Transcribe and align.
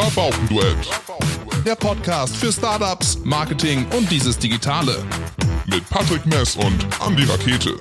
Rabaukenduett. 0.00 0.88
Der 1.66 1.74
Podcast 1.74 2.36
für 2.36 2.52
Startups, 2.52 3.18
Marketing 3.24 3.84
und 3.96 4.08
dieses 4.12 4.38
Digitale. 4.38 5.04
Mit 5.66 5.90
Patrick 5.90 6.24
Mess 6.24 6.54
und 6.54 6.86
Andy 7.04 7.24
Rakete. 7.24 7.74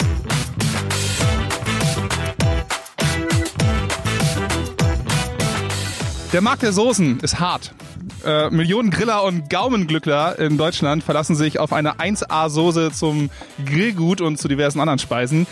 Der 6.33 6.41
Markt 6.41 6.63
der 6.63 6.73
Soßen 6.73 7.19
ist 7.19 7.39
hart. 7.39 7.75
Äh, 8.25 8.49
Millionen 8.49 8.89
Griller 8.89 9.23
und 9.23 9.47
Gaumenglückler 9.51 10.39
in 10.39 10.57
Deutschland 10.57 11.03
verlassen 11.03 11.35
sich 11.35 11.59
auf 11.59 11.71
eine 11.71 11.99
1A-Soße 11.99 12.93
zum 12.93 13.29
Grillgut 13.63 14.21
und 14.21 14.37
zu 14.37 14.47
diversen 14.47 14.79
anderen 14.79 14.97
Speisen. 14.97 15.45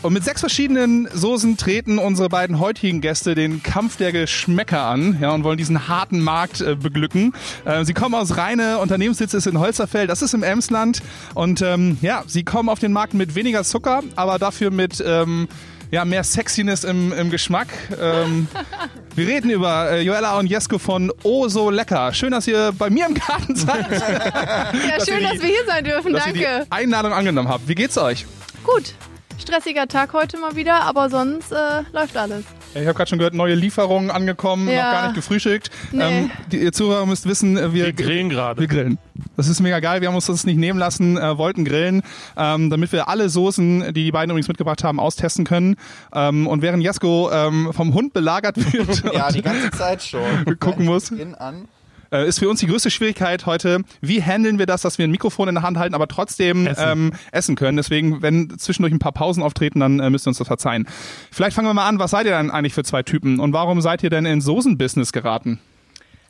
Und 0.00 0.12
mit 0.12 0.22
sechs 0.24 0.40
verschiedenen 0.40 1.08
Soßen 1.12 1.56
treten 1.56 1.98
unsere 1.98 2.28
beiden 2.28 2.60
heutigen 2.60 3.00
Gäste 3.00 3.34
den 3.34 3.64
Kampf 3.64 3.96
der 3.96 4.12
Geschmäcker 4.12 4.82
an 4.82 5.18
ja, 5.20 5.32
und 5.32 5.42
wollen 5.42 5.58
diesen 5.58 5.88
harten 5.88 6.20
Markt 6.20 6.60
äh, 6.60 6.76
beglücken. 6.76 7.34
Äh, 7.64 7.84
sie 7.84 7.94
kommen 7.94 8.14
aus 8.14 8.36
Rheine, 8.36 8.78
Unternehmenssitz 8.78 9.34
ist 9.34 9.46
in 9.48 9.58
Holzerfeld, 9.58 10.08
das 10.08 10.22
ist 10.22 10.34
im 10.34 10.44
Emsland. 10.44 11.02
Und 11.34 11.62
ähm, 11.62 11.98
ja, 12.00 12.22
sie 12.28 12.44
kommen 12.44 12.68
auf 12.68 12.78
den 12.78 12.92
Markt 12.92 13.12
mit 13.14 13.34
weniger 13.34 13.64
Zucker, 13.64 14.02
aber 14.14 14.38
dafür 14.38 14.70
mit 14.70 15.02
ähm, 15.04 15.48
ja, 15.90 16.04
mehr 16.04 16.22
Sexiness 16.22 16.84
im, 16.84 17.12
im 17.12 17.30
Geschmack. 17.30 17.66
Ähm, 18.00 18.46
wir 19.16 19.26
reden 19.26 19.50
über 19.50 19.90
äh, 19.90 20.00
Joella 20.02 20.38
und 20.38 20.46
Jesko 20.46 20.78
von 20.78 21.10
Oh 21.24 21.48
so 21.48 21.70
lecker. 21.70 22.14
Schön, 22.14 22.30
dass 22.30 22.46
ihr 22.46 22.72
bei 22.78 22.88
mir 22.88 23.06
im 23.06 23.14
Garten 23.14 23.56
seid. 23.56 23.90
Ja, 23.90 24.96
Dass 24.96 25.08
schön, 25.08 25.18
die- 25.18 25.24
dass 25.24 25.42
wir 25.42 25.48
hier 25.48 25.66
sein 25.66 25.84
dürfen. 25.84 26.12
dass 26.12 26.26
ihr 26.28 26.32
Danke. 26.34 26.66
die 26.66 26.72
Einladung 26.72 27.12
angenommen 27.12 27.48
habt. 27.48 27.66
Wie 27.66 27.74
geht's 27.74 27.98
euch? 27.98 28.26
Gut. 28.62 28.94
Stressiger 29.38 29.86
Tag 29.86 30.12
heute 30.12 30.36
mal 30.38 30.56
wieder, 30.56 30.82
aber 30.82 31.08
sonst 31.10 31.52
äh, 31.52 31.82
läuft 31.92 32.16
alles. 32.16 32.44
Ich 32.74 32.80
habe 32.86 32.94
gerade 32.94 33.08
schon 33.08 33.18
gehört, 33.18 33.34
neue 33.34 33.54
Lieferungen 33.54 34.10
angekommen, 34.10 34.68
Ja. 34.68 34.74
noch 34.74 34.92
gar 34.92 35.02
nicht 35.06 35.14
gefrühstückt. 35.14 35.70
Nee. 35.92 36.02
Ähm, 36.02 36.30
die, 36.52 36.58
ihr 36.58 36.72
Zuhörer 36.72 37.06
müsst 37.06 37.26
wissen, 37.26 37.56
äh, 37.56 37.72
wir, 37.72 37.86
Wir 37.86 37.92
grillen 37.92 38.28
gerade. 38.28 38.60
Wir 38.60 38.66
grillen. 38.68 38.98
Das 39.36 39.48
ist 39.48 39.60
mega 39.60 39.80
geil. 39.80 40.00
Wir 40.00 40.08
haben 40.08 40.14
uns 40.16 40.26
das 40.26 40.44
nicht 40.44 40.58
nehmen 40.58 40.78
lassen, 40.78 41.16
äh, 41.16 41.38
wollten 41.38 41.64
grillen, 41.64 42.02
ähm, 42.36 42.68
damit 42.68 42.92
wir 42.92 43.08
alle 43.08 43.28
Soßen, 43.28 43.94
die 43.94 44.04
die 44.04 44.12
beiden 44.12 44.30
übrigens 44.30 44.48
mitgebracht 44.48 44.84
haben, 44.84 45.00
austesten 45.00 45.44
können. 45.44 45.76
Ähm, 46.12 46.46
und 46.46 46.60
während 46.60 46.82
Jesko 46.82 47.30
ähm, 47.32 47.72
vom 47.72 47.94
Hund 47.94 48.12
belagert 48.12 48.56
wird 48.72 49.02
Ja, 49.14 49.30
die 49.30 49.42
ganze 49.42 49.70
Zeit 49.70 50.02
schon. 50.02 50.58
gucken 50.60 50.84
muss. 50.84 51.10
An. 51.38 51.68
Äh, 52.10 52.26
ist 52.26 52.38
für 52.38 52.48
uns 52.48 52.60
die 52.60 52.66
größte 52.66 52.90
Schwierigkeit 52.90 53.46
heute, 53.46 53.82
wie 54.00 54.22
handeln 54.22 54.58
wir 54.58 54.66
das, 54.66 54.82
dass 54.82 54.98
wir 54.98 55.04
ein 55.06 55.10
Mikrofon 55.10 55.48
in 55.48 55.54
der 55.54 55.62
Hand 55.62 55.78
halten, 55.78 55.94
aber 55.94 56.08
trotzdem 56.08 56.66
Essen. 56.66 56.84
Ähm, 56.86 57.12
essen 57.32 57.56
können. 57.56 57.76
Deswegen, 57.76 58.22
wenn 58.22 58.58
zwischendurch 58.58 58.92
ein 58.92 58.98
paar 58.98 59.12
Pausen 59.12 59.42
auftreten, 59.42 59.80
dann 59.80 60.00
äh, 60.00 60.10
müsst 60.10 60.26
ihr 60.26 60.30
uns 60.30 60.38
das 60.38 60.46
verzeihen. 60.46 60.86
Vielleicht 61.30 61.54
fangen 61.54 61.68
wir 61.68 61.74
mal 61.74 61.88
an, 61.88 61.98
was 61.98 62.10
seid 62.10 62.26
ihr 62.26 62.36
denn 62.36 62.50
eigentlich 62.50 62.74
für 62.74 62.84
zwei 62.84 63.02
Typen 63.02 63.40
und 63.40 63.52
warum 63.52 63.80
seid 63.80 64.02
ihr 64.02 64.10
denn 64.10 64.26
ins 64.26 64.44
Soßen-Business 64.44 65.12
geraten? 65.12 65.60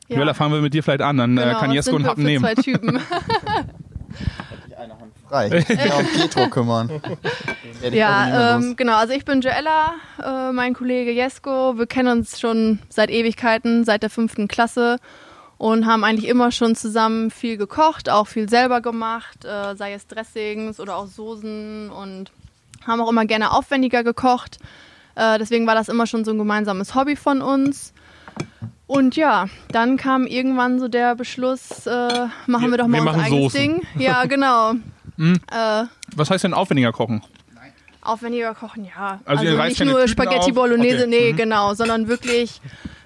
Ja, 0.09 0.17
Joella, 0.17 0.35
fangen 0.35 0.55
wir 0.55 0.61
mit 0.63 0.73
dir 0.73 0.83
vielleicht 0.83 1.03
an, 1.03 1.19
dann 1.19 1.37
äh, 1.37 1.43
genau, 1.43 1.59
kann 1.61 1.73
Jesko 1.73 1.97
einen 1.97 2.07
Happen 2.07 2.23
für 2.23 2.29
nehmen. 2.29 2.45
zwei 2.45 2.55
Typen. 2.55 3.01
Die 4.69 4.75
eine 4.75 4.99
Hand 4.99 5.13
frei. 5.29 5.59
Ich 5.59 5.67
kann 5.67 6.01
um 6.01 6.07
Pietro 6.15 6.49
kümmern. 6.49 6.91
Ja, 7.93 8.57
ähm, 8.57 8.75
genau. 8.75 8.97
Also 8.97 9.13
ich 9.13 9.25
bin 9.25 9.41
Joella, 9.41 9.95
äh, 10.21 10.53
mein 10.53 10.75
Kollege 10.75 11.13
Jesko. 11.13 11.79
Wir 11.79 11.87
kennen 11.87 12.19
uns 12.19 12.41
schon 12.41 12.81
seit 12.89 13.09
Ewigkeiten, 13.09 13.85
seit 13.85 14.03
der 14.03 14.11
fünften 14.11 14.49
Klasse 14.49 14.99
und 15.59 15.87
haben 15.87 16.05
eigentlich 16.05 16.29
immer 16.29 16.51
schon 16.53 16.75
zusammen 16.77 17.31
viel 17.31 17.57
gekocht, 17.57 18.09
auch 18.09 18.27
viel 18.29 18.49
selber 18.49 18.81
gemacht, 18.81 19.45
äh, 19.45 19.75
sei 19.77 19.93
es 19.93 20.07
Dressings 20.07 20.79
oder 20.81 20.97
auch 20.97 21.07
Soßen 21.09 21.91
und 21.91 22.31
haben 22.87 23.01
auch 23.01 23.11
immer 23.11 23.27
gerne 23.27 23.53
aufwendiger 23.53 24.03
gekocht. 24.05 24.59
Äh, 25.17 25.39
deswegen 25.39 25.67
war 25.67 25.75
das 25.75 25.89
immer 25.89 26.07
schon 26.07 26.25
so 26.25 26.31
ein 26.31 26.39
gemeinsames 26.39 26.95
Hobby 26.95 27.17
von 27.17 27.43
uns. 27.43 27.93
Und 28.87 29.17
ja, 29.17 29.49
dann 29.73 29.97
kam 29.97 30.27
irgendwann 30.27 30.79
so 30.79 30.89
der 30.89 31.15
Beschluss, 31.17 31.87
äh, 31.87 32.29
machen 32.47 32.71
wir, 32.71 32.79
doch 32.79 32.87
mal 32.87 33.03
wir 33.05 33.11
unser 33.13 33.25
eigenes 33.25 33.53
Soßen. 33.53 33.61
Ding. 33.61 33.83
Ja, 33.99 34.25
genau. 34.25 34.73
äh, 35.19 35.85
Was 36.17 36.31
heißt 36.31 36.45
denn 36.45 36.55
aufwendiger 36.55 36.93
kochen? 36.93 37.23
Aufwendiger 38.01 38.55
kochen, 38.55 38.85
ja. 38.87 39.21
Also 39.27 39.45
Also, 39.45 39.63
nicht 39.65 39.85
nur 39.85 39.95
Tüten 39.97 40.09
Spaghetti 40.09 40.51
auf? 40.51 40.55
Bolognese, 40.55 40.99
Okay. 41.05 41.07
nee, 41.09 41.33
Mhm. 41.33 41.37
genau, 41.37 41.75
sondern 41.75 42.09
wirklich 42.09 42.61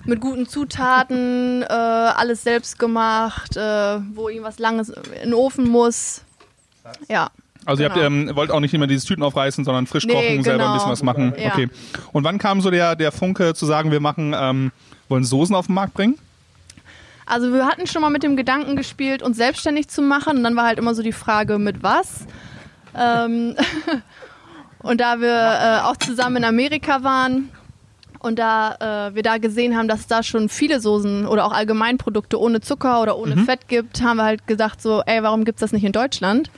mit 0.04 0.20
guten 0.20 0.46
Zutaten, 0.48 1.62
äh, 1.62 1.66
alles 1.66 2.42
selbst 2.42 2.78
gemacht, 2.78 3.56
äh, 3.56 3.98
wo 4.14 4.28
irgendwas 4.28 4.58
Langes 4.58 4.88
in 4.88 5.02
den 5.24 5.34
Ofen 5.34 5.68
muss. 5.68 6.22
Ja. 7.08 7.30
Also 7.64 7.82
ihr 7.82 7.88
habt, 7.88 7.94
Genau. 7.94 8.06
ähm, 8.06 8.36
wollt 8.36 8.50
auch 8.50 8.58
nicht 8.60 8.74
immer 8.74 8.88
dieses 8.88 9.04
Tüten 9.04 9.22
aufreißen, 9.22 9.64
sondern 9.64 9.86
frisch 9.86 10.04
Nee, 10.04 10.12
kochen, 10.14 10.42
selber 10.42 10.64
ein 10.64 10.70
genau. 10.70 10.74
bisschen 10.74 10.90
was 10.90 11.02
machen. 11.04 11.32
Ja. 11.38 11.52
Okay. 11.52 11.68
Und 12.12 12.24
wann 12.24 12.38
kam 12.38 12.60
so 12.60 12.70
der, 12.70 12.96
der 12.96 13.12
Funke 13.12 13.54
zu 13.54 13.66
sagen, 13.66 13.92
wir 13.92 14.00
machen, 14.00 14.34
ähm, 14.36 14.72
wollen 15.08 15.24
Soßen 15.24 15.54
auf 15.54 15.66
den 15.66 15.76
Markt 15.76 15.94
bringen? 15.94 16.18
Also 17.24 17.52
wir 17.52 17.66
hatten 17.66 17.86
schon 17.86 18.02
mal 18.02 18.10
mit 18.10 18.24
dem 18.24 18.36
Gedanken 18.36 18.74
gespielt, 18.74 19.22
uns 19.22 19.36
selbstständig 19.36 19.86
zu 19.88 20.02
machen. 20.02 20.38
Und 20.38 20.44
dann 20.44 20.56
war 20.56 20.64
halt 20.64 20.78
immer 20.78 20.94
so 20.94 21.02
die 21.02 21.12
Frage, 21.12 21.58
mit 21.58 21.84
was? 21.84 22.26
Ähm, 22.98 23.54
und 24.80 25.00
da 25.00 25.20
wir 25.20 25.30
äh, 25.30 25.80
auch 25.84 25.96
zusammen 25.96 26.38
in 26.38 26.44
Amerika 26.44 27.04
waren 27.04 27.48
und 28.22 28.38
da 28.38 29.08
äh, 29.08 29.14
wir 29.14 29.22
da 29.22 29.38
gesehen 29.38 29.76
haben, 29.76 29.88
dass 29.88 30.00
es 30.00 30.06
da 30.06 30.22
schon 30.22 30.48
viele 30.48 30.80
Soßen 30.80 31.26
oder 31.26 31.44
auch 31.44 31.52
Allgemeinprodukte 31.52 32.40
ohne 32.40 32.60
Zucker 32.60 33.02
oder 33.02 33.18
ohne 33.18 33.36
Fett 33.36 33.68
gibt, 33.68 34.02
haben 34.02 34.16
wir 34.16 34.24
halt 34.24 34.46
gesagt 34.46 34.80
so, 34.80 35.02
ey, 35.06 35.22
warum 35.22 35.44
gibt's 35.44 35.60
das 35.60 35.72
nicht 35.72 35.84
in 35.84 35.92
Deutschland? 35.92 36.50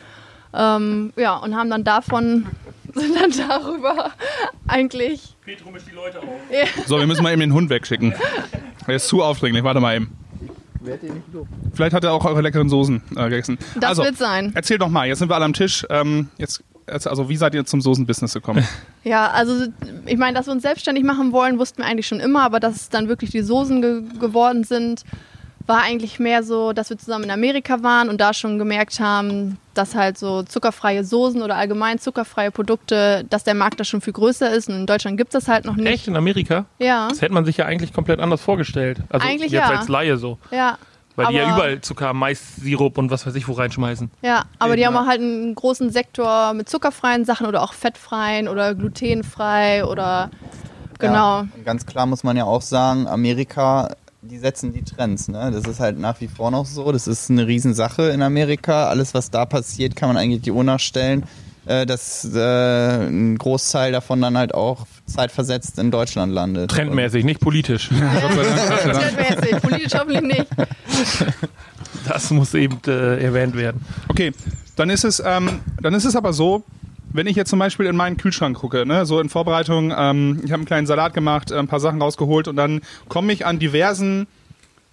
Ähm, 0.53 1.13
ja, 1.17 1.37
und 1.37 1.57
haben 1.57 1.71
dann 1.71 1.85
davon, 1.85 2.47
sind 2.95 3.17
dann 3.21 3.33
darüber 3.49 4.13
eigentlich 4.69 5.35
Petro 5.45 5.71
mischt 5.71 5.87
die 5.91 5.95
Leute 5.95 6.21
auf. 6.21 6.87
So, 6.87 6.99
wir 6.99 7.07
müssen 7.07 7.23
mal 7.23 7.33
eben 7.33 7.41
den 7.41 7.53
Hund 7.53 7.69
wegschicken. 7.69 8.15
Der 8.87 8.97
ist 8.97 9.09
zu 9.09 9.23
aufdringlich. 9.23 9.63
Warte 9.63 9.81
mal 9.81 9.97
eben. 9.97 10.17
Vielleicht 11.75 11.95
hat 11.95 12.05
er 12.05 12.13
auch 12.13 12.25
eure 12.25 12.41
leckeren 12.41 12.69
Soßen 12.69 13.03
äh, 13.17 13.25
gegessen. 13.25 13.59
Das 13.75 13.91
also, 13.91 14.05
wird 14.05 14.17
sein. 14.17 14.53
Erzähl 14.55 14.79
doch 14.79 14.89
mal, 14.89 15.07
jetzt 15.07 15.19
sind 15.19 15.31
wir 15.31 15.35
alle 15.35 15.45
am 15.45 15.53
Tisch. 15.53 15.87
Ähm, 15.91 16.29
jetzt- 16.39 16.63
also 16.87 17.29
wie 17.29 17.37
seid 17.37 17.55
ihr 17.55 17.65
zum 17.65 17.81
Soßen-Business 17.81 18.35
gekommen? 18.35 18.67
Ja, 19.07 19.31
also 19.33 19.67
ich 20.07 20.17
meine, 20.17 20.35
dass 20.35 20.47
wir 20.47 20.53
uns 20.53 20.63
selbstständig 20.63 21.05
machen 21.05 21.31
wollen, 21.33 21.59
wussten 21.59 21.83
wir 21.83 21.85
eigentlich 21.85 22.07
schon 22.07 22.21
immer, 22.21 22.43
aber 22.43 22.59
dass 22.59 22.75
es 22.77 22.89
dann 22.89 23.07
wirklich 23.07 23.31
die 23.31 23.43
Soßen 23.43 23.83
ge 23.83 24.03
geworden 24.19 24.65
sind, 24.65 25.03
war 25.67 25.83
eigentlich 25.83 26.19
mehr 26.19 26.43
so, 26.43 26.73
dass 26.73 26.89
wir 26.89 26.97
zusammen 26.97 27.25
in 27.25 27.31
Amerika 27.31 27.83
waren 27.83 28.09
und 28.09 28.19
da 28.21 28.33
schon 28.33 28.59
gemerkt 28.59 29.01
haben, 29.01 29.59
dass 29.75 29.95
halt 29.95 30.17
so 30.17 30.43
zuckerfreie 30.43 31.05
Soßen 31.05 31.43
oder 31.43 31.57
allgemein 31.57 31.99
zuckerfreie 31.99 32.51
Produkte, 32.51 33.27
dass 33.29 33.45
der 33.45 33.53
Markt 33.53 33.79
da 33.79 33.85
schon 33.85 34.01
viel 34.01 34.15
größer 34.15 34.51
ist 34.51 34.71
und 34.71 34.77
in 34.77 34.87
Deutschland 34.87 35.19
gibt 35.19 35.35
es 35.35 35.45
das 35.45 35.53
halt 35.53 35.67
noch 35.67 35.77
nicht. 35.77 35.87
Echt 35.93 36.09
in 36.09 36.17
Amerika? 36.17 36.65
Ja, 36.79 37.09
Das 37.09 37.21
hätte 37.21 37.35
man 37.35 37.45
sich 37.45 37.59
ja 37.59 37.67
eigentlich 37.67 37.93
komplett 37.93 38.21
anders 38.21 38.41
vorgestellt. 38.41 39.01
Also 39.11 39.27
Eigentlich 39.27 39.53
jetzt 39.53 39.69
ja. 39.69 39.79
als 39.79 39.89
Laie 39.89 40.17
so. 40.17 40.39
ja. 40.51 40.79
Weil 41.17 41.27
die 41.29 41.35
ja 41.35 41.45
Aber- 41.45 41.55
überall 41.57 41.81
Zucker, 41.81 42.13
Mais-Sirup 42.13 42.99
und 42.99 43.11
was 43.11 43.25
weiß 43.27 43.35
ich 43.37 43.47
wo 43.47 43.53
reinschmeißen. 43.53 44.11
Ja, 44.23 44.45
aber 44.59 44.75
die 44.77 44.83
Eben, 44.83 44.89
haben 44.89 44.95
ja. 44.95 45.03
auch 45.03 45.07
halt 45.07 45.21
einen 45.21 45.55
großen 45.55 45.91
Sektor 45.91 46.53
mit 46.55 46.69
zuckerfreien 46.69 47.25
Sachen 47.25 47.47
oder 47.47 47.63
auch 47.63 47.73
fettfreien 47.73 48.49
oder 48.49 48.75
glutenfrei 48.75 49.85
oder 49.85 50.31
genau. 50.99 51.43
Ja, 51.43 51.49
ganz 51.65 51.87
klar 51.87 52.07
muss 52.07 52.25
man 52.25 52.37
ja 52.37 52.45
auch 52.45 52.63
sagen, 52.63 53.07
Amerika, 53.07 53.95
die 54.23 54.39
setzen 54.39 54.73
die 54.73 54.83
Trends. 54.83 55.29
Ne? 55.29 55.51
Das 55.53 55.65
ist 55.67 55.81
halt 55.81 55.99
nach 55.99 56.21
wie 56.21 56.29
vor 56.29 56.51
noch 56.51 56.67
so. 56.67 56.91
Das 56.91 57.07
ist 57.07 57.31
eine 57.31 57.47
Riesensache 57.47 58.09
in 58.09 58.23
Amerika. 58.23 58.89
Alles, 58.89 59.15
was 59.15 59.31
da 59.31 59.45
passiert, 59.47 59.97
kann 59.97 60.09
man 60.09 60.17
eigentlich 60.17 60.43
die 60.43 60.51
Uhr 60.51 60.65
nachstellen, 60.65 61.25
äh, 61.67 61.87
dass 61.87 62.25
äh, 62.35 63.07
ein 63.07 63.39
Großteil 63.39 63.93
davon 63.93 64.21
dann 64.21 64.37
halt 64.37 64.55
auch 64.55 64.87
zeitversetzt 65.07 65.79
in 65.79 65.91
Deutschland 65.91 66.33
landet. 66.33 66.71
Trendmäßig, 66.71 67.25
nicht 67.25 67.41
politisch. 67.41 67.89
Trendmäßig, 67.89 69.63
politisch 69.63 69.95
hoffentlich 69.95 70.23
nicht. 70.23 70.47
Das 72.07 72.31
muss 72.31 72.53
eben 72.53 72.79
äh, 72.87 73.25
erwähnt 73.25 73.57
werden. 73.57 73.81
Okay, 74.09 74.33
dann 74.77 74.91
ist 74.91 75.05
es, 75.05 75.23
ähm, 75.25 75.61
dann 75.81 75.95
ist 75.95 76.05
es 76.05 76.17
aber 76.17 76.35
so, 76.35 76.65
wenn 77.15 77.27
ich 77.27 77.37
jetzt 77.37 77.49
zum 77.49 77.59
Beispiel 77.59 77.87
in 77.87 77.97
meinen 77.97 78.17
Kühlschrank 78.17 78.59
gucke, 78.59 78.85
ne, 78.85 79.07
so 79.07 79.21
in 79.21 79.29
Vorbereitung, 79.29 79.95
ähm, 79.97 80.41
ich 80.45 80.51
habe 80.51 80.61
einen 80.61 80.67
kleinen 80.67 80.87
Salat 80.87 81.15
gemacht, 81.15 81.51
äh, 81.51 81.59
ein 81.59 81.69
paar 81.69 81.81
Sachen 81.81 82.03
rausgeholt 82.03 82.49
und 82.49 82.57
dann 82.57 82.83
komme 83.09 83.33
ich 83.33 83.47
an 83.47 83.59
diversen 83.59 84.27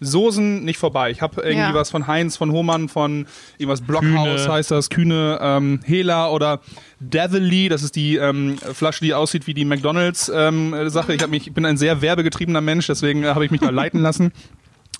Soßen 0.01 0.65
nicht 0.65 0.79
vorbei. 0.79 1.11
Ich 1.11 1.21
habe 1.21 1.41
irgendwie 1.41 1.59
Ja. 1.69 1.73
was 1.73 1.91
von 1.91 2.07
Heinz, 2.07 2.35
von 2.35 2.51
Hohmann, 2.51 2.89
von 2.89 3.27
irgendwas 3.57 3.81
Blockhaus 3.81 4.41
Kühne. 4.41 4.47
heißt 4.53 4.71
das, 4.71 4.89
Kühne, 4.89 5.37
ähm, 5.41 5.79
Hela 5.85 6.29
oder 6.31 6.59
Devilly, 6.99 7.69
das 7.69 7.83
ist 7.83 7.95
die 7.95 8.15
ähm, 8.17 8.57
Flasche, 8.57 9.03
die 9.05 9.13
aussieht 9.13 9.45
wie 9.47 9.53
die 9.53 9.63
McDonalds 9.63 10.31
ähm, 10.33 10.73
äh, 10.73 10.89
Sache. 10.89 11.13
Ich, 11.13 11.21
hab 11.21 11.29
mich, 11.29 11.47
ich 11.47 11.53
bin 11.53 11.65
ein 11.65 11.77
sehr 11.77 12.01
werbegetriebener 12.01 12.61
Mensch, 12.61 12.87
deswegen 12.87 13.25
habe 13.25 13.45
ich 13.45 13.51
mich 13.51 13.61
da 13.61 13.69
leiten 13.69 14.01
lassen. 14.01 14.31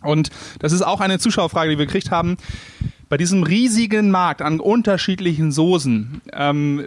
Und 0.04 0.30
das 0.60 0.72
ist 0.72 0.82
auch 0.84 1.00
eine 1.02 1.20
Zuschauerfrage, 1.20 1.72
die 1.72 1.78
wir 1.78 1.86
gekriegt 1.88 2.12
haben. 2.12 2.38
Bei 3.12 3.18
diesem 3.18 3.44
riesigen 3.44 4.10
Markt 4.10 4.42
an 4.42 4.62
unterschiedlichen 4.62 5.52
Soßen, 5.52 6.22
ähm, 6.32 6.82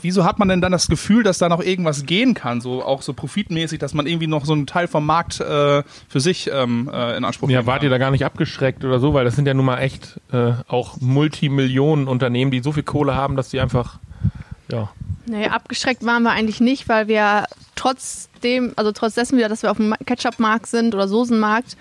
wieso 0.00 0.24
hat 0.24 0.38
man 0.38 0.46
denn 0.46 0.60
dann 0.60 0.70
das 0.70 0.86
Gefühl, 0.86 1.24
dass 1.24 1.38
da 1.38 1.48
noch 1.48 1.60
irgendwas 1.60 2.06
gehen 2.06 2.34
kann, 2.34 2.60
so 2.60 2.84
auch 2.84 3.02
so 3.02 3.14
profitmäßig, 3.14 3.80
dass 3.80 3.94
man 3.94 4.06
irgendwie 4.06 4.28
noch 4.28 4.44
so 4.44 4.52
einen 4.52 4.68
Teil 4.68 4.86
vom 4.86 5.06
Markt 5.06 5.40
äh, 5.40 5.82
für 6.08 6.20
sich 6.20 6.48
ähm, 6.54 6.88
äh, 6.94 7.16
in 7.16 7.24
Anspruch 7.24 7.50
Ja, 7.50 7.58
nehmen 7.58 7.66
wart 7.66 7.82
ihr 7.82 7.88
kann? 7.88 7.98
da 7.98 8.04
gar 8.04 8.12
nicht 8.12 8.24
abgeschreckt 8.24 8.84
oder 8.84 9.00
so, 9.00 9.12
weil 9.12 9.24
das 9.24 9.34
sind 9.34 9.48
ja 9.48 9.54
nun 9.54 9.64
mal 9.64 9.78
echt 9.78 10.20
äh, 10.30 10.52
auch 10.68 11.00
Multimillionen 11.00 12.06
Unternehmen, 12.06 12.52
die 12.52 12.60
so 12.60 12.70
viel 12.70 12.84
Kohle 12.84 13.16
haben, 13.16 13.34
dass 13.34 13.50
sie 13.50 13.58
einfach, 13.58 13.98
ja, 14.70 14.88
Nee, 15.26 15.48
abgeschreckt 15.48 16.06
waren 16.06 16.22
wir 16.22 16.30
eigentlich 16.30 16.60
nicht, 16.60 16.88
weil 16.88 17.08
wir 17.08 17.46
trotzdem, 17.74 18.72
also 18.76 18.92
trotz 18.92 19.14
dessen 19.14 19.36
wieder, 19.36 19.48
dass 19.48 19.64
wir 19.64 19.72
auf 19.72 19.78
dem 19.78 19.94
Ketchup-Markt 20.06 20.68
sind 20.68 20.94
oder 20.94 21.08
Soßenmarkt, 21.08 21.76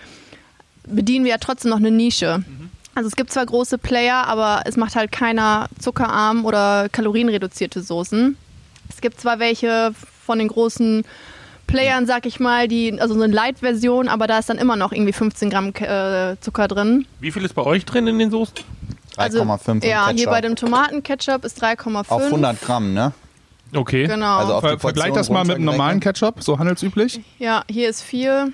bedienen 0.87 1.23
wir 1.25 1.31
ja 1.33 1.37
trotzdem 1.37 1.69
noch 1.69 1.77
eine 1.77 1.91
Nische. 1.91 2.43
Also 2.95 3.07
es 3.07 3.15
gibt 3.15 3.31
zwar 3.31 3.45
große 3.45 3.77
Player, 3.77 4.27
aber 4.27 4.61
es 4.65 4.77
macht 4.77 4.95
halt 4.95 5.11
keiner 5.11 5.67
zuckerarm 5.79 6.45
oder 6.45 6.89
kalorienreduzierte 6.89 7.81
Soßen. 7.81 8.37
Es 8.89 9.01
gibt 9.01 9.19
zwar 9.19 9.39
welche 9.39 9.93
von 10.25 10.37
den 10.39 10.47
großen 10.47 11.03
Playern, 11.65 12.05
sag 12.05 12.25
ich 12.25 12.39
mal, 12.39 12.67
die, 12.67 12.99
also 13.01 13.15
so 13.15 13.21
eine 13.23 13.33
Light-Version, 13.33 14.07
aber 14.07 14.27
da 14.27 14.37
ist 14.37 14.49
dann 14.49 14.57
immer 14.57 14.75
noch 14.75 14.91
irgendwie 14.91 15.13
15 15.13 15.49
Gramm 15.49 15.73
äh, 15.75 16.35
Zucker 16.39 16.67
drin. 16.67 17.07
Wie 17.19 17.31
viel 17.31 17.43
ist 17.43 17.55
bei 17.55 17.63
euch 17.63 17.85
drin 17.85 18.05
in 18.05 18.19
den 18.19 18.29
Soßen? 18.29 18.53
3,5 19.17 19.85
Ja, 19.85 20.05
Ketchup. 20.05 20.17
hier 20.19 20.27
bei 20.29 20.41
dem 20.41 20.55
Tomatenketchup 20.55 21.45
ist 21.45 21.63
3,5. 21.63 22.09
Auf 22.09 22.21
100 22.23 22.61
Gramm, 22.61 22.93
ne? 22.93 23.13
Okay. 23.73 24.05
Genau. 24.07 24.37
Also 24.37 24.53
auf 24.55 24.61
Ver 24.61 24.79
vergleich 24.79 25.13
das 25.13 25.29
mal 25.29 25.45
mit 25.45 25.55
einem 25.55 25.65
normalen. 25.65 25.99
Ketchup, 25.99 26.43
so 26.43 26.59
handelsüblich. 26.59 27.21
ja, 27.39 27.63
hier 27.69 27.89
ist 27.89 28.03
4. 28.03 28.51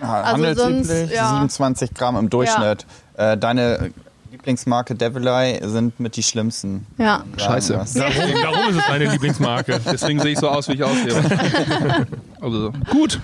Ah, 0.00 0.22
Also 0.22 0.32
handelsüblich 0.46 0.86
sonst, 0.86 1.12
ja. 1.12 1.28
27 1.30 1.94
Gramm 1.94 2.16
im 2.16 2.30
Durchschnitt. 2.30 2.86
Äh, 3.18 3.36
deine 3.36 3.90
Lieblingsmarke 4.30 4.94
Devil 4.94 5.26
Eye 5.26 5.58
sind 5.64 5.98
mit 5.98 6.16
die 6.16 6.22
schlimmsten. 6.22 6.86
Ja. 6.98 7.24
Scheiße. 7.36 7.72
Darum, 7.72 8.14
darum 8.42 8.70
ist 8.70 8.76
es 8.76 8.88
meine 8.88 9.10
Lieblingsmarke. 9.10 9.80
Deswegen 9.90 10.20
sehe 10.20 10.32
ich 10.32 10.38
so 10.38 10.48
aus, 10.48 10.68
wie 10.68 10.74
ich 10.74 10.84
aussehe. 10.84 11.14
also 12.40 12.72
gut. 12.92 13.20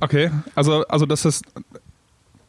okay, 0.00 0.32
also, 0.56 0.84
also 0.88 1.06
das 1.06 1.24
ist 1.24 1.44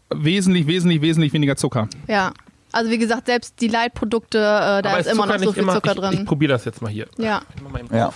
wesentlich, 0.10 0.66
wesentlich, 0.66 1.02
wesentlich 1.02 1.32
weniger 1.32 1.56
Zucker. 1.56 1.88
Ja. 2.08 2.34
Also 2.72 2.90
wie 2.92 2.98
gesagt, 2.98 3.28
selbst 3.28 3.56
die 3.60 3.68
Light-Produkte, 3.68 4.38
äh, 4.38 4.42
da 4.42 4.78
Aber 4.78 5.00
ist 5.00 5.08
ist 5.08 5.14
immer 5.14 5.24
Zucker 5.24 5.38
noch 5.38 5.46
so 5.46 5.52
viel 5.54 5.64
immer, 5.64 5.74
Zucker 5.74 5.92
ich, 5.92 5.98
drin. 5.98 6.14
Ich 6.14 6.26
probiere 6.26 6.54
das 6.54 6.66
jetzt 6.66 6.82
mal 6.82 6.90
hier. 6.92 7.08
ja. 7.18 7.42
Ich 7.56 7.92
Ja. 7.92 8.14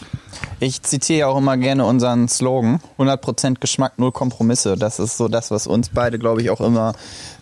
Ich 0.60 0.82
zitiere 0.82 1.20
ja 1.20 1.28
auch 1.28 1.38
immer 1.38 1.58
gerne 1.58 1.86
unseren 1.86 2.28
Slogan: 2.28 2.80
100% 2.98 3.60
Geschmack, 3.60 4.00
null 4.00 4.12
Kompromisse. 4.12 4.76
Das 4.76 5.00
ist 5.00 5.18
so 5.18 5.28
das, 5.28 5.52
was 5.52 5.68
uns 5.68 5.90
beide, 5.90 6.20
glaube 6.20 6.42
ich, 6.42 6.50
auch 6.50 6.62
immer 6.62 6.94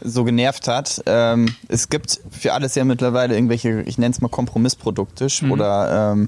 so 0.01 0.23
genervt 0.23 0.67
hat. 0.67 1.01
Ähm, 1.05 1.55
es 1.67 1.89
gibt 1.89 2.19
für 2.31 2.53
alles 2.53 2.75
ja 2.75 2.83
mittlerweile 2.85 3.35
irgendwelche, 3.35 3.81
ich 3.81 3.97
nenne 3.97 4.13
es 4.13 4.21
mal 4.21 4.29
Kompromissprodukte 4.29 5.27
oder 5.49 6.11
ähm, 6.13 6.25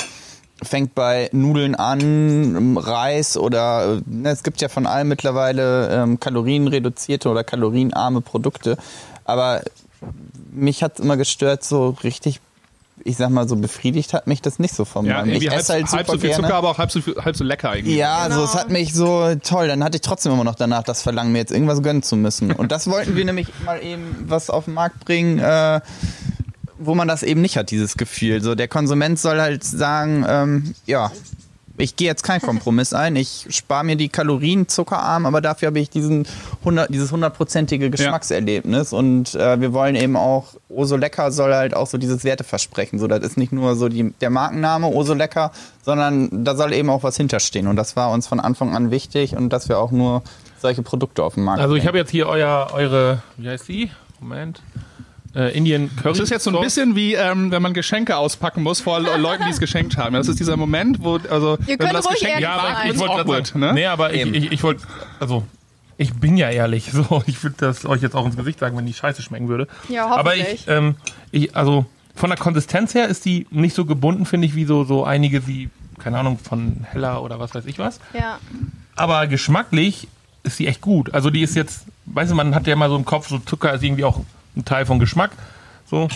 fängt 0.62 0.96
bei 0.96 1.30
Nudeln 1.32 1.76
an, 1.76 2.78
Reis 2.78 3.38
oder 3.38 3.98
äh, 3.98 4.02
ne, 4.06 4.30
es 4.30 4.44
gibt 4.44 4.62
ja 4.62 4.70
von 4.70 4.86
allem 4.86 5.10
mittlerweile 5.10 5.90
ähm, 5.90 6.20
kalorienreduzierte 6.20 7.30
oder 7.30 7.44
kalorienarme 7.44 8.22
Produkte. 8.22 8.78
Aber 9.26 9.62
mich 10.56 10.84
hat 10.84 11.00
immer 11.00 11.18
gestört, 11.18 11.64
so 11.64 11.90
richtig, 12.04 12.40
ich 13.04 13.18
sag 13.18 13.30
mal 13.30 13.48
so 13.48 13.56
befriedigt 13.58 14.14
hat 14.14 14.26
mich 14.28 14.42
das 14.42 14.58
nicht 14.58 14.74
so 14.74 14.86
von 14.86 15.06
Ja, 15.06 15.16
meinem. 15.22 15.34
Ich 15.34 15.50
halb, 15.50 15.60
esse 15.60 15.74
halt 15.74 15.92
halb 15.92 16.08
super 16.08 16.12
so 16.14 16.20
viel 16.20 16.30
gerne. 16.30 16.44
Zucker, 16.44 16.56
aber 16.56 16.70
auch 16.72 16.78
halb 16.78 16.92
so, 16.92 17.02
viel, 17.02 17.16
halb 17.24 17.36
so 17.36 17.44
lecker 17.44 17.70
eigentlich. 17.72 17.96
Ja, 17.96 18.18
also 18.20 18.40
Genau. 18.40 18.50
es 18.50 18.56
hat 18.56 18.70
mich 18.70 18.94
so 18.94 19.36
toll. 19.44 19.68
Dann 19.68 19.84
hatte 19.84 19.98
ich 19.98 20.02
trotzdem 20.02 20.32
immer 20.32 20.44
noch 20.46 20.56
danach 20.56 20.84
das 20.84 21.02
Verlangen, 21.02 21.32
mir 21.34 21.40
jetzt 21.40 21.52
irgendwas 21.52 21.82
gönnen 21.84 22.04
zu 22.04 22.16
müssen. 22.16 22.52
Und 22.52 22.72
das 22.72 22.88
wollten 22.90 23.16
wir 23.16 23.26
nämlich 23.26 23.48
mal 23.66 23.84
eben 23.84 24.26
was 24.28 24.50
auf 24.50 24.66
den 24.66 24.74
Markt 24.76 25.04
bringen, 25.06 25.40
äh, 25.40 25.82
wo 26.80 26.96
man 26.96 27.08
das 27.08 27.24
eben 27.24 27.42
nicht 27.42 27.58
hat, 27.58 27.72
dieses 27.72 27.98
Gefühl. 27.98 28.42
So 28.42 28.56
der 28.56 28.68
Konsument 28.68 29.20
soll 29.20 29.40
halt 29.42 29.64
sagen, 29.64 30.26
ähm, 30.28 30.74
ja, 30.86 31.12
ich 31.78 31.96
gehe 31.96 32.08
jetzt 32.08 32.24
keinen 32.24 32.42
Kompromiss 32.42 32.94
ein. 32.94 33.16
Ich 33.16 33.48
spare 33.50 33.84
mir 33.84 33.96
die 33.96 34.10
Kalorien 34.10 34.68
zuckerarm, 34.68 35.26
aber 35.26 35.42
dafür 35.42 35.68
habe 35.68 35.80
ich 35.80 35.90
diesen 35.90 36.26
100, 36.60 36.94
dieses 36.94 37.12
hundertprozentige 37.12 37.90
Geschmackserlebnis. 37.90 38.94
Und 38.94 39.36
äh, 39.36 39.60
wir 39.60 39.74
wollen 39.74 39.96
eben 39.96 40.16
auch, 40.16 40.54
Oh 40.70 40.86
so 40.86 40.98
lecker 40.98 41.32
soll 41.32 41.54
halt 41.54 41.76
auch 41.76 41.88
so 41.88 41.98
dieses 41.98 42.24
Werteversprechen. 42.24 43.00
So, 43.00 43.08
das 43.08 43.20
ist 43.22 43.38
nicht 43.38 43.52
nur 43.52 43.76
so 43.76 43.90
die, 43.90 44.14
der 44.22 44.30
Markenname 44.30 44.88
Oh 44.88 45.04
so 45.04 45.14
lecker, 45.14 45.52
sondern 45.84 46.44
da 46.44 46.56
soll 46.56 46.74
eben 46.74 46.90
auch 46.90 47.04
was 47.04 47.18
hinterstehen. 47.18 47.68
Und 47.68 47.76
das 47.76 47.96
war 47.96 48.12
uns 48.12 48.28
von 48.28 48.40
Anfang 48.40 48.76
an 48.76 48.92
wichtig 48.92 49.36
und 49.36 49.50
dass 49.50 49.70
wir 49.70 49.80
auch 49.80 49.92
nur 49.92 50.24
solche 50.60 50.82
Produkte 50.82 51.24
auf 51.24 51.36
den 51.36 51.44
Markt 51.44 51.62
Also 51.62 51.76
ich 51.76 51.88
habe 51.88 51.98
jetzt 51.98 52.12
hier 52.12 52.28
euer, 52.28 52.70
eure, 52.74 53.22
wie 53.38 53.50
heißt 53.50 53.68
die? 53.68 53.92
Moment. 54.20 54.62
Äh, 55.36 55.56
Indian 55.58 55.90
Curry. 55.98 56.14
Das 56.14 56.20
ist 56.20 56.30
jetzt 56.30 56.46
so 56.46 56.56
ein 56.56 56.62
bisschen 56.64 56.96
wie, 56.96 57.14
ähm, 57.14 57.52
wenn 57.52 57.62
man 57.62 57.74
Geschenke 57.74 58.16
auspacken 58.16 58.64
muss 58.64 58.80
vor 58.80 59.00
Le- 59.02 59.18
Leuten, 59.18 59.44
die 59.46 59.52
es 59.52 59.60
geschenkt 59.60 59.98
haben. 59.98 60.14
Das 60.16 60.28
ist 60.30 60.40
dieser 60.40 60.56
Moment, 60.56 61.04
wo, 61.04 61.16
also, 61.30 61.58
Ihr 61.68 61.68
wenn 61.68 61.78
man 61.78 61.78
könnt 61.88 61.94
das 61.94 62.06
ruhig 62.10 62.20
Geschenk 62.22 62.40
Ja, 62.40 62.54
aber 62.54 62.86
ich, 62.86 62.94
ich 62.94 63.00
wollte 63.00 63.14
gerade 63.16 63.30
awkward, 63.30 63.56
ne? 63.56 63.74
nee, 63.74 63.86
aber 63.86 64.14
ich, 64.14 64.22
Eben. 64.22 64.34
ich, 64.34 64.52
ich 64.54 64.64
wollte, 64.64 64.84
also 65.20 65.44
ich 65.98 66.14
bin 66.14 66.38
ja 66.38 66.50
ehrlich, 66.50 66.90
so 66.94 67.22
ich 67.28 67.44
würde 67.44 67.56
das 67.60 67.86
euch 67.86 68.02
jetzt 68.02 68.16
auch 68.16 68.26
ins 68.26 68.38
Gesicht 68.38 68.60
sagen, 68.60 68.78
wenn 68.78 68.86
die 68.86 68.94
Scheiße 68.94 69.22
schmecken 69.22 69.50
würde. 69.50 69.68
Ja, 69.90 70.08
Aber 70.08 70.32
hoffentlich. 70.32 70.54
ich, 70.54 70.68
ähm, 70.70 70.96
ich, 71.32 71.56
also 71.56 71.86
von 72.16 72.30
der 72.30 72.40
Konsistenz 72.40 72.94
her 72.96 73.08
ist 73.10 73.26
die 73.26 73.46
nicht 73.52 73.76
so 73.76 73.84
gebunden, 73.84 74.26
finde 74.26 74.48
ich, 74.48 74.56
wie 74.56 74.64
so 74.66 74.86
so 74.86 75.04
einige 75.04 75.48
wie 75.48 75.70
keine 76.00 76.18
Ahnung 76.18 76.38
von 76.40 76.86
Heller 76.92 77.22
oder 77.24 77.40
was 77.40 77.54
weiß 77.56 77.66
ich 77.66 77.78
was. 77.80 78.00
Ja. 78.14 78.40
Aber 78.96 79.28
geschmacklich 79.28 80.08
ist 80.44 80.60
die 80.60 80.68
echt 80.68 80.80
gut. 80.82 81.14
Also 81.14 81.30
die 81.30 81.42
ist 81.42 81.56
jetzt, 81.56 81.86
weißt 82.06 82.32
du, 82.32 82.36
man 82.36 82.56
hat 82.56 82.68
ja 82.68 82.76
mal 82.78 82.90
so 82.90 82.96
im 82.96 83.04
Kopf, 83.06 83.28
so 83.28 83.40
Zucker 83.40 83.74
ist 83.74 83.84
irgendwie 83.84 84.04
auch 84.06 84.22
ein 84.56 84.66
Teil 84.66 84.86
von 84.86 85.00
Geschmack. 85.00 85.32
So. 85.90 86.08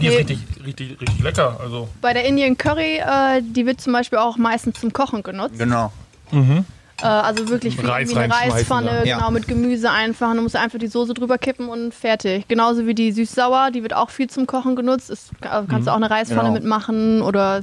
Die 0.00 0.06
ist 0.06 0.18
richtig, 0.18 0.38
richtig, 0.64 1.00
richtig 1.00 1.20
lecker. 1.22 1.58
Also 1.60 1.88
Bei 2.00 2.12
der 2.12 2.24
Indian 2.24 2.56
Curry, 2.56 2.98
äh, 2.98 3.42
die 3.42 3.66
wird 3.66 3.80
zum 3.80 3.92
Beispiel 3.92 4.18
auch 4.18 4.36
meistens 4.36 4.78
zum 4.80 4.92
Kochen 4.92 5.22
genutzt. 5.22 5.58
Genau. 5.58 5.92
Äh, 6.30 7.06
also 7.06 7.48
wirklich 7.48 7.82
wie, 7.82 7.86
Reis 7.86 8.10
wie 8.10 8.16
eine 8.16 8.32
Reispfanne. 8.32 9.04
Ja. 9.04 9.16
genau, 9.16 9.30
mit 9.30 9.48
Gemüse 9.48 9.90
einfach. 9.90 10.32
Du 10.34 10.40
musst 10.42 10.54
einfach 10.56 10.78
die 10.78 10.86
Soße 10.86 11.14
drüber 11.14 11.36
kippen 11.38 11.68
und 11.68 11.92
fertig. 11.92 12.46
Genauso 12.48 12.86
wie 12.86 12.94
die 12.94 13.10
süß-sauer, 13.12 13.70
die 13.72 13.82
wird 13.82 13.94
auch 13.94 14.10
viel 14.10 14.30
zum 14.30 14.46
Kochen 14.46 14.76
genutzt. 14.76 15.10
Ist, 15.10 15.30
also 15.40 15.66
kannst 15.68 15.88
du 15.88 15.92
auch 15.92 15.96
eine 15.96 16.10
Reispfanne 16.10 16.42
Genau. 16.42 16.52
mitmachen 16.52 17.22
oder 17.22 17.62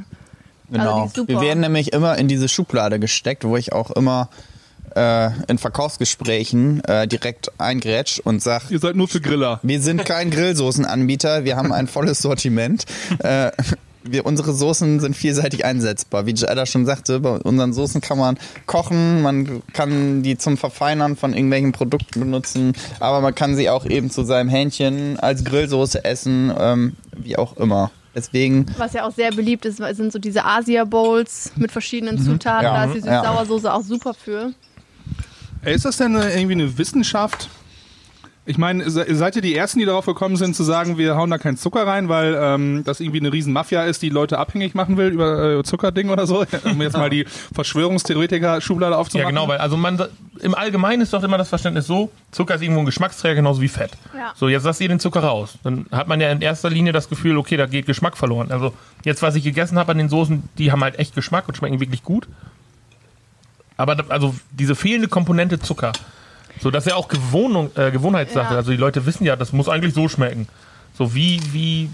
Genau. 0.72 0.84
Also 0.84 1.00
die 1.02 1.06
ist 1.08 1.16
super. 1.16 1.34
Wir 1.34 1.42
werden 1.42 1.62
nämlich 1.62 1.94
immer 1.94 2.18
in 2.18 2.28
diese 2.28 2.48
Schublade 2.48 3.00
gesteckt, 3.00 3.44
wo 3.44 3.58
ich 3.58 3.74
auch 3.74 3.92
immer 3.92 4.30
äh, 4.96 5.30
in 5.48 5.58
Verkaufsgesprächen 5.58 6.84
äh, 6.86 7.08
direkt 7.08 7.52
eingrätsch 7.60 8.20
und 8.24 8.42
sag, 8.42 8.70
Ihr 8.72 8.80
seid 8.80 8.96
nur 8.96 9.08
für 9.08 9.22
Griller. 9.22 9.60
wir 9.64 9.82
sind 9.82 10.06
kein 10.06 10.30
Grillsoßenanbieter, 10.32 11.44
wir 11.44 11.56
haben 11.58 11.72
ein 11.72 11.88
volles 11.88 12.20
Sortiment. 12.20 12.86
Äh, 13.20 13.52
wir, 14.04 14.26
unsere 14.26 14.54
Soßen 14.54 15.02
sind 15.02 15.16
vielseitig 15.16 15.66
einsetzbar. 15.66 16.26
Wie 16.26 16.34
Jada 16.34 16.66
schon 16.66 16.86
sagte, 16.86 17.20
bei 17.20 17.32
unseren 17.32 17.74
Soßen 17.74 18.00
kann 18.00 18.18
man 18.18 18.38
kochen, 18.66 19.22
man 19.22 19.62
kann 19.74 20.24
die 20.24 20.38
zum 20.38 20.56
Verfeinern 20.58 21.18
von 21.18 21.34
irgendwelchen 21.34 21.74
Produkten 21.74 22.22
benutzen, 22.22 22.74
aber 23.02 23.20
man 23.20 23.36
kann 23.36 23.56
sie 23.58 23.70
auch 23.70 23.86
eben 23.86 24.10
zu 24.10 24.24
seinem 24.24 24.48
Hähnchen 24.50 25.20
als 25.20 25.44
Grillsoße 25.44 26.06
essen, 26.06 26.52
ähm, 26.58 26.96
wie 27.18 27.38
auch 27.38 27.58
immer. 27.58 27.92
Deswegen 28.16 28.66
was 28.78 28.94
ja 28.94 29.06
auch 29.08 29.14
sehr 29.14 29.32
beliebt 29.32 29.66
ist, 29.66 29.78
sind 29.78 30.12
so 30.12 30.18
diese 30.18 30.44
Asia-Bowls 30.44 31.52
mit 31.58 31.72
verschiedenen 31.72 32.18
Zutaten. 32.20 32.64
Ja. 32.66 32.86
Da 32.86 32.92
ist 32.94 33.04
die 33.04 33.08
Ja. 33.08 33.22
Süß-Sauersoße 33.22 33.72
auch 33.74 33.84
super 33.84 34.14
für. 34.14 34.52
Ey, 35.64 35.74
Ist 35.76 35.86
das 35.86 35.98
denn 35.98 36.16
äh, 36.16 36.34
irgendwie 36.36 36.54
eine 36.54 36.78
Wissenschaft? 36.78 37.50
Ich 38.46 38.58
meine, 38.58 38.90
se- 38.90 39.06
seid 39.14 39.36
ihr 39.36 39.44
die 39.44 39.54
Ersten, 39.56 39.78
die 39.78 39.86
darauf 39.86 40.06
gekommen 40.08 40.36
sind, 40.36 40.56
zu 40.56 40.64
sagen, 40.64 40.98
wir 40.98 41.16
hauen 41.16 41.30
da 41.30 41.38
keinen 41.38 41.58
Zucker 41.58 41.86
rein, 41.86 42.10
weil 42.10 42.36
ähm, 42.40 42.84
das 42.84 43.00
irgendwie 43.00 43.20
eine 43.20 43.32
riesen 43.32 43.54
Mafia 43.54 43.84
ist, 43.84 44.02
die 44.02 44.10
Leute 44.10 44.40
abhängig 44.40 44.74
machen 44.74 44.98
will 44.98 45.10
über 45.10 45.60
äh, 45.60 45.64
Zuckerding 45.64 46.10
oder 46.10 46.26
so? 46.26 46.44
Um 46.64 46.82
jetzt 46.82 46.98
mal 46.98 47.12
die 47.12 47.26
Verschwörungstheoretiker-Schublade 47.54 48.94
Ja, 48.94 48.98
aufzumachen. 48.98 49.30
genau, 49.30 49.48
weil 49.48 49.60
also 49.60 49.78
man 49.78 50.02
im 50.40 50.56
Allgemeinen 50.56 51.02
ist 51.04 51.14
doch 51.14 51.22
immer 51.22 51.38
das 51.38 51.50
Verständnis 51.50 51.86
so, 51.86 52.10
Zucker 52.32 52.56
ist 52.56 52.62
irgendwo 52.64 52.80
ein 52.82 52.86
Geschmacksträger 52.86 53.36
genauso 53.36 53.62
wie 53.62 53.68
Fett. 53.68 53.92
Ja. 54.18 54.32
So, 54.36 54.48
jetzt 54.48 54.64
lasst 54.64 54.82
ihr 54.82 54.88
den 54.88 55.00
Zucker 55.00 55.20
raus. 55.20 55.56
Dann 55.64 55.86
hat 55.92 56.08
man 56.08 56.20
ja 56.20 56.32
in 56.32 56.42
erster 56.42 56.70
Linie 56.72 56.92
das 56.94 57.08
Gefühl, 57.10 57.38
okay, 57.38 57.58
da 57.58 57.68
geht 57.68 57.86
Geschmack 57.86 58.18
verloren. 58.18 58.52
Also 58.52 58.74
jetzt, 59.04 59.22
was 59.22 59.36
ich 59.36 59.44
gegessen 59.44 59.78
habe 59.78 59.92
an 59.92 59.98
den 60.00 60.10
Soßen, 60.10 60.42
die 60.58 60.72
haben 60.72 60.82
halt 60.84 60.98
echt 60.98 61.14
Geschmack 61.14 61.48
und 61.48 61.56
schmecken 61.58 61.80
wirklich 61.80 62.02
gut. 62.04 62.28
Aber 63.80 63.98
also 64.10 64.36
diese 64.52 64.76
fehlende 64.76 65.08
Komponente 65.08 65.60
Zucker, 65.60 65.94
so 66.62 66.70
das 66.70 66.86
ist 66.86 66.92
ja 66.92 66.96
auch 66.98 67.08
Gewohnung, 67.08 67.72
äh, 67.76 67.92
Gewohnheitssache. 67.92 68.52
Ja. 68.54 68.58
Also 68.58 68.72
die 68.72 68.78
Leute 68.78 69.06
wissen 69.06 69.24
ja, 69.24 69.36
das 69.36 69.54
muss 69.54 69.70
eigentlich 69.70 69.94
so 69.94 70.10
schmecken. 70.10 70.48
So 70.98 71.16
wie 71.16 71.42
wie 71.54 71.90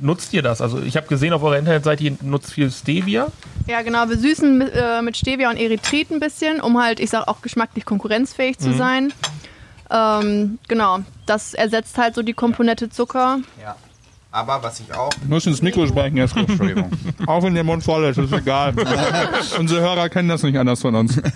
nutzt 0.00 0.32
ihr 0.34 0.42
das? 0.42 0.60
Also 0.60 0.80
ich 0.82 0.96
habe 0.96 1.06
gesehen 1.06 1.32
auf 1.32 1.42
eurer 1.42 1.58
Internetseite, 1.58 2.04
ihr 2.04 2.16
nutzt 2.20 2.52
viel 2.52 2.70
Stevia. 2.70 3.28
Ja, 3.66 3.82
genau. 3.82 4.08
Wir 4.08 4.18
süßen 4.18 4.58
mit, 4.58 4.72
äh, 4.74 5.00
mit 5.02 5.16
Stevia 5.16 5.48
und 5.50 5.56
Erythrit 5.56 6.10
ein 6.10 6.20
bisschen, 6.20 6.60
um 6.60 6.80
halt, 6.82 7.00
ich 7.00 7.10
sag 7.10 7.26
auch 7.26 7.40
geschmacklich 7.40 7.84
konkurrenzfähig 7.84 8.58
Mhm. 8.58 8.62
zu 8.62 8.72
sein. 8.74 9.12
Ähm, 9.90 10.58
genau. 10.68 10.98
Das 11.26 11.54
ersetzt 11.54 11.96
halt 11.98 12.14
so 12.14 12.22
die 12.22 12.32
Komponente 12.34 12.90
Zucker. 12.90 13.38
Ja. 13.62 13.76
Aber 14.34 14.62
was 14.62 14.80
ich 14.80 14.92
auch. 14.94 15.10
Du 15.10 15.28
musst 15.28 15.46
ins 15.46 15.60
Mikro 15.60 15.86
sprechen, 15.86 16.16
Jesko. 16.16 16.40
Entschuldigung. 16.40 16.90
Auch 17.26 17.42
wenn 17.42 17.52
der 17.52 17.64
Mund 17.64 17.84
voll 17.84 18.04
ist, 18.04 18.16
ist 18.16 18.32
egal. 18.32 18.74
Unsere 19.58 19.82
Hörer 19.82 20.08
kennen 20.08 20.30
das 20.30 20.42
nicht 20.42 20.58
anders 20.58 20.80
von 20.80 20.94
uns. 20.94 21.20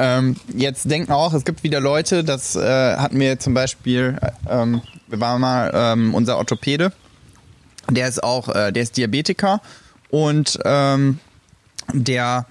Ähm, 0.00 0.36
jetzt 0.54 0.88
denken 0.88 1.10
auch, 1.10 1.34
es 1.34 1.44
gibt 1.44 1.64
wieder 1.64 1.80
Leute, 1.80 2.22
das 2.22 2.54
äh, 2.54 2.96
hatten 2.96 3.18
wir 3.18 3.40
zum 3.40 3.52
Beispiel, 3.52 4.16
äh, 4.20 4.30
ähm, 4.48 4.80
wir 5.08 5.18
waren 5.18 5.40
mal 5.40 5.72
ähm, 5.74 6.14
unser 6.14 6.38
Orthopäde, 6.38 6.92
der 7.90 8.06
ist 8.06 8.22
auch, 8.22 8.48
äh, 8.48 8.70
der 8.70 8.84
ist 8.84 8.96
Diabetiker 8.96 9.60
und 10.10 10.56
ähm, 10.64 11.18
der 11.92 12.46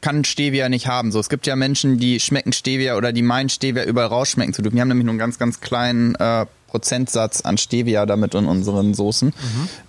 kann 0.00 0.24
Stevia 0.24 0.70
nicht 0.70 0.86
haben. 0.86 1.12
So, 1.12 1.20
es 1.20 1.28
gibt 1.28 1.46
ja 1.46 1.56
Menschen, 1.56 1.98
die 1.98 2.20
schmecken 2.20 2.54
Stevia 2.54 2.96
oder 2.96 3.12
die 3.12 3.22
meinen 3.22 3.50
Stevia 3.50 3.84
überall 3.84 4.08
rausschmecken 4.08 4.54
zu 4.54 4.62
dürfen. 4.62 4.76
Wir 4.76 4.80
haben 4.80 4.88
nämlich 4.88 5.04
nur 5.04 5.12
einen 5.12 5.18
ganz, 5.18 5.38
ganz 5.38 5.60
kleinen 5.60 6.14
äh, 6.14 6.46
Prozentsatz 6.72 7.42
an 7.42 7.58
Stevia 7.58 8.06
damit 8.06 8.34
in 8.34 8.46
unseren 8.46 8.94
Soßen. 8.94 9.34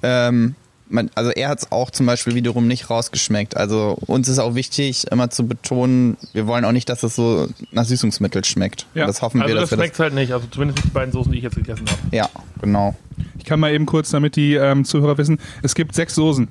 Ähm, 0.04 0.56
man, 0.90 1.10
also 1.16 1.32
er 1.32 1.48
hat 1.48 1.60
es 1.60 1.72
auch 1.72 1.90
zum 1.90 2.06
Beispiel 2.06 2.36
wiederum 2.36 2.68
nicht 2.68 2.90
rausgeschmeckt. 2.90 3.56
Also 3.56 3.98
uns 4.06 4.28
ist 4.28 4.38
auch 4.40 4.54
wichtig, 4.54 5.10
immer 5.10 5.30
zu 5.30 5.48
betonen, 5.48 6.18
wir 6.34 6.46
wollen 6.46 6.66
auch 6.66 6.74
nicht, 6.74 6.90
dass 6.90 7.02
es 7.04 7.16
so 7.16 7.48
nach 7.72 7.86
Süßungsmittel 7.86 8.44
schmeckt. 8.44 8.86
Ja. 8.96 9.08
Das 9.08 9.22
hoffen 9.22 9.42
Also 9.42 9.54
wir, 9.54 9.62
das 9.62 9.70
dass 9.70 9.80
schmeckt 9.80 9.98
halt 9.98 10.14
nicht, 10.14 10.34
also 10.34 10.46
zumindest 10.52 10.80
nicht 10.80 10.90
die 10.90 10.94
beiden 10.94 11.14
Soßen, 11.14 11.32
die 11.32 11.38
ich 11.38 11.44
jetzt 11.46 11.56
gegessen 11.56 11.86
habe. 11.90 12.16
Ja, 12.16 12.30
genau. 12.62 12.96
Ich 13.38 13.46
kann 13.46 13.62
mal 13.62 13.74
eben 13.74 13.86
kurz, 13.86 14.10
damit 14.10 14.36
die 14.36 14.56
ähm, 14.56 14.84
Zuhörer 14.84 15.18
wissen, 15.18 15.40
es 15.62 15.74
gibt 15.74 15.96
sechs 15.96 16.16
Soßen. 16.16 16.50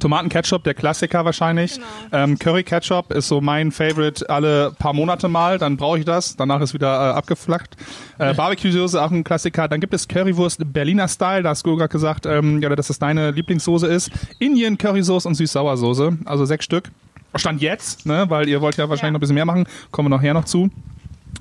Tomaten-Ketchup, 0.00 0.64
der 0.64 0.74
Klassiker 0.74 1.24
wahrscheinlich. 1.24 1.78
Ähm, 2.12 2.38
Curry-Ketchup 2.38 3.12
ist 3.12 3.28
so 3.28 3.40
mein 3.40 3.72
Favorite 3.72 4.28
alle 4.28 4.72
paar 4.78 4.92
Monate 4.92 5.28
mal. 5.28 5.58
Dann 5.58 5.76
brauche 5.76 5.98
ich 5.98 6.04
das. 6.04 6.36
Danach 6.36 6.60
ist 6.60 6.74
wieder 6.74 6.88
äh, 7.10 7.12
abgeflacht. 7.14 7.76
Äh, 8.18 8.34
Barbecue-Soße 8.34 9.02
auch 9.02 9.10
ein 9.10 9.24
Klassiker. 9.24 9.68
Dann 9.68 9.80
gibt 9.80 9.94
es 9.94 10.08
Currywurst 10.08 10.60
Berliner 10.72 11.08
Style. 11.08 11.42
Da 11.42 11.50
hast 11.50 11.64
du 11.66 11.76
gerade 11.76 11.88
gesagt, 11.90 12.26
ähm, 12.26 12.60
ja, 12.62 12.68
dass 12.74 12.88
das 12.88 12.98
deine 12.98 13.30
Lieblingssoße 13.32 13.86
ist. 13.86 14.10
Indien 14.38 14.78
Currysoße 14.78 15.28
und 15.28 15.34
Süß-Sauersoße. 15.34 16.18
Also 16.24 16.44
sechs 16.44 16.64
Stück. 16.64 16.90
Stand 17.34 17.62
jetzt, 17.62 18.04
ne? 18.04 18.26
weil 18.28 18.48
ihr 18.48 18.60
wollt 18.60 18.76
ja 18.76 18.88
wahrscheinlich 18.90 19.02
Ja. 19.08 19.10
noch 19.12 19.18
ein 19.18 19.20
bisschen 19.20 19.34
mehr 19.34 19.46
machen. 19.46 19.66
Kommen 19.90 20.10
wir 20.10 20.16
nachher 20.16 20.34
noch 20.34 20.44
zu. 20.44 20.70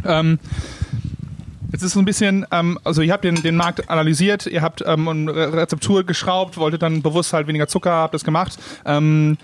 Ähm, 0.06 0.40
Jetzt 1.72 1.84
ist 1.84 1.94
so 1.94 2.00
ein 2.00 2.06
bisschen, 2.06 2.46
ähm, 2.52 2.78
also 2.84 3.02
ihr 3.02 3.14
habt 3.14 3.24
den, 3.24 3.36
den 3.36 3.56
Markt 3.56 3.90
analysiert, 3.90 4.46
ihr 4.46 4.62
habt 4.62 4.84
ähm, 4.86 5.30
Rezeptur 5.30 6.04
geschraubt, 6.04 6.58
wolltet 6.58 6.82
dann 6.82 7.02
bewusst 7.02 7.32
halt 7.34 7.48
weniger 7.48 7.68
Zucker, 7.68 7.92
habt 7.92 8.14
das 8.14 8.24
gemacht. 8.26 8.58
Ähm, 8.86 9.38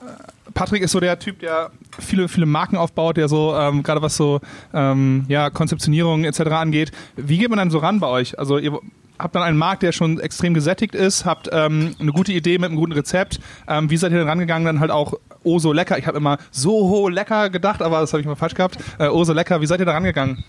äh, 0.00 0.52
Patrick 0.54 0.82
ist 0.82 0.92
so 0.92 1.00
der 1.00 1.18
Typ, 1.18 1.40
der 1.40 1.70
viele, 1.98 2.28
viele 2.28 2.46
Marken 2.46 2.76
aufbaut, 2.76 3.16
der 3.16 3.28
so, 3.28 3.54
ähm, 3.56 3.82
gerade 3.82 4.00
was 4.00 4.16
so 4.16 4.40
ähm, 4.72 5.24
ja, 5.28 5.50
Konzeptionierung 5.50 6.24
etc. 6.24 6.40
angeht. 6.52 6.92
Wie 7.16 7.38
geht 7.38 7.50
man 7.50 7.58
dann 7.58 7.70
so 7.70 7.78
ran 7.78 7.98
bei 7.98 8.06
euch? 8.06 8.38
Also 8.38 8.58
ihr 8.58 8.78
habt 9.18 9.34
dann 9.34 9.42
einen 9.42 9.58
Markt, 9.58 9.82
der 9.82 9.92
schon 9.92 10.20
extrem 10.20 10.54
gesättigt 10.54 10.94
ist, 10.94 11.24
habt 11.24 11.48
ähm, 11.52 11.96
eine 11.98 12.12
gute 12.12 12.32
Idee 12.32 12.58
mit 12.58 12.66
einem 12.70 12.76
guten 12.76 12.92
Rezept. 12.92 13.40
Ähm, 13.66 13.90
wie 13.90 13.96
seid 13.96 14.12
ihr 14.12 14.18
denn 14.18 14.28
rangegangen, 14.28 14.66
dann 14.66 14.80
halt 14.80 14.92
auch 14.92 15.14
oh 15.42 15.58
so 15.58 15.72
lecker? 15.72 15.98
Ich 15.98 16.06
habe 16.06 16.18
immer 16.18 16.38
so 16.52 17.08
lecker 17.08 17.50
gedacht, 17.50 17.82
aber 17.82 18.00
das 18.00 18.12
habe 18.12 18.20
ich 18.20 18.26
mal 18.26 18.36
falsch 18.36 18.54
gehabt. 18.54 18.78
Äh, 18.98 19.08
oh 19.08 19.24
so 19.24 19.32
lecker, 19.32 19.60
wie 19.60 19.66
seid 19.66 19.80
ihr 19.80 19.86
da 19.86 19.92
rangegangen? 19.92 20.44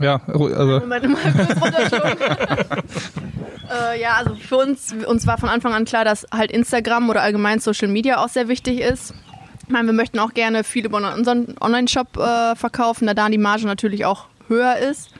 Ja, 0.00 0.20
also 0.26 0.80
Moment, 0.80 1.08
mal 1.08 1.32
kurz 1.32 1.62
runterschlucken. 1.62 2.16
äh, 3.70 4.00
ja, 4.00 4.14
also 4.18 4.34
für 4.34 4.56
uns, 4.56 4.94
uns 5.06 5.26
war 5.26 5.38
von 5.38 5.48
Anfang 5.48 5.72
an 5.72 5.84
klar, 5.84 6.04
dass 6.04 6.26
halt 6.32 6.50
Instagram 6.50 7.10
oder 7.10 7.22
allgemein 7.22 7.60
Social 7.60 7.88
Media 7.88 8.18
auch 8.18 8.28
sehr 8.28 8.48
wichtig 8.48 8.80
ist. 8.80 9.14
Ich 9.62 9.68
meine, 9.70 9.86
wir 9.86 9.94
möchten 9.94 10.18
auch 10.18 10.34
gerne 10.34 10.64
viel 10.64 10.84
über 10.84 10.98
unseren 11.14 11.54
Online-Shop 11.60 12.18
äh, 12.18 12.56
verkaufen, 12.56 13.06
da 13.06 13.14
da 13.14 13.28
die 13.28 13.38
Marge 13.38 13.66
natürlich 13.66 14.04
auch 14.04 14.26
höher 14.48 14.76
ist. 14.76 15.10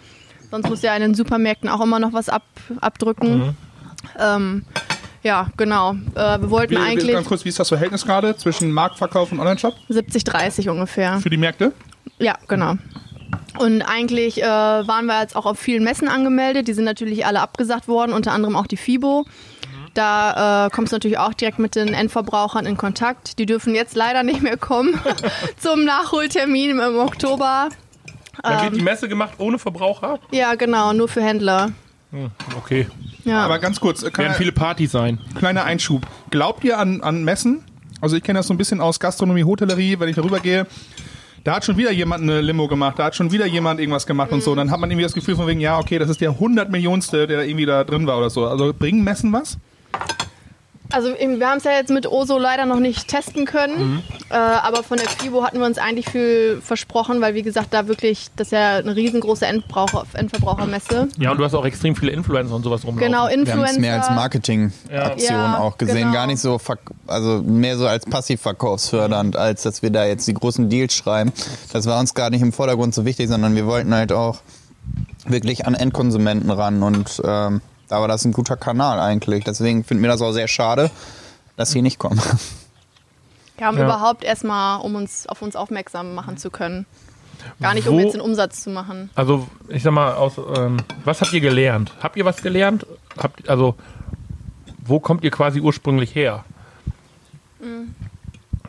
Sonst 0.50 0.69
muss 0.69 0.83
ja 0.83 0.95
in 0.95 1.02
den 1.02 1.14
Supermärkten 1.14 1.69
auch 1.69 1.81
immer 1.81 1.99
noch 1.99 2.12
was 2.12 2.28
ab, 2.28 2.43
abdrücken. 2.81 3.57
Ähm, 4.19 4.64
ja, 5.23 5.49
genau. 5.57 5.95
Äh, 6.14 6.40
wir 6.40 6.50
wollten 6.50 6.75
Wie, 6.75 6.76
wie, 6.76 6.83
eigentlich 6.83 7.12
ganz 7.12 7.26
kurz, 7.26 7.45
wie 7.45 7.49
ist 7.49 7.59
das 7.59 7.69
Verhältnis 7.69 8.04
gerade 8.04 8.37
zwischen 8.37 8.71
Marktverkauf 8.71 9.33
und 9.33 9.40
Online-Shop 9.40 9.75
70-30 9.88 10.69
ungefähr. 10.69 11.19
für 11.21 11.31
die 11.31 11.38
Märkte? 11.38 11.73
Ja, 12.19 12.35
genau. 12.47 12.76
Und 13.58 13.82
eigentlich 13.82 14.42
äh, 14.42 14.46
waren 14.46 15.06
wir 15.06 15.20
jetzt 15.20 15.37
auch 15.37 15.46
auf 15.46 15.58
vielen 15.58 15.84
Messen 15.84 16.08
angemeldet. 16.08 16.66
Die 16.68 16.73
sind 16.73 16.84
natürlich 16.84 17.25
alle 17.26 17.40
abgesagt 17.40 17.87
worden, 17.88 18.12
unter 18.12 18.32
anderem 18.32 18.56
auch 18.56 18.66
die 18.66 18.76
FIBO. 18.76 19.25
Da 19.94 20.66
äh, 20.66 20.70
kommst 20.70 20.92
du 20.92 20.96
natürlich 20.96 21.18
auch 21.18 21.34
direkt 21.34 21.61
mit 21.61 21.76
den 21.76 21.94
Endverbrauchern 21.94 22.66
in 22.66 22.76
Kontakt. 22.76 23.38
Die 23.38 23.46
dürfen 23.46 23.75
jetzt 23.76 23.94
leider 23.94 24.25
nicht 24.25 24.42
mehr 24.42 24.56
kommen 24.56 24.99
zum 25.56 25.84
Nachholtermin 25.84 26.80
im 26.80 26.96
Oktober. 26.99 27.68
Dann 28.42 28.58
Ähm. 28.58 28.64
wird 28.64 28.76
die 28.76 28.82
Messe 28.82 29.08
gemacht 29.08 29.34
ohne 29.38 29.58
Verbraucher? 29.61 30.18
Ja, 30.32 30.56
genau, 30.56 30.92
nur 30.92 31.06
für 31.06 31.23
Händler. 31.23 31.70
Hm, 32.11 32.30
okay. 32.56 32.88
Ja. 33.25 33.44
Aber 33.44 33.61
ganz 33.61 33.78
kurz, 33.78 34.02
äh, 34.02 34.11
Werden 34.18 34.34
viele 34.34 34.50
Partys 34.52 34.90
sein. 34.90 35.20
kleiner 35.38 35.62
Einschub. 35.64 36.02
Glaubt 36.30 36.64
ihr 36.64 36.76
an, 36.78 37.00
an 37.00 37.23
Messen? 37.23 37.62
Also 38.00 38.16
ich 38.16 38.23
kenne 38.25 38.40
das 38.40 38.49
so 38.49 38.54
ein 38.54 38.58
bisschen 38.58 38.80
aus 38.80 38.99
Gastronomie, 38.99 39.44
Hotellerie, 39.44 39.99
wenn 40.00 40.08
ich 40.08 40.16
darüber 40.16 40.40
gehe. 40.40 40.66
Da 41.44 41.56
hat 41.56 41.64
schon 41.66 41.76
wieder 41.76 41.92
jemand 41.92 42.22
eine 42.22 42.40
Limo 42.40 42.68
gemacht, 42.68 42.98
da 42.98 43.04
hat 43.04 43.14
schon 43.14 43.30
wieder 43.30 43.44
jemand 43.44 43.78
irgendwas 43.78 44.06
gemacht 44.06 44.32
und 44.32 44.42
so. 44.42 44.54
Dann 44.54 44.70
hat 44.70 44.80
man 44.80 44.90
irgendwie 44.90 45.02
das 45.02 45.12
Gefühl 45.12 45.36
von 45.36 45.46
wegen, 45.46 45.60
ja, 45.60 45.78
okay, 45.78 45.98
das 45.98 46.08
ist 46.08 46.22
der 46.22 46.30
100 46.30 46.70
Millionste, 46.70 47.26
der 47.26 47.36
da 47.36 47.42
irgendwie 47.42 47.66
da 47.66 47.84
drin 47.84 48.06
war 48.06 48.16
oder 48.16 48.30
so. 48.30 48.46
Also 48.46 48.72
bringen 48.72 49.04
Messen 49.04 49.30
was? 49.30 49.58
Also 50.94 51.08
wir 51.18 51.48
haben 51.48 51.58
es 51.58 51.64
ja 51.64 51.72
jetzt 51.72 51.90
mit 51.90 52.06
Oso 52.06 52.38
leider 52.38 52.66
noch 52.66 52.78
nicht 52.78 53.08
testen 53.08 53.44
können, 53.46 54.02
äh, 54.30 54.34
aber 54.34 54.82
von 54.84 54.96
der 54.96 55.08
FIBO 55.08 55.42
hatten 55.44 55.58
wir 55.58 55.66
uns 55.66 55.78
eigentlich 55.78 56.08
viel 56.08 56.60
versprochen, 56.62 57.20
weil 57.20 57.34
wie 57.34 57.42
gesagt, 57.42 57.68
da 57.74 57.88
wirklich, 57.88 58.28
das 58.36 58.48
ist 58.48 58.52
ja 58.52 58.76
eine 58.76 58.94
riesengroße 58.94 59.44
Endbraucher, 59.46 60.04
Endverbrauchermesse. 60.14 61.08
Ja, 61.18 61.32
und 61.32 61.38
du 61.38 61.44
hast 61.44 61.54
auch 61.54 61.64
extrem 61.64 61.96
viele 61.96 62.12
Influencer 62.12 62.54
und 62.54 62.62
sowas 62.62 62.84
rumlaufen. 62.84 63.04
Genau, 63.06 63.24
Wir 63.26 63.30
haben 63.32 63.40
Influencer. 63.40 63.72
es 63.72 63.78
mehr 63.78 63.94
als 63.96 64.10
Marketingaktion 64.10 65.38
Ja. 65.40 65.58
auch 65.58 65.76
gesehen. 65.78 65.96
Genau. 65.98 66.12
Gar 66.12 66.26
nicht 66.28 66.40
so, 66.40 66.60
also 67.06 67.42
mehr 67.42 67.76
so 67.76 67.86
als 67.88 68.06
passivverkaufsfördernd, 68.06 69.36
als 69.36 69.62
dass 69.62 69.82
wir 69.82 69.90
da 69.90 70.04
jetzt 70.04 70.28
die 70.28 70.34
großen 70.34 70.68
Deals 70.68 70.94
schreiben. 70.94 71.32
Das 71.72 71.86
war 71.86 71.98
uns 71.98 72.14
gar 72.14 72.30
nicht 72.30 72.42
im 72.42 72.52
Vordergrund 72.52 72.94
so 72.94 73.04
wichtig, 73.04 73.28
sondern 73.28 73.54
wir 73.56 73.66
wollten 73.66 73.94
halt 73.94 74.12
auch 74.12 74.38
wirklich 75.26 75.66
an 75.66 75.74
Endkonsumenten 75.74 76.50
ran 76.50 76.82
und 76.82 77.20
ähm, 77.24 77.60
da 77.88 78.00
war 78.00 78.09
das 78.09 78.25
ein 78.25 78.33
guter 78.33 78.57
Kanal 78.57 78.99
eigentlich. 79.00 79.45
Deswegen 79.45 79.85
finden 79.85 80.03
wir 80.03 80.11
das 80.11 80.23
auch 80.23 80.33
sehr 80.33 80.49
schade, 80.49 80.91
dass 81.57 81.71
sie 81.71 81.83
nicht 81.83 81.99
kommen. 81.99 82.21
Ja, 83.61 83.71
um 83.71 83.79
Ja. 83.79 83.85
überhaupt 83.85 84.25
erstmal, 84.25 84.81
um 84.81 84.97
uns 84.97 85.29
auf 85.29 85.41
uns 85.41 85.55
aufmerksam 85.55 86.12
machen 86.17 86.37
zu 86.37 86.50
können. 86.50 86.87
Gar 87.61 87.75
nicht, 87.75 87.87
Wo- 87.87 87.93
um 87.93 88.00
jetzt 88.00 88.14
den 88.14 88.21
Umsatz 88.21 88.64
zu 88.64 88.71
machen. 88.71 89.11
Also, 89.14 89.47
ich 89.69 89.85
sag 89.85 89.93
mal, 89.93 90.12
aus, 90.14 90.33
ähm, 90.57 90.79
was 91.05 91.21
habt 91.21 91.33
ihr 91.33 91.41
gelernt? 91.41 91.93
Habt 92.03 92.17
ihr 92.17 92.25
was 92.25 92.43
gelernt? 92.43 92.85
Habt, 93.17 93.49
also, 93.49 93.76
wo 94.85 94.99
kommt 94.99 95.23
ihr 95.23 95.31
quasi 95.31 95.61
ursprünglich 95.61 96.17
her? 96.17 96.45
Mhm. 97.61 97.95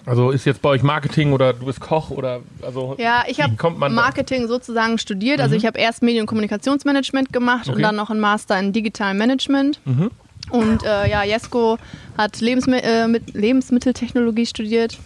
Also, 0.05 0.29
ist 0.31 0.45
jetzt 0.45 0.61
bei 0.61 0.69
euch 0.69 0.83
Marketing 0.83 1.33
oder 1.33 1.53
du 1.53 1.65
bist 1.65 1.79
Koch 1.79 2.11
oder, 2.11 2.41
also, 2.61 2.95
Ja, 2.99 3.23
ich 3.27 3.41
habe 3.41 3.55
kommt 3.55 3.79
man 3.79 3.95
da- 3.95 4.01
Marketing 4.01 4.47
sozusagen 4.47 4.97
studiert. 4.99 5.41
Also 5.41 5.55
ich 5.55 5.65
habe 5.65 5.79
erst 5.79 6.03
Medien- 6.03 6.21
und 6.21 6.27
Kommunikationsmanagement 6.27 7.33
gemacht 7.33 7.67
und 7.67 7.73
Okay. 7.75 7.81
dann 7.81 7.95
noch 7.95 8.09
einen 8.11 8.19
Master 8.19 8.59
in 8.59 8.71
Digitalem 8.71 9.17
Management. 9.17 9.79
Mhm. 9.85 10.11
Und 10.51 10.83
äh, 10.83 11.09
ja, 11.09 11.23
Jesko 11.23 11.77
hat 12.17 12.39
Lebensmi 12.39 12.77
äh, 12.77 13.07
mit 13.07 13.33
Lebensmitteltechnologie 13.33 14.45
studiert. 14.45 14.97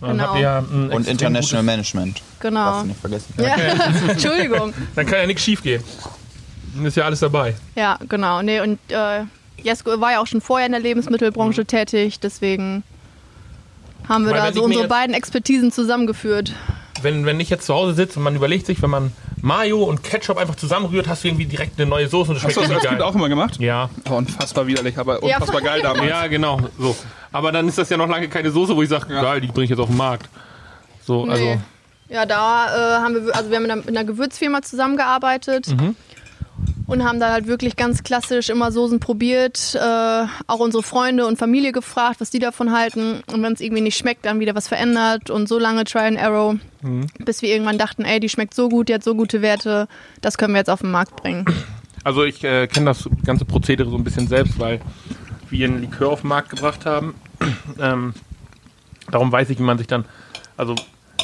Dann 0.00 0.18
genau. 0.18 0.96
Und 0.96 1.06
International 1.06 1.62
Management. 1.62 2.22
Genau. 2.40 2.60
Darfst 2.64 2.82
du 2.84 2.88
nicht 2.88 3.00
vergessen. 3.00 3.34
Ja, 3.38 3.54
Entschuldigung. 4.10 4.72
Dann 4.96 5.06
kann 5.06 5.18
ja 5.20 5.26
nichts 5.26 5.42
schief 5.42 5.62
gehen. 5.62 5.82
Dann 6.74 6.86
ist 6.86 6.96
ja 6.96 7.04
alles 7.04 7.20
dabei. 7.20 7.54
Ja, 7.76 7.98
genau. 8.08 8.40
Nee, 8.42 8.60
und 8.60 8.78
äh, 8.88 9.24
Jesko 9.62 10.00
war 10.00 10.12
ja 10.12 10.20
auch 10.20 10.26
schon 10.26 10.40
vorher 10.40 10.66
in 10.66 10.72
der 10.72 10.80
Lebensmittelbranche 10.80 11.66
tätig, 11.66 12.18
deswegen 12.18 12.82
haben 14.08 14.24
wir 14.26 14.32
Weil 14.32 14.40
da 14.40 14.52
so 14.52 14.64
unsere 14.64 14.82
jetzt- 14.84 14.90
beiden 14.90 15.14
Expertisen 15.14 15.72
zusammengeführt. 15.72 16.52
Wenn, 17.02 17.26
wenn 17.26 17.40
ich 17.40 17.50
jetzt 17.50 17.66
zu 17.66 17.74
Hause 17.74 17.94
sitze 17.94 18.18
und 18.18 18.22
man 18.24 18.36
überlegt 18.36 18.66
sich, 18.66 18.80
wenn 18.82 18.90
man 18.90 19.12
Mayo 19.40 19.82
und 19.82 20.04
Ketchup 20.04 20.36
einfach 20.38 20.54
zusammenrührt, 20.54 21.08
hast 21.08 21.24
du 21.24 21.28
irgendwie 21.28 21.46
direkt 21.46 21.80
eine 21.80 21.88
neue 21.90 22.06
Soße 22.08 22.30
und 22.30 22.36
das 22.36 22.44
Hast 22.44 22.52
schmeckt 22.52 22.56
du 22.56 22.60
das 22.60 22.70
als 22.70 22.76
richtig 22.76 22.88
Kind 22.90 23.00
geil. 23.00 23.08
auch 23.08 23.14
immer 23.16 23.28
gemacht? 23.28 23.58
Ja, 23.58 23.90
Oh, 24.08 24.14
unfassbar 24.14 24.66
widerlich, 24.68 24.96
aber 24.98 25.14
Ja, 25.26 25.36
unfassbar 25.38 25.60
voll. 25.60 25.62
geil 25.62 25.80
damals. 25.82 26.08
ja, 26.08 26.26
genau. 26.28 26.60
So. 26.78 26.94
Aber 27.32 27.50
dann 27.50 27.66
ist 27.66 27.76
das 27.78 27.88
ja 27.90 27.96
noch 27.96 28.08
lange 28.08 28.28
keine 28.28 28.52
Soße, 28.52 28.76
wo 28.76 28.82
ich 28.82 28.88
sage, 28.88 29.08
geil, 29.08 29.40
die 29.40 29.48
bringe 29.48 29.64
ich 29.64 29.70
jetzt 29.70 29.80
auf 29.80 29.88
den 29.88 29.96
Markt. 29.96 30.28
So, 31.04 31.24
also. 31.24 31.42
Nee. 31.44 31.58
Ja, 32.08 32.24
da 32.26 32.66
äh, 32.66 33.00
haben 33.02 33.14
wir, 33.26 33.34
also 33.34 33.48
wir 33.50 33.56
haben 33.56 33.62
mit 33.62 33.70
einer, 33.72 33.76
mit 33.82 33.88
einer 33.88 34.04
Gewürzfirma 34.04 34.62
zusammengearbeitet 34.62 35.68
Mhm. 35.68 35.96
Und 36.86 37.04
haben 37.04 37.20
da 37.20 37.32
halt 37.32 37.46
wirklich 37.46 37.76
ganz 37.76 38.02
klassisch 38.02 38.48
immer 38.50 38.72
Soßen 38.72 39.00
probiert, 39.00 39.74
äh, 39.74 40.24
auch 40.46 40.58
unsere 40.58 40.82
Freunde 40.82 41.26
und 41.26 41.38
Familie 41.38 41.72
gefragt, 41.72 42.20
was 42.20 42.30
die 42.30 42.38
davon 42.38 42.72
halten 42.72 43.22
und 43.32 43.42
wenn 43.42 43.52
es 43.52 43.60
irgendwie 43.60 43.82
nicht 43.82 43.96
schmeckt, 43.96 44.24
dann 44.26 44.40
wieder 44.40 44.54
was 44.54 44.68
verändert 44.68 45.30
und 45.30 45.48
so 45.48 45.58
lange 45.58 45.84
Try 45.84 46.00
and 46.00 46.18
Arrow, 46.18 46.56
Mhm. 46.82 47.06
bis 47.20 47.42
wir 47.42 47.48
irgendwann 47.50 47.78
dachten, 47.78 48.04
ey, 48.04 48.18
die 48.20 48.28
schmeckt 48.28 48.54
so 48.54 48.68
gut, 48.68 48.88
die 48.88 48.94
hat 48.94 49.04
so 49.04 49.14
gute 49.14 49.40
Werte, 49.42 49.86
das 50.20 50.36
können 50.38 50.52
wir 50.54 50.58
jetzt 50.58 50.70
auf 50.70 50.80
den 50.80 50.90
Markt 50.90 51.16
bringen. 51.16 51.44
Also 52.04 52.24
ich 52.24 52.42
äh, 52.42 52.66
kenne 52.66 52.86
das 52.86 53.08
ganze 53.24 53.44
Prozedere 53.44 53.88
so 53.88 53.96
ein 53.96 54.02
bisschen 54.04 54.26
selbst, 54.26 54.58
weil 54.58 54.80
wir 55.50 55.68
einen 55.68 55.80
Likör 55.82 56.10
auf 56.10 56.22
den 56.22 56.28
Markt 56.28 56.50
gebracht 56.50 56.84
haben. 56.86 57.14
ähm, 57.80 58.14
darum 59.10 59.30
weiß 59.30 59.50
ich, 59.50 59.58
wie 59.58 59.62
man 59.62 59.78
sich 59.78 59.86
dann, 59.86 60.04
also 60.56 60.74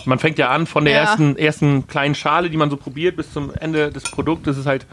man 0.05 0.21
fängt 0.21 0.38
ja 0.38 0.50
an 0.50 0.67
von 0.69 0.85
der 0.85 0.95
Ja. 0.95 1.00
ersten, 1.00 1.37
ersten 1.37 1.87
kleinen 1.88 2.15
Schale, 2.15 2.49
die 2.50 2.57
man 2.57 2.71
so 2.71 2.77
probiert, 2.77 3.17
bis 3.17 3.33
zum 3.33 3.53
Ende 3.55 3.91
des 3.91 4.05
Produktes. 4.05 4.57
ist 4.57 4.67
halt 4.67 4.87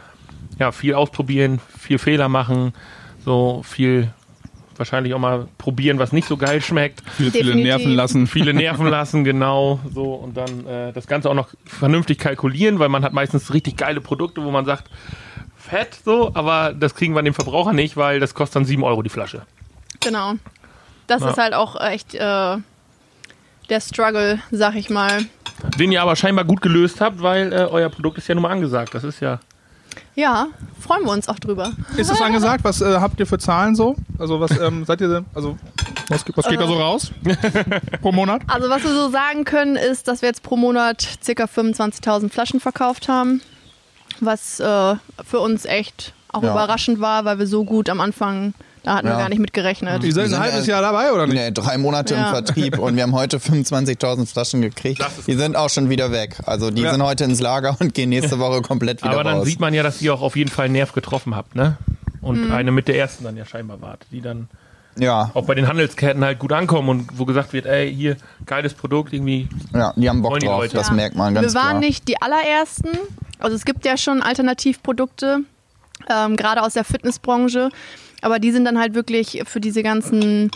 ja 0.59 0.71
viel 0.71 0.93
ausprobieren, 0.93 1.59
viel 1.77 1.97
Fehler 1.97 2.29
machen, 2.29 2.73
so 3.23 3.61
viel 3.63 4.11
wahrscheinlich 4.77 5.13
auch 5.13 5.19
mal 5.19 5.47
probieren, 5.57 5.99
was 5.99 6.11
nicht 6.11 6.27
so 6.27 6.35
geil 6.35 6.61
schmeckt. 6.61 7.01
Viele, 7.15 7.31
viele. 7.31 7.55
Nerven 7.55 7.91
lassen. 7.93 8.27
Viele 8.27 8.53
nerven 8.53 8.87
lassen, 8.87 9.23
genau, 9.23 9.79
so 9.93 10.13
und 10.15 10.35
dann 10.35 10.65
äh, 10.67 10.91
das 10.93 11.07
Ganze 11.07 11.29
auch 11.29 11.33
noch 11.33 11.49
vernünftig 11.65 12.19
kalkulieren, 12.19 12.79
weil 12.79 12.89
man 12.89 13.03
hat 13.05 13.13
meistens 13.13 13.53
richtig 13.53 13.77
geile 13.77 14.01
Produkte, 14.01 14.43
wo 14.43 14.51
man 14.51 14.65
sagt, 14.65 14.89
fett 15.57 15.97
so, 16.03 16.31
aber 16.33 16.73
das 16.73 16.93
kriegen 16.93 17.15
wir 17.15 17.23
den 17.23 17.33
Verbraucher 17.33 17.71
nicht, 17.73 17.95
weil 17.97 18.19
das 18.19 18.33
kostet 18.33 18.57
dann 18.57 18.65
7 18.65 18.83
Euro 18.83 19.01
die 19.01 19.09
Flasche. 19.09 19.43
Genau. 20.01 20.33
Das 21.07 21.21
Ja. 21.21 21.29
ist 21.31 21.37
halt 21.37 21.53
auch 21.53 21.79
echt 21.79 22.13
äh, 22.13 22.17
der 23.69 23.79
Struggle, 23.81 24.39
sag 24.51 24.75
ich 24.75 24.89
mal. 24.89 25.23
Den 25.79 25.91
ihr 25.91 26.01
aber 26.01 26.15
scheinbar 26.15 26.43
gut 26.45 26.61
gelöst 26.61 26.99
habt, 27.01 27.21
weil 27.21 27.53
äh, 27.53 27.65
euer 27.71 27.89
Produkt 27.89 28.17
ist 28.17 28.27
ja 28.27 28.35
nun 28.35 28.41
mal 28.43 28.51
angesagt. 28.51 28.93
Das 28.93 29.03
ist 29.03 29.21
ja. 29.21 29.39
Ja, 30.15 30.47
freuen 30.79 31.03
wir 31.03 31.11
uns 31.11 31.27
auch 31.27 31.39
drüber. 31.39 31.71
Ist 31.97 32.09
das 32.09 32.21
angesagt? 32.21 32.63
Was 32.63 32.81
äh, 32.81 32.99
habt 32.99 33.19
ihr 33.19 33.27
für 33.27 33.37
Zahlen 33.37 33.75
so? 33.75 33.95
Also 34.17 34.39
was 34.39 34.57
ähm, 34.59 34.85
seid 34.85 35.01
ihr, 35.01 35.25
also 35.33 35.57
was, 36.07 36.23
was 36.35 36.47
geht 36.47 36.59
da 36.59 36.67
so 36.67 36.75
raus 36.79 37.11
pro 38.01 38.11
Monat? 38.11 38.41
Also 38.47 38.69
was 38.69 38.83
wir 38.83 38.91
so 38.93 39.09
sagen 39.09 39.43
können, 39.43 39.75
ist, 39.75 40.07
dass 40.07 40.21
wir 40.21 40.29
jetzt 40.29 40.41
pro 40.43 40.55
Monat 40.55 41.05
ca. 41.25 41.43
25.000 41.43 42.29
Flaschen 42.31 42.59
verkauft 42.59 43.09
haben, 43.09 43.41
was 44.21 44.59
äh, 44.61 44.95
für 45.25 45.39
uns 45.39 45.65
echt 45.65 46.13
auch 46.31 46.43
Ja. 46.43 46.51
überraschend 46.51 47.01
war, 47.01 47.25
weil 47.25 47.39
wir 47.39 47.47
so 47.47 47.63
gut 47.65 47.89
am 47.89 47.99
Anfang, 47.99 48.53
da 48.85 48.95
hatten 48.95 49.07
Ja. 49.07 49.13
wir 49.13 49.17
gar 49.19 49.29
nicht 49.29 49.39
mit 49.39 49.51
gerechnet. 49.53 50.01
Seid 50.01 50.13
sind 50.13 50.33
ein 50.33 50.39
halbes 50.39 50.65
ja- 50.67 50.73
Jahr 50.75 50.81
dabei 50.81 51.11
oder 51.11 51.27
nicht? 51.27 51.35
Nee, 51.35 51.51
drei 51.51 51.77
Monate 51.77 52.13
Ja. 52.13 52.27
im 52.27 52.33
Vertrieb 52.33 52.79
und 52.79 52.95
wir 52.95 53.03
haben 53.03 53.13
heute 53.13 53.39
25.000 53.39 54.27
Flaschen 54.29 54.61
gekriegt. 54.61 55.03
Die 55.27 55.33
sind 55.33 55.55
auch 55.55 55.69
schon 55.69 55.89
wieder 55.89 56.11
weg. 56.11 56.37
Also 56.45 56.71
die 56.71 56.81
Ja. 56.83 56.91
sind 56.91 57.03
heute 57.03 57.23
ins 57.25 57.41
Lager 57.41 57.75
und 57.79 57.93
gehen 57.93 58.09
nächste 58.09 58.39
Woche 58.39 58.61
komplett 58.61 59.01
wieder 59.03 59.11
Aber 59.13 59.23
dann 59.23 59.37
raus. 59.39 59.45
sieht 59.47 59.59
man 59.59 59.73
ja, 59.73 59.83
dass 59.83 60.01
ihr 60.01 60.13
auch 60.13 60.21
auf 60.21 60.35
jeden 60.35 60.49
Fall 60.51 60.65
einen 60.65 60.73
Nerv 60.73 60.93
getroffen 60.93 61.35
habt, 61.35 61.55
ne? 61.55 61.77
Und 62.21 62.51
eine 62.51 62.71
mit 62.71 62.87
der 62.87 62.97
ersten 62.97 63.23
dann 63.23 63.37
ja 63.37 63.45
scheinbar 63.45 63.81
wart, 63.81 64.05
die 64.11 64.21
dann 64.21 64.47
ja, 64.97 65.29
auch 65.33 65.45
bei 65.45 65.55
den 65.55 65.67
Handelsketten 65.67 66.23
halt 66.23 66.39
gut 66.39 66.53
ankommen 66.53 66.87
und 66.87 67.09
wo 67.19 67.25
gesagt 67.25 67.51
wird, 67.51 67.65
ey, 67.65 67.93
hier, 67.93 68.15
geiles 68.45 68.73
Produkt, 68.73 69.11
irgendwie. 69.13 69.49
ja, 69.73 69.91
die 69.95 70.09
haben 70.09 70.21
Bock 70.21 70.39
die 70.39 70.45
drauf, 70.47 70.61
Leute. 70.61 70.77
das 70.77 70.87
Ja. 70.87 70.93
merkt 70.93 71.15
man 71.17 71.33
ganz 71.35 71.53
wir 71.53 71.59
waren 71.59 71.69
klar. 71.71 71.79
nicht 71.81 72.07
die 72.07 72.21
allerersten. 72.21 72.89
Also 73.39 73.55
es 73.57 73.65
gibt 73.65 73.85
ja 73.85 73.97
schon 73.97 74.21
Alternativprodukte, 74.23 75.39
ähm, 76.09 76.35
gerade 76.37 76.61
aus 76.63 76.73
der 76.73 76.83
Fitnessbranche. 76.85 77.69
Aber 78.25 78.39
die 78.39 78.51
sind 78.51 78.65
dann 78.65 78.79
halt 78.79 78.95
wirklich 78.95 79.43
für 79.45 79.59
diese 79.59 79.83
ganzen 79.83 80.49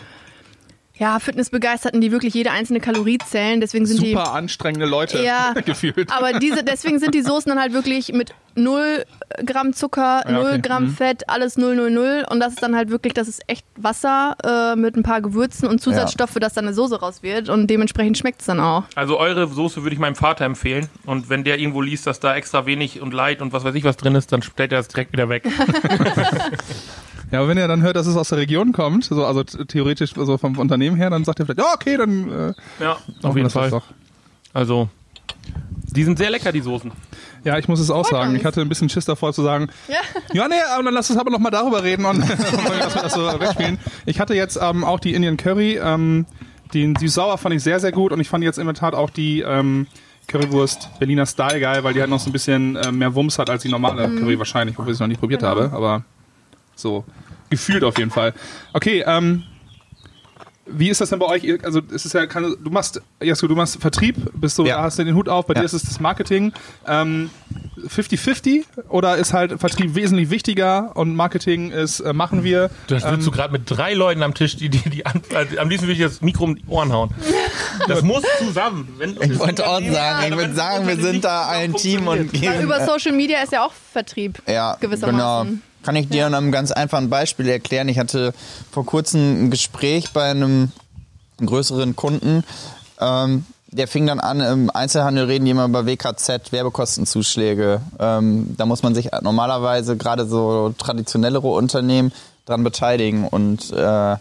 ja, 0.97 1.19
Fitnessbegeisterten, 1.19 2.01
die 2.01 2.11
wirklich 2.11 2.33
jede 2.33 2.49
einzelne 2.51 2.79
Kalorie 2.79 3.19
zählen. 3.19 3.61
Deswegen 3.61 3.85
sind 3.85 4.01
die 4.01 4.09
Super 4.09 4.33
anstrengende 4.33 4.87
Leute 4.87 5.23
Ja. 5.23 5.53
gefühlt. 5.65 6.11
Aber 6.11 6.39
diese, 6.39 6.63
deswegen 6.63 6.97
sind 6.99 7.13
die 7.13 7.21
Soßen 7.21 7.47
dann 7.47 7.59
halt 7.59 7.71
wirklich 7.73 8.11
mit 8.11 8.33
0 8.55 9.05
Gramm 9.45 9.71
Zucker, 9.73 10.23
Ja, 10.25 10.31
0 10.31 10.43
okay. 10.45 10.59
Gramm 10.61 10.83
Mhm. 10.85 10.89
Fett, 10.95 11.29
alles 11.29 11.57
0, 11.57 11.75
0, 11.75 11.91
0. 11.91 12.25
Und 12.29 12.39
das 12.41 12.53
ist 12.53 12.63
dann 12.63 12.75
halt 12.75 12.89
wirklich, 12.89 13.13
das 13.13 13.27
ist 13.29 13.41
echt 13.47 13.65
Wasser 13.77 14.35
äh, 14.43 14.75
mit 14.75 14.97
ein 14.97 15.03
paar 15.03 15.21
Gewürzen 15.21 15.69
und 15.69 15.79
Zusatzstoffe, 15.79 16.33
dass 16.41 16.53
dann 16.55 16.65
eine 16.65 16.73
Soße 16.73 16.99
raus 16.99 17.21
wird. 17.23 17.47
Und 17.49 17.67
dementsprechend 17.67 18.17
schmeckt 18.17 18.41
es 18.41 18.47
dann 18.47 18.59
auch. 18.59 18.83
Also 18.95 19.19
eure 19.19 19.47
Soße 19.47 19.83
würde 19.83 19.93
ich 19.93 19.99
meinem 19.99 20.15
Vater 20.15 20.43
empfehlen. 20.43 20.89
Und 21.05 21.29
wenn 21.29 21.43
der 21.45 21.59
irgendwo 21.59 21.81
liest, 21.81 22.07
dass 22.07 22.19
da 22.19 22.35
extra 22.35 22.65
wenig 22.65 22.99
und 22.99 23.13
Light 23.13 23.41
und 23.43 23.53
was 23.53 23.63
weiß 23.63 23.75
ich 23.75 23.83
was 23.85 23.95
drin 23.95 24.15
ist, 24.15 24.33
dann 24.33 24.41
stellt 24.41 24.73
er 24.73 24.79
das 24.79 24.87
direkt 24.89 25.13
wieder 25.13 25.29
weg. 25.29 25.43
Ja, 27.31 27.39
aber 27.39 27.47
wenn 27.47 27.57
er 27.57 27.67
dann 27.67 27.81
hört, 27.81 27.95
dass 27.95 28.07
es 28.07 28.15
aus 28.15 28.29
der 28.29 28.39
Region 28.39 28.71
kommt, 28.71 29.03
so, 29.05 29.25
also 29.25 29.43
theoretisch 29.43 30.13
so 30.15 30.37
vom 30.37 30.57
Unternehmen 30.57 30.95
her, 30.95 31.09
dann 31.09 31.23
sagt 31.25 31.39
er 31.39 31.45
vielleicht, 31.45 31.59
ja, 31.59 31.73
okay, 31.73 31.97
dann 31.97 32.31
äh, 32.31 32.53
ja, 32.83 32.97
auf 33.21 33.35
jeden 33.35 33.49
Fall. 33.49 33.69
Doch. 33.69 33.83
Also, 34.53 34.89
die 35.91 36.03
sind 36.03 36.17
sehr 36.17 36.31
lecker, 36.31 36.51
die 36.51 36.61
Soßen. 36.61 36.91
Ja, 37.43 37.57
ich 37.57 37.67
muss 37.67 37.79
es 37.79 37.89
auch 37.91 38.05
sagen. 38.05 38.35
Ich 38.35 38.45
hatte 38.45 38.61
ein 38.61 38.69
bisschen 38.69 38.89
Schiss 38.89 39.05
davor 39.05 39.31
zu 39.33 39.43
sagen, 39.43 39.69
Ja. 39.87 39.95
ja, 40.33 40.47
nee, 40.47 40.55
aber 40.73 40.83
dann 40.83 40.93
lass 40.93 41.09
uns 41.09 41.19
aber 41.19 41.31
noch 41.31 41.39
mal 41.39 41.51
darüber 41.51 41.83
reden 41.83 42.05
und 42.05 42.19
dass 42.29 42.95
wir 42.95 43.01
das 43.03 43.13
so 43.13 43.21
wegspielen. 43.39 43.79
Ich 44.05 44.19
hatte 44.19 44.33
jetzt 44.33 44.59
ähm, 44.61 44.83
auch 44.83 44.99
die 44.99 45.13
Indian 45.13 45.37
Curry, 45.37 45.79
ähm, 45.81 46.25
den 46.73 46.95
süß-sauer 46.95 47.37
fand 47.37 47.55
ich 47.55 47.63
sehr, 47.63 47.79
sehr 47.79 47.91
gut 47.91 48.11
und 48.11 48.19
ich 48.19 48.29
fand 48.29 48.43
jetzt 48.43 48.59
in 48.59 48.65
der 48.65 48.75
Tat 48.75 48.93
auch 48.93 49.09
die 49.09 49.41
ähm, 49.41 49.87
Currywurst 50.27 50.89
Berliner 50.99 51.25
Style 51.25 51.59
geil, 51.59 51.83
weil 51.83 51.93
die 51.93 52.01
halt 52.01 52.09
noch 52.09 52.19
so 52.19 52.29
ein 52.29 52.33
bisschen 52.33 52.75
äh, 52.75 52.91
mehr 52.91 53.15
Wumms 53.15 53.39
hat 53.39 53.49
als 53.49 53.63
die 53.63 53.69
normale 53.69 54.09
Curry 54.19 54.37
wahrscheinlich, 54.37 54.77
obwohl 54.77 54.91
ich 54.91 54.95
es 54.95 54.99
noch 54.99 55.07
nicht 55.07 55.19
probiert 55.19 55.41
habe, 55.43 55.71
aber 55.73 56.03
so 56.81 57.03
gefühlt 57.49 57.83
auf 57.83 57.97
jeden 57.97 58.11
Fall. 58.11 58.33
Okay, 58.73 59.03
ähm, 59.05 59.43
wie 60.71 60.89
ist 60.89 61.01
das 61.01 61.09
denn 61.09 61.17
bei 61.17 61.25
euch? 61.25 61.43
Ihr- 61.43 61.57
Also 61.63 61.81
es 61.93 62.05
ist 62.05 62.13
ja 62.13 62.27
keine, 62.27 62.55
du 62.55 62.69
machst, 62.69 63.01
Jasko, 63.19 63.47
du 63.47 63.55
machst 63.55 63.81
Vertrieb, 63.81 64.15
bist 64.35 64.55
du, 64.59 64.65
Ja. 64.67 64.83
hast 64.83 64.99
du 64.99 65.03
den 65.03 65.15
Hut 65.15 65.27
auf, 65.27 65.47
bei 65.47 65.55
Ja. 65.55 65.61
dir 65.61 65.65
ist 65.65 65.73
es 65.73 65.81
das 65.81 65.99
Marketing. 65.99 66.53
Ähm, 66.87 67.31
50-50 67.87 68.65
oder 68.89 69.15
ist 69.17 69.33
halt 69.33 69.59
Vertrieb 69.59 69.95
wesentlich 69.95 70.29
wichtiger 70.29 70.91
und 70.95 71.15
Marketing 71.15 71.71
ist, 71.71 72.01
äh, 72.01 72.13
machen 72.13 72.43
wir. 72.43 72.69
Das 72.87 73.01
sitzt 73.01 73.25
du 73.25 73.31
gerade 73.31 73.51
mit 73.51 73.63
drei 73.65 73.95
Leuten 73.95 74.21
am 74.21 74.35
Tisch, 74.35 74.57
die, 74.57 74.69
die, 74.69 74.87
die 74.89 75.05
an, 75.07 75.21
äh, 75.31 75.57
am 75.57 75.69
liebsten 75.69 75.87
würde 75.87 75.93
ich 75.99 76.05
das 76.07 76.21
Mikro 76.21 76.43
um 76.43 76.55
die 76.55 76.63
Ohren 76.67 76.91
hauen. 76.93 77.09
Das 77.87 78.03
muss 78.03 78.21
zusammen. 78.37 78.89
Wenn, 78.99 79.17
Ich 79.21 79.39
wollte 79.39 79.65
auch 79.67 79.81
sagen, 79.81 79.85
ich 79.87 80.29
wenn- 80.31 80.37
würde 80.37 80.53
sagen, 80.53 80.87
wir 80.87 80.97
sind 80.97 81.23
da 81.23 81.49
ein 81.49 81.73
Team 81.73 82.07
und 82.07 82.31
gehen. 82.31 82.61
über 82.61 82.85
Social 82.85 83.13
Media 83.13 83.41
ist 83.41 83.53
ja 83.53 83.65
auch 83.65 83.73
Vertrieb. 83.73 84.39
Ja, 84.47 84.77
gewissermaßen. 84.79 85.47
genau. 85.49 85.61
Kann 85.83 85.95
ich 85.95 86.09
dir 86.09 86.25
an 86.25 86.33
einem 86.33 86.51
ganz 86.51 86.71
einfachen 86.71 87.09
Beispiel 87.09 87.47
erklären. 87.47 87.87
Ich 87.87 87.99
hatte 87.99 88.33
vor 88.71 88.85
kurzem 88.85 89.45
ein 89.45 89.51
Gespräch 89.51 90.11
bei 90.11 90.29
einem 90.29 90.71
größeren 91.37 91.95
Kunden. 91.95 92.43
Ähm, 92.99 93.45
der 93.71 93.87
fing 93.87 94.07
dann 94.07 94.19
an, 94.19 94.41
im 94.41 94.69
Einzelhandel 94.71 95.25
reden 95.25 95.45
die 95.45 95.51
immer 95.51 95.65
über 95.65 95.85
WKZ, 95.85 96.51
Werbekostenzuschläge. 96.51 97.81
Ähm, 97.99 98.55
da 98.57 98.65
muss 98.65 98.83
man 98.83 98.95
sich 98.95 99.09
normalerweise 99.21 99.95
gerade 99.95 100.25
so 100.25 100.73
traditionellere 100.77 101.47
Unternehmen 101.47 102.11
dran 102.45 102.63
beteiligen. 102.63 103.27
Und 103.27 103.71
äh, 103.71 104.17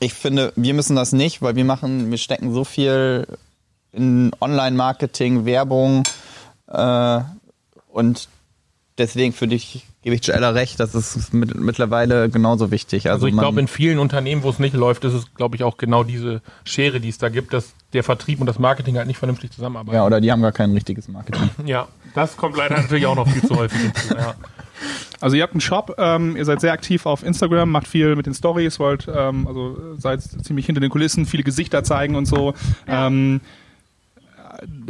ich 0.00 0.14
finde, 0.14 0.52
wir 0.56 0.74
müssen 0.74 0.96
das 0.96 1.12
nicht, 1.12 1.42
weil 1.42 1.54
wir 1.54 1.64
machen, 1.64 2.10
wir 2.10 2.18
stecken 2.18 2.52
so 2.52 2.64
viel 2.64 3.26
in 3.92 4.32
Online-Marketing, 4.40 5.44
Werbung 5.44 6.02
äh, 6.66 7.20
und 7.92 8.28
deswegen 8.98 9.32
für 9.32 9.46
dich 9.48 9.86
gebe 10.02 10.14
ich 10.14 10.26
Joella 10.26 10.50
recht, 10.50 10.80
das 10.80 10.94
ist 10.94 11.34
mit, 11.34 11.54
mittlerweile 11.58 12.30
genauso 12.30 12.70
wichtig. 12.70 13.08
Also, 13.10 13.26
Also 13.26 13.26
ich 13.26 13.38
glaube, 13.38 13.60
in 13.60 13.68
vielen 13.68 13.98
Unternehmen, 13.98 14.42
wo 14.42 14.50
es 14.50 14.58
nicht 14.58 14.74
läuft, 14.74 15.04
ist 15.04 15.12
es, 15.12 15.34
glaube 15.34 15.56
ich, 15.56 15.62
auch 15.64 15.76
genau 15.76 16.04
diese 16.04 16.40
Schere, 16.64 17.00
die 17.00 17.10
es 17.10 17.18
da 17.18 17.28
gibt, 17.28 17.52
dass 17.52 17.74
der 17.92 18.02
Vertrieb 18.02 18.40
und 18.40 18.46
das 18.46 18.58
Marketing 18.58 18.96
halt 18.96 19.06
nicht 19.06 19.18
vernünftig 19.18 19.50
zusammenarbeiten. 19.50 19.96
ja, 19.96 20.06
oder 20.06 20.20
die 20.20 20.32
haben 20.32 20.42
gar 20.42 20.52
kein 20.52 20.72
richtiges 20.72 21.08
Marketing. 21.08 21.50
Ja, 21.66 21.88
das 22.14 22.36
kommt 22.36 22.56
leider 22.56 22.76
natürlich 22.76 23.06
auch 23.06 23.16
noch 23.16 23.28
viel 23.28 23.42
zu 23.42 23.56
häufig 23.56 23.80
hinzu. 23.80 24.14
Ja. 24.14 24.34
Also 25.20 25.36
ihr 25.36 25.42
habt 25.42 25.52
einen 25.52 25.60
Shop, 25.60 25.94
ähm, 25.98 26.36
ihr 26.36 26.44
seid 26.46 26.62
sehr 26.62 26.72
aktiv 26.72 27.04
auf 27.04 27.22
Instagram, 27.22 27.70
macht 27.70 27.86
viel 27.86 28.16
mit 28.16 28.24
den 28.24 28.32
Stories, 28.32 28.78
wollt 28.80 29.06
ähm, 29.14 29.46
also 29.46 29.76
seid 29.98 30.22
ziemlich 30.22 30.64
hinter 30.64 30.80
den 30.80 30.90
Kulissen, 30.90 31.26
viele 31.26 31.42
Gesichter 31.42 31.84
zeigen 31.84 32.16
und 32.16 32.24
so. 32.24 32.54
Ähm, 32.86 33.42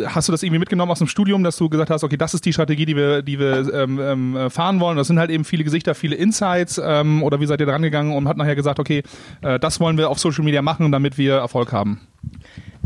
hast 0.07 0.29
du 0.29 0.33
das 0.33 0.43
irgendwie 0.43 0.59
mitgenommen 0.59 0.91
aus 0.91 0.99
dem 0.99 1.07
Studium, 1.07 1.43
dass 1.43 1.57
du 1.57 1.69
gesagt 1.69 1.91
hast, 1.91 2.05
okay, 2.05 2.17
das 2.17 2.35
ist 2.35 2.45
die 2.45 2.53
Strategie, 2.53 2.87
die 2.87 2.97
wir, 2.97 3.23
die 3.23 3.39
wir 3.39 3.73
ähm, 3.73 3.99
ähm, 4.01 4.51
fahren 4.51 4.81
wollen. 4.81 4.97
Das 4.97 5.07
sind 5.07 5.19
halt 5.19 5.31
eben 5.31 5.45
viele 5.45 5.65
Gesichter, 5.65 5.95
viele 5.95 6.17
Insights. 6.17 6.81
Ähm, 6.83 7.23
oder 7.23 7.41
wie 7.41 7.47
seid 7.47 7.61
ihr 7.61 7.67
dran 7.67 7.83
gegangen 7.83 8.15
und 8.15 8.29
hat 8.29 8.37
nachher 8.37 8.57
gesagt, 8.57 8.79
okay, 8.79 9.03
äh, 9.43 9.59
das 9.59 9.81
wollen 9.81 9.99
wir 9.99 10.11
auf 10.11 10.19
Social 10.19 10.45
Media 10.45 10.63
machen, 10.63 10.91
damit 10.93 11.19
wir 11.19 11.37
Erfolg 11.37 11.73
haben. 11.73 12.01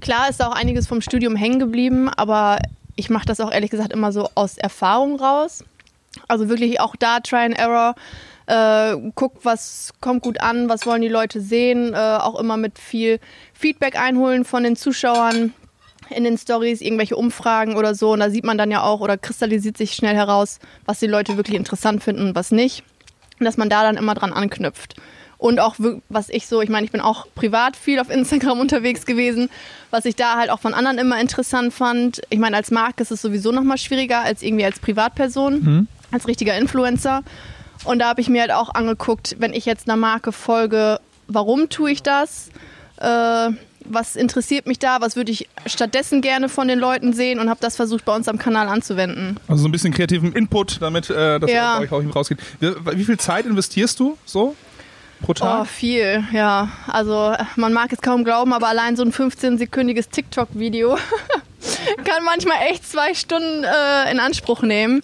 Klar 0.00 0.28
ist 0.28 0.40
da 0.40 0.48
auch 0.48 0.54
einiges 0.54 0.86
vom 0.86 1.00
Studium 1.00 1.36
hängen 1.36 1.58
geblieben, 1.58 2.08
aber 2.08 2.58
ich 2.96 3.10
mache 3.10 3.26
das 3.26 3.40
auch 3.40 3.50
ehrlich 3.50 3.70
gesagt 3.70 3.92
immer 3.92 4.12
so 4.12 4.28
aus 4.34 4.58
Erfahrung 4.58 5.18
raus. 5.18 5.64
Also 6.28 6.48
wirklich 6.48 6.80
auch 6.80 6.96
da 6.96 7.20
Try 7.20 7.46
and 7.46 7.58
Error. 7.58 7.94
Äh, 8.46 8.96
guckt, 9.14 9.38
was 9.44 9.92
kommt 10.00 10.22
gut 10.22 10.40
an, 10.40 10.68
was 10.68 10.84
wollen 10.86 11.00
die 11.00 11.08
Leute 11.08 11.40
sehen. 11.40 11.94
Äh, 11.94 11.96
auch 11.96 12.38
immer 12.38 12.56
mit 12.56 12.78
viel 12.78 13.18
Feedback 13.54 13.98
einholen 13.98 14.44
von 14.44 14.62
den 14.62 14.76
Zuschauern 14.76 15.54
in 16.10 16.24
den 16.24 16.38
Stories, 16.38 16.80
irgendwelche 16.80 17.16
Umfragen 17.16 17.76
oder 17.76 17.94
so. 17.94 18.12
Und 18.12 18.20
da 18.20 18.30
sieht 18.30 18.44
man 18.44 18.58
dann 18.58 18.70
ja 18.70 18.82
auch 18.82 19.00
oder 19.00 19.16
kristallisiert 19.16 19.76
sich 19.76 19.94
schnell 19.94 20.14
heraus, 20.14 20.58
was 20.84 21.00
die 21.00 21.06
Leute 21.06 21.36
wirklich 21.36 21.56
interessant 21.56 22.02
finden 22.02 22.28
und 22.28 22.34
was 22.34 22.50
nicht. 22.50 22.82
Und 23.38 23.44
dass 23.44 23.56
man 23.56 23.68
da 23.68 23.82
dann 23.82 23.96
immer 23.96 24.14
dran 24.14 24.32
anknüpft. 24.32 24.96
Und 25.38 25.60
auch, 25.60 25.74
was 26.08 26.30
ich 26.30 26.46
so, 26.46 26.62
ich 26.62 26.70
meine, 26.70 26.86
ich 26.86 26.92
bin 26.92 27.00
auch 27.00 27.26
privat 27.34 27.76
viel 27.76 27.98
auf 27.98 28.08
Instagram 28.08 28.60
unterwegs 28.60 29.04
gewesen, 29.04 29.50
was 29.90 30.04
ich 30.04 30.16
da 30.16 30.36
halt 30.36 30.50
auch 30.50 30.60
von 30.60 30.74
anderen 30.74 30.98
immer 30.98 31.20
interessant 31.20 31.74
fand. 31.74 32.22
Ich 32.30 32.38
meine, 32.38 32.56
als 32.56 32.70
Marke 32.70 33.02
ist 33.02 33.10
es 33.10 33.20
sowieso 33.20 33.52
nochmal 33.52 33.78
schwieriger 33.78 34.20
als 34.20 34.42
irgendwie 34.42 34.64
als 34.64 34.78
Privatperson, 34.80 35.88
als 36.12 36.28
richtiger 36.28 36.56
Influencer. 36.56 37.22
Und 37.84 37.98
da 37.98 38.08
habe 38.08 38.20
ich 38.20 38.28
mir 38.28 38.40
halt 38.40 38.52
auch 38.52 38.74
angeguckt, 38.74 39.36
wenn 39.38 39.52
ich 39.52 39.66
jetzt 39.66 39.88
einer 39.88 39.96
Marke 39.96 40.32
folge, 40.32 41.00
warum 41.26 41.68
tue 41.68 41.90
ich 41.90 42.02
das? 42.02 42.48
Äh, 42.96 43.50
was 43.84 44.16
interessiert 44.16 44.66
mich 44.66 44.78
da? 44.78 45.00
Was 45.00 45.16
würde 45.16 45.32
ich 45.32 45.48
stattdessen 45.66 46.20
gerne 46.20 46.48
von 46.48 46.68
den 46.68 46.78
Leuten 46.78 47.12
sehen? 47.12 47.38
Und 47.38 47.48
habe 47.50 47.60
das 47.60 47.76
versucht, 47.76 48.04
bei 48.04 48.14
uns 48.14 48.28
am 48.28 48.38
Kanal 48.38 48.68
anzuwenden. 48.68 49.38
Also 49.48 49.62
so 49.62 49.68
ein 49.68 49.72
bisschen 49.72 49.92
kreativen 49.92 50.32
Input, 50.32 50.80
damit 50.82 51.10
äh, 51.10 51.38
das 51.40 51.50
Ja. 51.50 51.78
bei 51.78 51.84
euch 51.84 51.92
auch 51.92 52.00
eben 52.00 52.10
rausgeht. 52.10 52.38
Wie, 52.60 52.72
wie 52.96 53.04
viel 53.04 53.18
Zeit 53.18 53.46
investierst 53.46 53.98
du 54.00 54.16
so 54.24 54.54
pro 55.22 55.34
Tag? 55.34 55.62
Oh, 55.62 55.64
viel, 55.64 56.24
ja. 56.32 56.68
Also 56.86 57.34
man 57.56 57.72
mag 57.72 57.92
es 57.92 58.00
kaum 58.00 58.24
glauben, 58.24 58.52
aber 58.52 58.68
allein 58.68 58.96
so 58.96 59.02
ein 59.02 59.12
15-sekündiges 59.12 60.10
TikTok-Video 60.10 60.96
kann 62.04 62.24
manchmal 62.24 62.58
echt 62.70 62.90
zwei 62.90 63.14
Stunden 63.14 63.64
äh, 63.64 64.10
in 64.10 64.20
Anspruch 64.20 64.62
nehmen. 64.62 65.02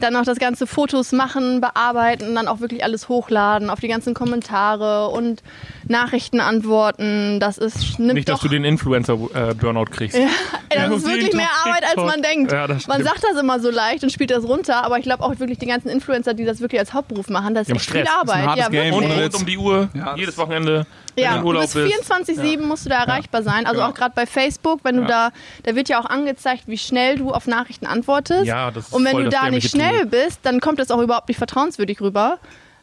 Dann 0.00 0.14
noch 0.14 0.24
das 0.24 0.38
ganze 0.38 0.66
Fotos 0.66 1.12
machen, 1.12 1.60
bearbeiten, 1.60 2.34
dann 2.34 2.48
auch 2.48 2.60
wirklich 2.60 2.82
alles 2.84 3.08
hochladen 3.08 3.70
auf 3.70 3.80
die 3.80 3.88
ganzen 3.88 4.14
Kommentare 4.14 5.08
und 5.08 5.42
Nachrichten 5.86 6.40
antworten. 6.40 7.38
Das 7.40 7.58
ist 7.58 7.98
nimmt 7.98 8.14
Nicht, 8.14 8.28
dass 8.28 8.40
du 8.40 8.48
den 8.48 8.64
Influencer-Burnout 8.64 9.84
kriegst. 9.90 10.16
ja, 10.18 10.26
das 10.70 10.78
Ja. 10.90 10.94
ist 10.96 11.06
wirklich 11.06 11.34
mehr 11.34 11.48
Arbeit, 11.64 11.84
als 11.84 11.96
man 11.96 12.22
denkt. 12.22 12.52
Ja, 12.52 12.66
man 12.88 13.02
sagt 13.04 13.22
das 13.22 13.40
immer 13.40 13.60
so 13.60 13.70
leicht 13.70 14.02
und 14.02 14.10
spielt 14.10 14.30
das 14.30 14.44
runter, 14.44 14.84
aber 14.84 14.98
ich 14.98 15.04
glaube 15.04 15.22
auch 15.24 15.38
wirklich 15.38 15.58
die 15.58 15.66
ganzen 15.66 15.88
Influencer, 15.88 16.34
die 16.34 16.44
das 16.44 16.60
wirklich 16.60 16.80
als 16.80 16.92
Hauptberuf 16.94 17.28
machen, 17.28 17.54
das 17.54 17.62
ist 17.64 17.70
haben 17.70 17.76
echt 17.76 17.90
viel 17.90 18.00
Stress. 18.02 18.08
Ein 18.14 18.20
Arbeit. 18.20 18.46
hartes 18.46 18.64
Ja, 18.64 18.68
Game. 18.70 18.94
Und 18.94 19.04
ohne 19.04 19.22
rund 19.22 19.34
um 19.34 19.46
die 19.46 19.58
Uhr, 19.58 19.88
Ja, 19.94 20.14
jedes 20.16 20.36
Wochenende. 20.38 20.86
Ja, 21.22 21.38
du 21.38 21.46
Urlaub 21.46 21.62
bist 21.62 21.74
bist. 21.74 22.12
24-7 22.12 22.60
musst 22.62 22.84
du 22.86 22.90
da 22.90 23.02
erreichbar 23.04 23.42
sein. 23.42 23.66
Also 23.66 23.82
auch 23.82 23.94
gerade 23.94 24.12
bei 24.14 24.26
Facebook, 24.26 24.80
wenn 24.82 24.96
du 24.96 25.02
Ja. 25.02 25.08
da, 25.08 25.30
da 25.64 25.74
wird 25.76 25.88
ja 25.88 26.00
auch 26.00 26.06
angezeigt, 26.06 26.64
wie 26.66 26.78
schnell 26.78 27.16
du 27.18 27.30
auf 27.32 27.46
Nachrichten 27.46 27.86
antwortest. 27.86 28.46
Ja, 28.46 28.70
das 28.70 28.88
ist 28.88 28.92
Und 28.92 29.04
wenn 29.04 29.12
voll 29.12 29.24
du 29.24 29.30
das 29.30 29.40
da 29.40 29.50
nicht 29.50 29.70
schnell 29.70 30.00
Tool. 30.02 30.06
bist, 30.06 30.40
dann 30.42 30.60
kommt 30.60 30.78
das 30.78 30.90
auch 30.90 31.00
überhaupt 31.00 31.28
nicht 31.28 31.38
vertrauenswürdig 31.38 32.00
rüber. 32.00 32.38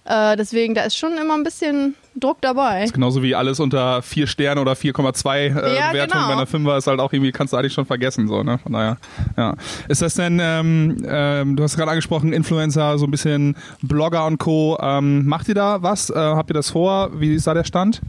Äh, 0.05 0.35
deswegen, 0.37 0.73
da 0.73 0.83
ist 0.83 0.97
schon 0.97 1.17
immer 1.17 1.33
ein 1.35 1.43
bisschen 1.43 1.95
Druck 2.19 2.37
dabei. 2.41 2.85
Genauso 2.93 3.23
wie 3.23 3.35
alles 3.35 3.59
unter 3.59 4.01
4 4.01 4.27
Sterne 4.27 4.61
oder 4.61 4.73
4,2 4.73 5.35
äh, 5.37 5.75
Ja, 5.77 5.93
Wertung 5.93 6.19
genau. 6.19 6.27
bei 6.27 6.33
einer 6.33 6.45
5er 6.45 6.77
ist 6.77 6.87
halt 6.87 6.99
auch 6.99 7.11
irgendwie, 7.13 7.31
kannst 7.31 7.53
du 7.53 7.57
eigentlich 7.57 7.73
schon 7.73 7.85
vergessen. 7.85 8.27
So, 8.27 8.43
ne? 8.43 8.57
Von 8.57 8.73
daher, 8.73 8.97
ja. 9.37 9.55
Ist 9.87 10.01
das 10.01 10.15
denn, 10.15 10.39
ähm, 10.41 10.97
ähm, 11.07 11.55
du 11.55 11.63
hast 11.63 11.75
gerade 11.77 11.91
angesprochen, 11.91 12.33
Influencer, 12.33 12.97
so 12.97 13.05
ein 13.05 13.11
bisschen 13.11 13.55
Blogger 13.81 14.25
und 14.25 14.37
Co. 14.37 14.77
Ähm, 14.81 15.25
macht 15.25 15.47
ihr 15.47 15.55
da 15.55 15.81
was? 15.83 16.09
Äh, 16.09 16.15
habt 16.15 16.49
ihr 16.49 16.55
das 16.55 16.71
vor? 16.71 17.11
Wie 17.19 17.33
ist 17.35 17.47
da 17.47 17.53
der 17.53 17.63
Stand? 17.63 18.01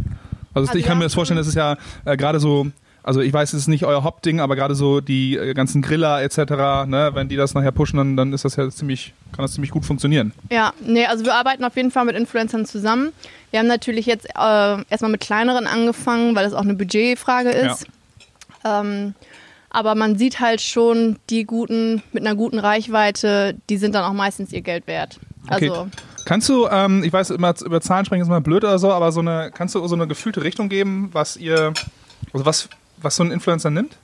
Also, 0.55 0.69
Also 0.69 0.79
ich 0.79 0.85
kann 0.87 0.99
mir 0.99 1.05
das 1.05 1.15
vorstellen, 1.15 1.39
das 1.39 1.47
ist 1.47 1.55
ja 1.55 1.77
äh, 2.05 2.17
gerade 2.17 2.41
so, 2.41 2.67
also 3.09 3.23
ich 3.23 3.33
weiß, 3.33 3.55
es 3.55 3.63
ist 3.63 3.69
nicht 3.69 3.87
euer 3.87 4.05
Hauptding, 4.05 4.39
aber 4.39 4.55
gerade 4.55 4.75
so 4.75 5.01
die 5.01 5.35
äh, 5.35 5.55
ganzen 5.55 5.81
Griller 5.81 6.21
etc., 6.21 6.37
ne, 6.87 7.11
wenn 7.15 7.31
die 7.31 7.37
das 7.37 7.55
nachher 7.55 7.73
pushen, 7.73 7.97
dann, 7.97 8.19
dann 8.19 8.35
ist 8.35 8.45
das 8.45 8.57
ja 8.57 8.69
ziemlich, 8.69 9.15
kann 9.33 9.43
das 9.43 9.55
ziemlich 9.55 9.71
gut 9.71 9.87
funktionieren. 9.87 10.35
Ja, 10.51 10.75
nee, 10.85 11.07
also 11.07 11.25
wir 11.25 11.35
arbeiten 11.35 11.65
auf 11.65 11.75
jeden 11.75 11.91
Fall 11.91 12.05
mit 12.05 12.17
Influencern 12.17 12.67
zusammen. 12.67 13.15
Wir 13.51 13.61
haben 13.61 13.67
natürlich 13.67 14.05
jetzt 14.05 14.27
äh, 14.27 14.83
erstmal 14.91 15.11
mit 15.11 15.23
kleineren 15.23 15.67
angefangen, 15.67 16.37
weil 16.37 16.45
das 16.45 16.53
auch 16.53 16.61
eine 16.61 16.75
Budgetfrage 16.75 17.49
ist. 17.49 17.87
Ähm, 18.63 19.15
aber 19.71 19.95
man 19.95 20.19
sieht 20.19 20.41
halt 20.41 20.61
schon, 20.61 21.17
die 21.31 21.45
guten, 21.45 22.03
mit 22.13 22.27
einer 22.27 22.37
guten 22.37 22.59
Reichweite, 22.59 23.57
die 23.71 23.79
sind 23.79 23.95
dann 23.95 24.05
auch 24.05 24.13
meistens 24.13 24.53
ihr 24.53 24.61
Geld 24.61 24.87
wert. 24.87 25.19
Okay. 25.51 25.71
Also, 25.71 25.89
Kannst 26.27 26.47
du, 26.51 26.69
ähm, 26.71 27.03
ich 27.05 27.13
weiß, 27.15 27.31
immer 27.31 27.55
über 27.65 27.81
Zahlen 27.81 28.05
sprechen 28.05 28.21
ist 28.21 28.29
mal 28.29 28.43
blöd 28.43 28.65
oder 28.65 28.79
so, 28.79 28.93
aber 28.93 29.13
so 29.13 29.21
eine, 29.21 29.51
kannst 29.55 29.75
du 29.75 29.87
so 29.87 29.95
eine 29.95 30.07
gefühlte 30.07 30.45
Richtung 30.45 30.69
geben, 30.69 31.09
was 31.13 31.39
ihr, 31.39 31.73
also 32.35 32.45
was, 32.45 32.69
was 33.03 33.17
so 33.17 33.25
ein 33.25 33.31
Influencer 33.31 33.71
nimmt? 33.71 33.97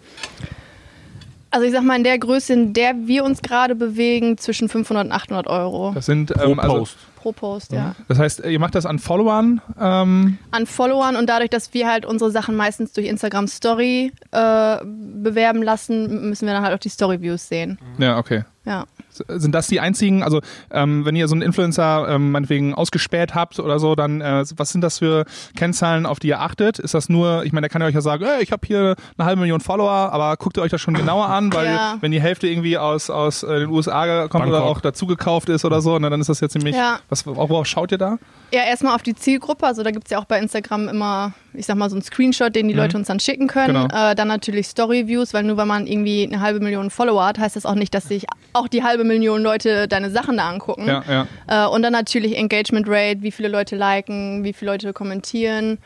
also 1.55 1.67
ich 1.67 1.73
sag 1.73 1.85
mal, 1.85 1.97
in 1.97 2.03
der 2.03 2.19
Größe, 2.19 2.53
in 2.53 2.73
der 2.73 3.07
wir 3.07 3.25
uns 3.25 3.41
gerade 3.41 3.77
bewegen, 3.77 4.37
zwischen 4.39 4.69
500 4.69 5.07
und 5.07 5.13
800 5.13 5.47
Euro 5.47 5.93
Das 5.95 6.07
sind, 6.07 6.35
Pro 6.35 6.51
ähm, 6.51 6.59
also, 6.59 6.79
Post. 6.79 6.97
pro 7.15 7.33
Post, 7.33 7.73
ja. 7.73 7.95
das 8.09 8.19
heißt, 8.19 8.41
ihr 8.41 8.59
macht 8.59 8.75
das 8.75 8.87
an 8.87 8.99
Followern, 8.99 9.61
ähm, 9.81 10.39
An 10.51 10.67
Followern 10.67 11.15
und 11.15 11.29
dadurch, 11.29 11.51
dass 11.51 11.73
wir 11.73 11.89
halt 11.89 12.07
unsere 12.07 12.33
Sachen 12.33 12.57
meistens 12.57 12.93
durch 12.93 13.07
Instagram 13.07 13.47
Story 13.47 14.13
äh, 14.33 14.77
bewerben 14.85 15.63
lassen, 15.63 16.29
müssen 16.29 16.47
wir 16.47 16.55
dann 16.55 16.65
halt 16.65 16.75
auch 16.75 16.81
die 16.81 16.89
Story-Views 16.89 17.49
sehen. 17.49 17.79
ja, 17.99 18.19
okay. 18.19 18.43
Ja. 18.65 18.87
Sind 19.29 19.55
das 19.55 19.67
die 19.69 19.81
einzigen, 19.81 20.23
also 20.23 20.41
ähm, 20.71 21.05
wenn 21.05 21.15
ihr 21.17 21.29
so 21.29 21.35
einen 21.35 21.43
Influencer 21.43 22.07
ähm, 22.09 22.33
meinetwegen 22.33 22.75
ausgespäht 22.75 23.35
habt 23.35 23.59
oder 23.61 23.79
so, 23.79 23.95
dann 23.95 24.21
äh, 24.21 24.45
was 24.57 24.71
sind 24.71 24.81
das 24.81 24.99
für 24.99 25.25
Kennzahlen, 25.57 26.07
auf 26.07 26.19
die 26.19 26.29
ihr 26.29 26.41
achtet? 26.41 26.79
Ist 26.79 26.95
das 26.95 27.09
nur, 27.09 27.45
ich 27.45 27.53
meine, 27.53 27.63
der 27.63 27.71
kann 27.71 27.81
ja 27.83 27.89
euch 27.89 27.95
ja 27.95 28.01
sagen, 28.01 28.25
ey, 28.25 28.43
ich 28.43 28.53
habe 28.53 28.67
hier 28.67 28.97
eine 29.17 29.27
halbe 29.27 29.41
Million 29.41 29.61
Follower, 29.61 29.91
aber 30.13 30.37
guckt 30.37 30.57
ihr 30.57 30.63
euch 30.63 30.71
das 30.71 30.81
schon 30.81 30.95
genauer 30.95 31.27
an, 31.29 31.53
weil 31.53 31.67
Ja. 31.67 31.97
wenn 32.01 32.11
die 32.13 32.21
Hälfte 32.21 32.47
irgendwie 32.49 32.77
aus, 32.79 33.11
aus 33.11 33.43
äh, 33.43 33.61
den 33.61 33.69
USA 33.71 34.29
kommt 34.29 34.47
oder 34.47 34.59
Bangkok. 34.61 34.77
auch 34.77 34.81
dazugekauft 34.81 35.49
ist 35.49 35.65
oder 35.65 35.81
so, 35.81 35.99
na, 35.99 36.11
dann 36.11 36.21
ist 36.21 36.29
das 36.29 36.41
ja 36.41 36.49
ziemlich, 36.49 36.75
Ja. 36.77 36.99
was, 37.09 37.27
worauf 37.27 37.67
schaut 37.67 37.93
ihr 37.93 37.99
da? 37.99 38.19
Ja, 38.53 38.63
erstmal 38.65 38.95
auf 38.95 39.03
die 39.03 39.15
Zielgruppe. 39.15 39.67
Also 39.67 39.83
da 39.83 39.91
gibt's 39.91 40.11
ja 40.11 40.19
auch 40.19 40.25
bei 40.27 40.39
Instagram 40.39 40.89
immer, 40.89 41.33
ich 41.55 41.67
sag 41.67 41.77
mal, 41.77 41.89
so 41.91 41.97
einen 41.97 42.03
Screenshot, 42.03 42.55
den 42.55 42.69
die 42.69 42.75
Leute 42.75 42.97
uns 42.97 43.09
dann 43.09 43.19
schicken 43.21 43.47
können. 43.49 43.89
Genau. 43.89 44.11
Äh, 44.11 44.15
dann 44.15 44.29
natürlich 44.29 44.69
Story-Views, 44.69 45.35
weil 45.35 45.43
nur 45.45 45.57
weil 45.57 45.67
man 45.67 45.87
irgendwie 45.87 46.25
eine 46.27 46.41
halbe 46.41 46.61
Million 46.61 46.91
Follower 46.91 47.25
hat, 47.27 47.39
heißt 47.39 47.57
das 47.57 47.67
auch 47.67 47.75
nicht, 47.75 47.95
dass 47.95 48.05
sich 48.09 48.27
auch 48.53 48.69
die 48.69 48.83
halbe 48.83 49.04
Million 49.05 49.43
Leute 49.43 49.89
deine 49.89 50.11
Sachen 50.11 50.37
da 50.37 50.49
angucken. 50.49 50.87
Ja, 50.87 51.05
ja. 51.09 51.67
Äh, 51.67 51.69
und 51.69 51.83
dann 51.83 51.93
natürlich 51.93 52.37
Engagement 52.37 52.87
Rate, 52.89 53.23
wie 53.23 53.31
viele 53.31 53.49
Leute 53.49 53.77
liken, 53.77 54.45
wie 54.45 54.53
viele 54.53 54.73
Leute 54.73 54.93
kommentieren. 54.93 55.79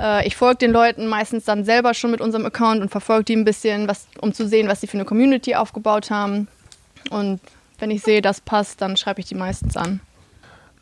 Äh, 0.00 0.26
ich 0.26 0.36
folge 0.36 0.58
den 0.58 0.72
Leuten 0.72 1.06
meistens 1.06 1.44
dann 1.44 1.64
selber 1.64 1.94
schon 1.94 2.10
mit 2.10 2.20
unserem 2.20 2.46
Account 2.46 2.80
und 2.80 2.90
verfolge 2.90 3.24
die 3.24 3.36
ein 3.36 3.44
bisschen, 3.44 3.88
was, 3.88 4.06
um 4.20 4.32
zu 4.32 4.46
sehen, 4.46 4.68
was 4.68 4.80
sie 4.80 4.86
für 4.86 4.96
eine 4.96 5.04
Community 5.04 5.54
aufgebaut 5.54 6.10
haben. 6.10 6.48
Und 7.10 7.40
wenn 7.78 7.90
ich 7.90 8.02
sehe, 8.02 8.22
das 8.22 8.40
passt, 8.40 8.80
dann 8.80 8.96
schreibe 8.96 9.20
ich 9.20 9.26
die 9.26 9.34
meistens 9.34 9.76
an. 9.76 10.00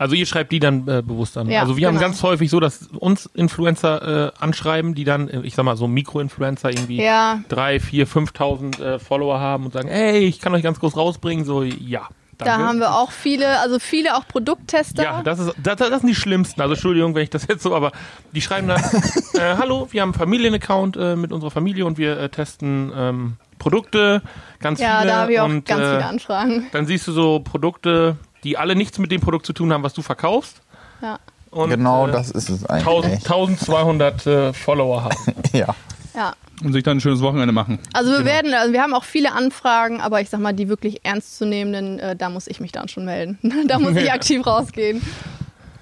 Also 0.02 0.16
ihr 0.16 0.26
schreibt 0.26 0.50
die 0.50 0.58
dann 0.58 0.88
äh, 0.88 1.00
bewusst 1.00 1.38
an. 1.38 1.48
Ja, 1.48 1.60
also 1.60 1.76
wir 1.76 1.86
haben 1.86 1.94
genau. 1.94 2.08
ganz 2.08 2.22
häufig 2.24 2.50
so, 2.50 2.58
dass 2.58 2.88
uns 2.88 3.26
Influencer 3.34 4.26
äh, 4.26 4.32
anschreiben, 4.40 4.96
die 4.96 5.04
dann, 5.04 5.28
äh, 5.28 5.42
ich 5.42 5.54
sag 5.54 5.64
mal 5.64 5.76
so 5.76 5.86
Mikroinfluencer 5.86 6.70
irgendwie 6.70 7.00
Ja, 7.00 7.40
drei, 7.48 7.78
vier, 7.78 8.08
5.000 8.08 8.82
äh, 8.82 8.98
Follower 8.98 9.38
haben 9.38 9.64
und 9.64 9.72
sagen, 9.72 9.86
ey, 9.88 10.18
ich 10.24 10.40
kann 10.40 10.52
euch 10.54 10.64
ganz 10.64 10.80
groß 10.80 10.96
rausbringen. 10.96 11.44
So, 11.44 11.62
ja. 11.62 12.08
da 12.36 12.44
danke. 12.46 12.66
haben 12.66 12.78
wir 12.80 12.96
auch 12.96 13.12
viele, 13.12 13.60
also 13.60 13.78
viele 13.78 14.16
auch 14.16 14.26
Produkttester. 14.26 15.04
Ja, 15.04 15.22
das, 15.22 15.38
ist, 15.38 15.54
das, 15.62 15.76
das 15.76 16.00
sind 16.00 16.08
die 16.08 16.16
schlimmsten. 16.16 16.60
Also 16.60 16.74
Entschuldigung, 16.74 17.14
wenn 17.14 17.22
ich 17.22 17.30
das 17.30 17.46
jetzt 17.46 17.62
so, 17.62 17.72
aber 17.72 17.92
die 18.34 18.40
schreiben 18.40 18.66
dann, 18.66 18.80
äh, 19.34 19.56
hallo, 19.56 19.86
wir 19.92 20.02
haben 20.02 20.08
einen 20.10 20.18
Familienaccount 20.18 20.96
äh, 20.96 21.14
mit 21.14 21.30
unserer 21.30 21.52
Familie 21.52 21.86
und 21.86 21.96
wir 21.96 22.18
äh, 22.18 22.28
testen 22.28 22.92
ähm, 22.92 23.36
Produkte, 23.60 24.20
ganz 24.58 24.80
Ja, 24.80 24.98
viele. 24.98 25.12
da 25.12 25.16
habe 25.20 25.32
ich 25.32 25.38
auch 25.38 25.44
und, 25.44 25.64
ganz 25.64 25.80
äh, 25.80 25.90
viele 25.92 26.06
Anfragen. 26.06 26.66
Dann 26.72 26.86
siehst 26.86 27.06
du 27.06 27.12
so 27.12 27.38
Produkte, 27.38 28.16
die 28.44 28.56
alle 28.58 28.74
nichts 28.74 28.98
mit 28.98 29.10
dem 29.12 29.20
Produkt 29.20 29.46
zu 29.46 29.52
tun 29.52 29.72
haben, 29.72 29.82
was 29.82 29.94
du 29.94 30.02
verkaufst. 30.02 30.60
Ja. 31.00 31.18
Und, 31.50 31.70
genau 31.70 32.08
äh, 32.08 32.12
das 32.12 32.30
ist 32.30 32.48
es 32.48 32.64
1000, 32.64 33.04
eigentlich. 33.04 33.30
1200 33.30 34.26
äh, 34.26 34.52
Follower 34.52 35.04
haben. 35.04 35.16
Ja. 35.52 35.74
Ja. 36.14 36.34
Und 36.62 36.72
sich 36.74 36.82
dann 36.82 36.98
ein 36.98 37.00
schönes 37.00 37.20
Wochenende 37.20 37.52
machen. 37.52 37.78
Also 37.92 38.10
Genau. 38.10 38.24
wir 38.24 38.26
werden, 38.32 38.54
also 38.54 38.72
wir 38.72 38.82
haben 38.82 38.94
auch 38.94 39.04
viele 39.04 39.32
Anfragen, 39.32 40.00
aber 40.00 40.20
ich 40.20 40.30
sag 40.30 40.40
mal, 40.40 40.52
die 40.52 40.68
wirklich 40.68 41.04
ernstzunehmenden, 41.04 41.98
äh, 41.98 42.16
da 42.16 42.28
muss 42.28 42.46
ich 42.46 42.60
mich 42.60 42.70
dann 42.72 42.88
schon 42.88 43.04
melden. 43.04 43.38
da 43.66 43.78
muss 43.78 43.96
ich 43.96 44.12
aktiv 44.12 44.46
rausgehen. 44.46 45.02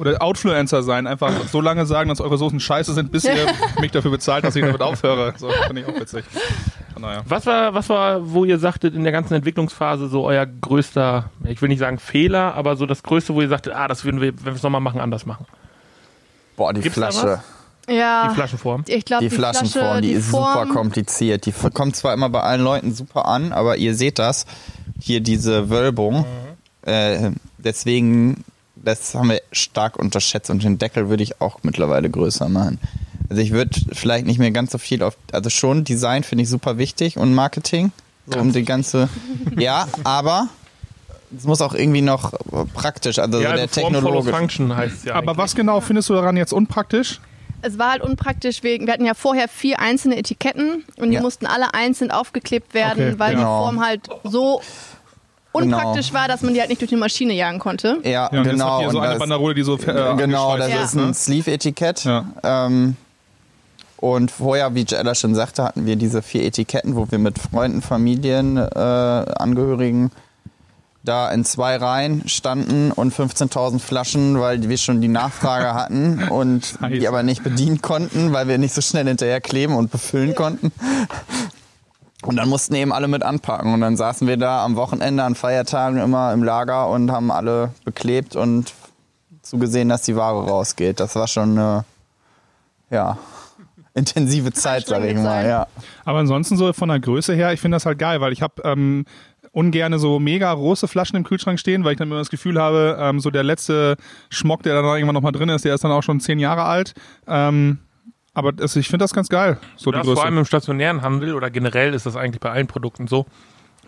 Oder 0.01 0.23
Outfluencer 0.23 0.83
sein, 0.83 1.07
einfach 1.07 1.33
so 1.49 1.61
lange 1.61 1.87
sagen, 1.87 2.09
dass 2.09 2.21
eure 2.21 2.39
Soßen 2.39 2.59
scheiße 2.59 2.95
sind, 2.95 3.13
bis 3.13 3.25
ihr 3.25 3.47
mich 3.81 3.91
dafür 3.91 4.11
bezahlt, 4.11 4.45
dass 4.45 4.57
ich 4.57 4.65
damit 4.65 4.81
aufhöre. 4.81 5.35
So, 5.37 5.51
finde 5.67 5.83
ich 5.83 5.89
auch 5.89 6.01
witzig. 6.01 6.25
Daher. 7.01 7.23
Was 7.27 7.47
war, 7.47 7.73
was 7.75 7.89
war, 7.89 8.33
wo 8.33 8.45
ihr 8.45 8.59
sagtet, 8.59 8.95
in 8.95 9.05
der 9.05 9.13
ganzen 9.13 9.35
Entwicklungsphase 9.35 10.09
so 10.09 10.25
euer 10.25 10.45
größter, 10.45 11.31
ich 11.45 11.63
will 11.63 11.71
nicht 11.71 11.79
sagen 11.79 11.99
Fehler, 11.99 12.55
aber 12.55 12.77
so 12.77 12.85
das 12.85 13.03
Größte, 13.03 13.35
wo 13.35 13.41
ihr 13.41 13.49
sagtet, 13.49 13.73
ah, 13.75 13.89
das 13.89 14.05
würden 14.05 14.21
wir, 14.21 14.37
wenn 14.39 14.45
wir 14.45 14.53
es 14.55 14.63
nochmal 14.63 14.83
machen, 14.83 15.01
anders 15.01 15.25
machen? 15.25 15.47
Boah, 16.57 16.75
die 16.75 16.83
Gibt's 16.83 16.99
Flasche. 16.99 17.41
Ja. 17.89 18.29
Die 18.29 18.35
Flaschenform. 18.35 18.85
Ich 18.87 19.05
glaube, 19.05 19.25
Die, 19.25 19.31
Flaschenform, 19.31 20.03
die, 20.03 20.13
ist 20.13 20.31
super 20.31 20.67
kompliziert. 20.67 21.47
Die 21.47 21.53
kommt 21.53 21.97
zwar 21.97 22.13
immer 22.13 22.29
bei 22.29 22.41
allen 22.41 22.63
Leuten 22.63 22.93
super 22.93 23.27
an, 23.27 23.53
aber 23.53 23.79
ihr 23.79 23.95
seht 23.95 24.19
das, 24.19 24.47
hier 25.01 25.21
diese 25.21 25.71
Wölbung. 25.71 26.25
Äh, 26.83 27.31
deswegen, 27.59 28.45
das 28.83 29.15
haben 29.15 29.31
wir 29.31 29.41
stark 29.53 29.97
unterschätzt 29.99 30.51
und 30.51 30.63
den 30.63 30.79
Deckel 30.79 31.09
würde 31.09 31.23
ich 31.23 31.41
auch 31.41 31.59
mittlerweile 31.63 32.09
größer 32.11 32.49
machen. 32.49 32.79
Also 33.29 33.43
ich 33.43 33.53
würde 33.53 33.79
vielleicht 33.93 34.27
nicht 34.27 34.39
mehr 34.39 34.51
ganz 34.51 34.73
so 34.73 34.79
viel 34.79 35.03
auf, 35.03 35.17
also 35.33 35.51
schon 35.51 35.85
Design 35.85 36.25
finde 36.25 36.43
ich 36.45 36.49
super 36.49 36.79
wichtig 36.79 37.17
und 37.17 37.35
Marketing, 37.35 37.93
so 38.27 38.39
um 38.39 38.53
die 38.53 38.65
ganze, 38.65 39.09
ja, 39.57 39.87
aber 40.05 40.49
es 41.37 41.45
muss 41.45 41.61
auch 41.61 41.75
irgendwie 41.75 42.03
noch 42.03 42.33
praktisch, 42.75 43.19
also 43.21 43.39
Ja, 43.41 43.51
so 43.51 43.55
der 43.55 43.63
also 43.65 43.81
technologische. 43.81 44.37
Function 44.37 44.75
heißt 44.77 44.97
es 44.99 45.05
ja. 45.05 45.15
Aber 45.15 45.29
eigentlich. 45.33 45.37
was 45.39 45.55
genau 45.55 45.81
findest 45.81 46.09
du 46.09 46.15
daran 46.15 46.37
jetzt 46.37 46.53
unpraktisch? 46.53 47.21
Es 47.63 47.79
war 47.79 47.91
halt 47.93 48.03
unpraktisch 48.03 48.63
wegen, 48.63 48.87
wir 48.87 48.95
hatten 48.95 49.05
ja 49.05 49.15
vorher 49.15 49.47
vier 49.47 49.79
einzelne 49.81 50.17
Etiketten 50.17 50.83
und 50.97 51.11
die 51.11 51.17
Ja. 51.17 51.21
mussten 51.23 51.47
alle 51.47 51.75
einzeln 51.75 52.11
aufgeklebt 52.11 52.73
werden, 52.75 53.11
Okay, 53.11 53.19
weil 53.19 53.35
genau. 53.37 53.43
die 53.43 53.65
Form 53.77 53.85
halt 53.85 54.09
so 54.25 54.61
unpraktisch 55.53 56.13
war, 56.13 56.29
dass 56.29 56.43
man 56.43 56.55
die 56.55 56.61
halt 56.61 56.69
nicht 56.71 56.81
durch 56.81 56.91
die 56.91 56.97
Maschine 56.97 57.33
jagen 57.35 57.59
konnte. 57.59 57.99
Ja, 58.05 58.11
Ja, 58.11 58.31
jetzt 58.33 58.51
genau. 58.51 58.81
ihr 58.83 58.91
so 58.91 58.99
und 58.99 59.03
eine 59.05 59.13
das- 59.15 59.19
Banderole, 59.21 59.55
die 59.55 59.63
so 59.63 59.77
äh, 59.77 60.15
Genau, 60.17 60.57
das 60.57 60.69
Ja. 60.71 60.83
ist 60.85 60.95
ein 60.97 61.13
Sleeve-Etikett. 61.15 62.05
Ja. 62.05 62.25
Ähm, 62.43 62.97
und 63.97 64.31
vorher, 64.31 64.75
wie 64.75 64.85
Jella 64.89 65.15
schon 65.15 65.35
sagte, 65.35 65.63
hatten 65.65 65.85
wir 65.87 65.97
diese 65.97 66.23
vier 66.23 66.45
Etiketten, 66.45 66.97
wo 66.97 67.11
wir 67.11 67.19
mit 67.19 67.39
Freunden, 67.39 67.83
Familien, 67.83 68.57
äh, 68.57 68.69
Angehörigen 68.79 70.11
da 71.03 71.31
in 71.31 71.45
zwei 71.47 71.77
Reihen 71.77 72.29
standen 72.29 72.93
und 72.93 73.15
15.000 73.15 73.79
Flaschen, 73.81 74.39
weil 74.39 74.69
wir 74.69 74.77
schon 74.77 75.01
die 75.01 75.09
Nachfrage 75.09 75.73
hatten 75.75 76.29
und 76.29 76.77
Scheiße. 76.79 76.99
die 76.99 77.09
aber 77.09 77.23
nicht 77.23 77.43
bedienen 77.43 77.81
konnten, 77.83 78.33
weil 78.33 78.49
wir 78.49 78.59
nicht 78.59 78.75
so 78.75 78.83
schnell 78.83 79.07
hinterher 79.07 79.41
kleben 79.41 79.75
und 79.77 79.91
befüllen 79.91 80.35
konnten. 80.35 80.73
Und 82.23 82.37
dann 82.37 82.49
mussten 82.49 82.75
eben 82.75 82.93
alle 82.93 83.09
mit 83.09 83.23
anpacken. 83.23 83.73
Und 83.73 83.81
dann 83.81 83.97
saßen 83.97 84.29
wir 84.29 84.37
da 84.37 84.65
am 84.65 84.77
Wochenende 84.77 85.23
an 85.23 85.35
Feiertagen 85.35 85.99
immer 85.99 86.33
im 86.33 86.43
Lager 86.43 86.89
und 86.89 87.11
haben 87.11 87.31
alle 87.31 87.73
beklebt 87.85 88.37
und 88.37 88.75
zugesehen, 89.43 89.89
dass 89.89 90.03
die 90.03 90.17
Ware 90.17 90.47
rausgeht. 90.47 91.01
Das 91.01 91.17
war 91.17 91.27
schon 91.27 91.59
eine 91.59 91.85
ja, 92.91 93.19
intensive 93.95 94.53
Zeit, 94.53 94.87
sag 94.87 95.03
ich 95.05 95.17
mal. 95.17 95.47
Ja. 95.47 95.67
Aber 96.05 96.19
ansonsten 96.19 96.57
so 96.57 96.73
von 96.73 96.91
der 96.91 97.01
Größe 97.01 97.35
her, 97.35 97.53
ich 97.53 97.61
finde 97.61 97.77
das 97.77 97.87
halt 97.87 97.99
geil, 97.99 98.21
weil 98.21 98.33
ich 98.33 98.43
habe 98.43 98.63
ähm, 98.65 99.07
ungerne 99.53 99.99
so 99.99 100.21
mega 100.21 100.53
große 100.53 100.89
Flaschen 100.89 101.17
im 101.17 101.25
Kühlschrank 101.25 101.59
stehen, 101.59 101.85
weil 101.85 101.93
ich 101.93 101.99
dann 101.99 102.09
immer 102.09 102.19
das 102.19 102.31
Gefühl 102.31 102.61
habe, 102.61 102.99
ähm, 103.01 103.21
so 103.21 103.31
der 103.31 103.43
letzte 103.43 103.97
Schmock, 104.29 104.63
der 104.63 104.75
dann 104.75 104.85
irgendwann 104.85 105.15
noch 105.15 105.23
mal 105.23 105.33
drin 105.33 105.49
ist, 105.49 105.65
der 105.65 105.75
ist 105.75 105.85
dann 105.85 105.91
auch 105.91 106.03
schon 106.03 106.21
zehn 106.21 106.39
Jahre 106.39 106.65
alt. 106.65 106.95
Ähm, 107.27 107.79
aber 108.35 108.53
das, 108.53 108.77
ich 108.77 108.89
finde 108.89 109.05
das 109.05 109.13
ganz 109.13 109.29
geil, 109.29 109.59
so 109.77 109.91
Das 109.91 110.03
die 110.03 110.07
vor 110.07 110.15
Größe. 110.15 110.27
allem 110.27 110.39
im 110.39 110.45
stationären 110.45 111.03
Handel 111.03 111.35
oder 111.35 111.51
generell 111.51 111.95
ist 111.95 112.07
das 112.07 112.17
eigentlich 112.17 112.41
bei 112.41 112.51
allen 112.51 112.67
Produkten 112.67 113.07
so. 113.07 113.27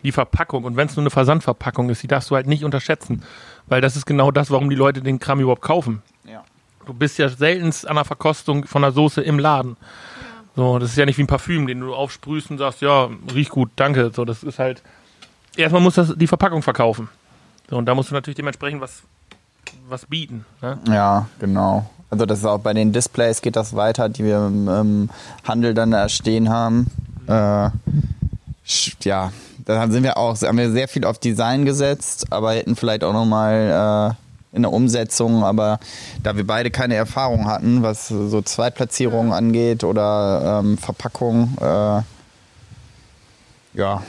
Die 0.03 0.13
Verpackung 0.13 0.65
und 0.65 0.77
wenn 0.77 0.89
es 0.89 0.97
nur 0.97 1.03
eine 1.05 1.11
Versandverpackung 1.11 1.89
ist, 1.89 2.03
die 2.03 2.09
darfst 2.09 2.31
du 2.31 2.35
halt 2.35 2.49
nicht 2.49 2.65
unterschätzen, 2.65 3.23
weil 3.69 3.81
das 3.81 3.95
ist 3.97 4.05
genau 4.05 4.33
das, 4.33 4.51
warum 4.51 4.69
die 4.69 4.75
Leute 4.77 5.01
den 5.01 5.21
Kram 5.21 5.39
überhaupt 5.39 5.63
kaufen. 5.63 6.03
Ja. 6.25 6.43
Du 6.87 6.93
bist 6.93 7.19
ja 7.19 7.29
seltenst 7.29 7.87
an 7.87 7.95
der 7.95 8.05
Verkostung 8.05 8.65
von 8.67 8.83
der 8.83 8.91
Soße 8.91 9.23
im 9.23 9.39
Laden. 9.39 9.77
So, 10.57 10.79
das 10.81 10.91
ist 10.91 10.97
ja 10.97 11.07
nicht 11.07 11.19
wie 11.19 11.23
ein 11.23 11.29
Parfüm, 11.29 11.67
den 11.69 11.81
du 11.81 11.95
aufsprühst 11.95 12.51
und 12.51 12.59
sagst, 12.59 12.83
ja, 12.83 13.09
riecht 13.33 13.51
gut, 13.51 13.71
danke. 13.77 14.11
So, 14.13 14.25
das 14.25 14.43
ist 14.43 14.59
halt. 14.59 14.83
Erstmal 15.57 15.81
muss 15.81 15.95
das 15.95 16.15
die 16.17 16.27
Verpackung 16.27 16.63
verkaufen. 16.63 17.09
So, 17.71 17.77
und 17.77 17.87
da 17.87 17.95
musst 17.95 18.11
du 18.11 18.15
natürlich 18.15 18.37
dementsprechend 18.37 18.81
was, 18.81 19.03
was 19.89 20.05
bieten. 20.07 20.45
Ne? 20.61 20.79
Ja, 20.89 21.29
genau. 21.39 21.89
Also 22.13 22.27
das 22.27 22.41
ist 22.41 22.45
auch 22.45 22.59
bei 22.59 22.75
den 22.75 22.93
Displays 22.93 23.41
geht 23.41 23.57
das 23.57 23.75
weiter, 23.75 24.11
die 24.11 24.23
wir 24.23 24.47
im, 24.47 24.69
im 24.69 25.11
Handel 25.45 25.73
dann 25.73 25.93
da 25.93 26.11
stehen 26.11 26.51
haben. 26.51 26.89
Äh, 27.27 27.71
ja, 29.03 29.33
da 29.65 29.89
sind 29.89 30.03
wir 30.03 30.19
auch, 30.19 30.39
haben 30.43 30.59
wir 30.59 30.71
sehr 30.73 30.89
viel 30.89 31.07
auf 31.07 31.19
Design 31.19 31.65
gesetzt, 31.65 32.27
aber 32.29 32.53
hätten 32.53 32.77
vielleicht 32.77 33.03
auch 33.03 33.15
nochmal 33.15 34.15
äh, 34.53 34.57
in 34.57 34.61
der 34.61 34.75
Umsetzung, 34.75 35.43
aber 35.43 35.81
da 36.23 36.37
wir 36.37 36.47
beide 36.47 36.71
keine 36.71 36.97
Erfahrung 36.97 37.47
hatten, 37.47 37.83
was 37.83 38.09
so 38.09 38.43
Zweitplatzierungen 38.43 39.33
angeht 39.33 39.83
oder 39.83 40.61
ähm, 40.63 40.77
Verpackung, 40.77 41.57
äh, 41.63 42.03
ja, 43.73 44.03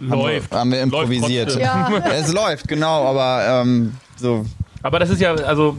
Läuft. 0.00 0.50
haben 0.50 0.72
wir 0.72 0.86
Läuft 0.86 1.12
improvisiert. 1.12 1.50
trotzdem. 1.50 2.02
Ja. 2.06 2.12
es 2.14 2.32
läuft, 2.32 2.68
genau, 2.68 3.04
aber 3.04 3.44
ähm, 3.46 3.96
so 4.16 4.46
Aber 4.82 4.98
das 4.98 5.10
ist 5.10 5.20
ja, 5.20 5.34
also, 5.34 5.76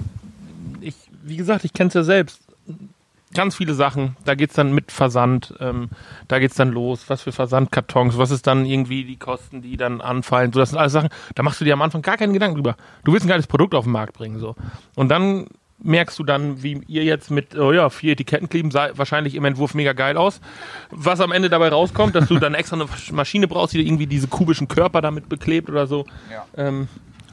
wie 1.28 1.38
gesagt, 1.38 1.66
ich 1.66 1.74
kenne 1.74 1.90
es 1.90 1.94
ja 1.94 2.04
selbst. 2.04 2.42
Ganz 3.34 3.56
viele 3.56 3.74
Sachen. 3.74 4.16
Da 4.24 4.36
geht's 4.36 4.54
dann 4.56 4.74
mit 4.74 4.92
Versand, 4.92 5.54
ähm, 5.60 5.90
da 6.30 6.40
geht's 6.40 6.56
dann 6.56 6.72
los. 6.72 7.06
Was 7.10 7.22
für 7.22 7.34
Versandkartons, 7.34 8.18
was 8.18 8.32
ist 8.32 8.48
dann 8.48 8.66
irgendwie 8.66 9.04
die 9.04 9.18
Kosten, 9.18 9.62
die 9.62 9.76
dann 9.76 10.00
anfallen. 10.00 10.54
So, 10.54 10.60
das 10.60 10.70
sind 10.70 10.80
alles 10.80 10.94
Sachen, 10.94 11.10
da 11.36 11.44
machst 11.44 11.60
du 11.60 11.66
dir 11.66 11.74
am 11.74 11.82
Anfang 11.82 12.02
gar 12.02 12.18
keinen 12.18 12.34
Gedanken 12.34 12.56
drüber. 12.56 12.78
Du 13.04 13.12
willst 13.12 13.26
ein 13.26 13.30
geiles 13.30 13.48
Produkt 13.48 13.76
auf 13.76 13.84
den 13.84 13.92
Markt 13.92 14.14
bringen. 14.14 14.40
so. 14.40 14.56
Und 14.96 15.10
dann 15.10 15.48
merkst 15.80 16.18
du 16.18 16.24
dann, 16.24 16.64
wie 16.64 16.82
ihr 16.88 17.04
jetzt 17.04 17.30
mit 17.30 17.56
oh 17.56 17.72
ja, 17.72 17.90
vier 17.90 18.14
Etiketten 18.14 18.50
kleben, 18.50 18.72
sah 18.72 18.90
wahrscheinlich 18.98 19.36
im 19.36 19.46
Entwurf 19.46 19.74
mega 19.74 19.94
geil 19.94 20.18
aus. 20.18 20.42
Was 20.90 21.20
am 21.20 21.32
Ende 21.32 21.50
dabei 21.50 21.70
rauskommt, 21.70 22.16
dass 22.16 22.28
du 22.28 22.40
dann 22.40 22.54
extra 22.54 22.78
eine 22.78 22.88
Maschine 23.12 23.48
brauchst, 23.48 23.74
die 23.74 23.86
irgendwie 23.86 24.08
diese 24.08 24.28
kubischen 24.28 24.68
Körper 24.68 25.02
damit 25.02 25.30
beklebt 25.30 25.70
oder 25.70 25.86
so. 25.86 26.06
Ähm, 26.56 26.88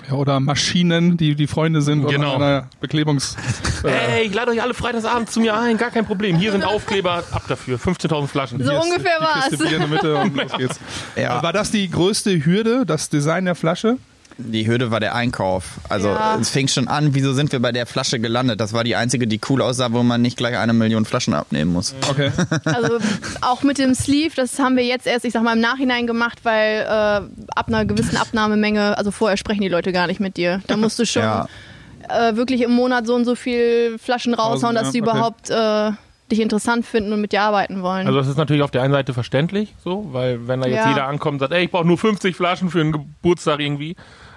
Ja, 0.08 0.14
oder 0.14 0.38
Maschinen, 0.40 1.16
die 1.16 1.34
die 1.34 1.46
Freunde 1.46 1.80
sind 1.82 2.06
Genau. 2.06 2.36
oder 2.36 2.46
einer 2.46 2.66
Beklebungs... 2.80 3.36
Ey, 3.84 4.24
ich 4.26 4.34
lade 4.34 4.50
euch 4.50 4.62
alle 4.62 4.74
freitagsabends 4.74 5.32
zu 5.32 5.40
mir 5.40 5.56
ein, 5.58 5.76
gar 5.76 5.90
kein 5.90 6.04
Problem. 6.06 6.36
Hier 6.36 6.52
sind 6.52 6.64
Aufkleber, 6.64 7.22
ab 7.30 7.42
dafür. 7.48 7.78
15.000 7.78 8.26
Flaschen. 8.28 8.62
So 8.64 8.70
Hier 8.70 8.80
ungefähr 8.82 9.18
die 9.20 9.40
Kiste 9.50 9.58
war's. 9.60 9.68
Bier 9.68 9.72
in 9.76 9.78
der 9.80 9.88
Mitte 9.88 10.16
und 10.16 10.36
los 10.36 10.52
geht's. 10.58 10.80
Ja. 11.16 11.42
War 11.42 11.52
das 11.52 11.70
die 11.70 11.90
größte 11.90 12.44
Hürde, 12.44 12.84
das 12.86 13.08
Design 13.08 13.44
der 13.44 13.54
Flasche? 13.54 13.96
Die 14.36 14.66
Hürde 14.66 14.90
war 14.90 14.98
der 14.98 15.14
Einkauf. 15.14 15.78
Also 15.88 16.08
Ja. 16.08 16.36
es 16.40 16.50
fing 16.50 16.66
schon 16.66 16.88
an, 16.88 17.14
wieso 17.14 17.32
sind 17.32 17.52
wir 17.52 17.60
bei 17.60 17.70
der 17.70 17.86
Flasche 17.86 18.18
gelandet? 18.18 18.60
Das 18.60 18.72
war 18.72 18.82
die 18.82 18.96
einzige, 18.96 19.28
die 19.28 19.40
cool 19.48 19.62
aussah, 19.62 19.92
wo 19.92 20.02
man 20.02 20.22
nicht 20.22 20.36
gleich 20.36 20.58
eine 20.58 20.72
Million 20.72 21.04
Flaschen 21.04 21.34
abnehmen 21.34 21.72
muss. 21.72 21.94
Okay. 22.10 22.32
Also 22.64 22.98
auch 23.42 23.62
mit 23.62 23.78
dem 23.78 23.94
Sleeve, 23.94 24.34
das 24.34 24.58
haben 24.58 24.76
wir 24.76 24.84
jetzt 24.84 25.06
erst, 25.06 25.24
ich 25.24 25.32
sag 25.32 25.42
mal, 25.44 25.52
im 25.54 25.60
Nachhinein 25.60 26.06
gemacht, 26.08 26.40
weil 26.42 26.80
äh, 26.80 26.86
ab 26.88 27.68
einer 27.68 27.84
gewissen 27.84 28.16
Abnahmemenge, 28.16 28.98
also 28.98 29.10
vorher 29.12 29.36
sprechen 29.36 29.60
die 29.60 29.68
Leute 29.68 29.92
gar 29.92 30.08
nicht 30.08 30.18
mit 30.20 30.36
dir. 30.36 30.60
Da 30.66 30.76
musst 30.76 30.98
du 30.98 31.06
schon 31.06 31.22
Ja. 31.22 31.46
äh, 32.08 32.34
wirklich 32.34 32.62
im 32.62 32.72
Monat 32.72 33.06
so 33.06 33.14
und 33.14 33.24
so 33.26 33.36
viel 33.36 33.98
Flaschen 33.98 34.34
raushauen, 34.34 34.74
dass 34.74 34.86
ja, 34.88 34.92
die 34.92 35.02
okay. 35.02 35.10
überhaupt 35.10 35.50
äh, 35.50 35.92
dich 36.30 36.40
interessant 36.40 36.86
finden 36.86 37.12
und 37.12 37.20
mit 37.20 37.32
dir 37.32 37.42
arbeiten 37.42 37.82
wollen. 37.82 38.06
Also 38.06 38.18
das 38.18 38.28
ist 38.28 38.36
natürlich 38.38 38.62
auf 38.62 38.70
der 38.70 38.82
einen 38.82 38.92
Seite 38.92 39.12
verständlich, 39.12 39.74
so, 39.82 40.06
weil 40.12 40.48
wenn 40.48 40.60
da 40.60 40.66
jetzt 40.68 40.84
Ja. 40.84 40.88
jeder 40.88 41.06
ankommt 41.06 41.34
und 41.34 41.38
sagt, 41.40 41.52
ey, 41.52 41.64
ich 41.64 41.70
brauche 41.70 41.86
nur 41.86 41.98
50 41.98 42.34
Flaschen 42.34 42.70
für 42.70 42.80
einen 42.80 42.92
Geburtstag 42.92 43.60
irgendwie, 43.60 43.94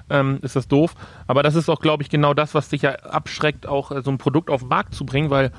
ähm, 0.10 0.40
ist 0.42 0.56
das 0.56 0.68
doof. 0.68 0.96
Aber 1.28 1.44
das 1.44 1.56
ist 1.56 1.70
auch, 1.70 1.80
glaube 1.80 2.04
ich, 2.04 2.10
genau 2.10 2.34
das, 2.34 2.54
was 2.54 2.70
dich 2.70 2.82
ja 2.82 2.92
abschreckt, 2.92 3.68
auch 3.68 3.92
äh, 3.92 4.02
so 4.02 4.12
ein 4.12 4.18
Produkt 4.18 4.50
auf 4.50 4.62
den 4.62 4.70
Markt 4.70 4.96
zu 4.96 5.06
bringen, 5.06 5.30
weil 5.30 5.52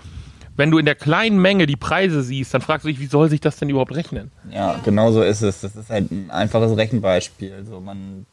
wenn 0.57 0.71
du 0.71 0.79
in 0.79 0.87
der 0.87 0.97
kleinen 0.97 1.39
Menge 1.41 1.67
die 1.67 1.77
Preise 1.77 2.23
siehst, 2.23 2.53
dann 2.53 2.61
fragst 2.61 2.85
du 2.85 2.89
dich, 2.89 2.99
wie 2.99 3.07
soll 3.07 3.29
sich 3.31 3.41
das 3.41 3.57
denn 3.57 3.69
überhaupt 3.71 3.95
rechnen? 3.95 4.33
Ja, 4.51 4.75
genau 4.85 5.13
so 5.13 5.23
ist 5.23 5.41
es. 5.43 5.61
Das 5.61 5.77
ist 5.77 5.89
halt 5.89 6.11
ein 6.11 6.31
einfaches 6.33 6.77
Rechenbeispiel. 6.77 7.53
Also 7.55 7.81
man 7.81 8.27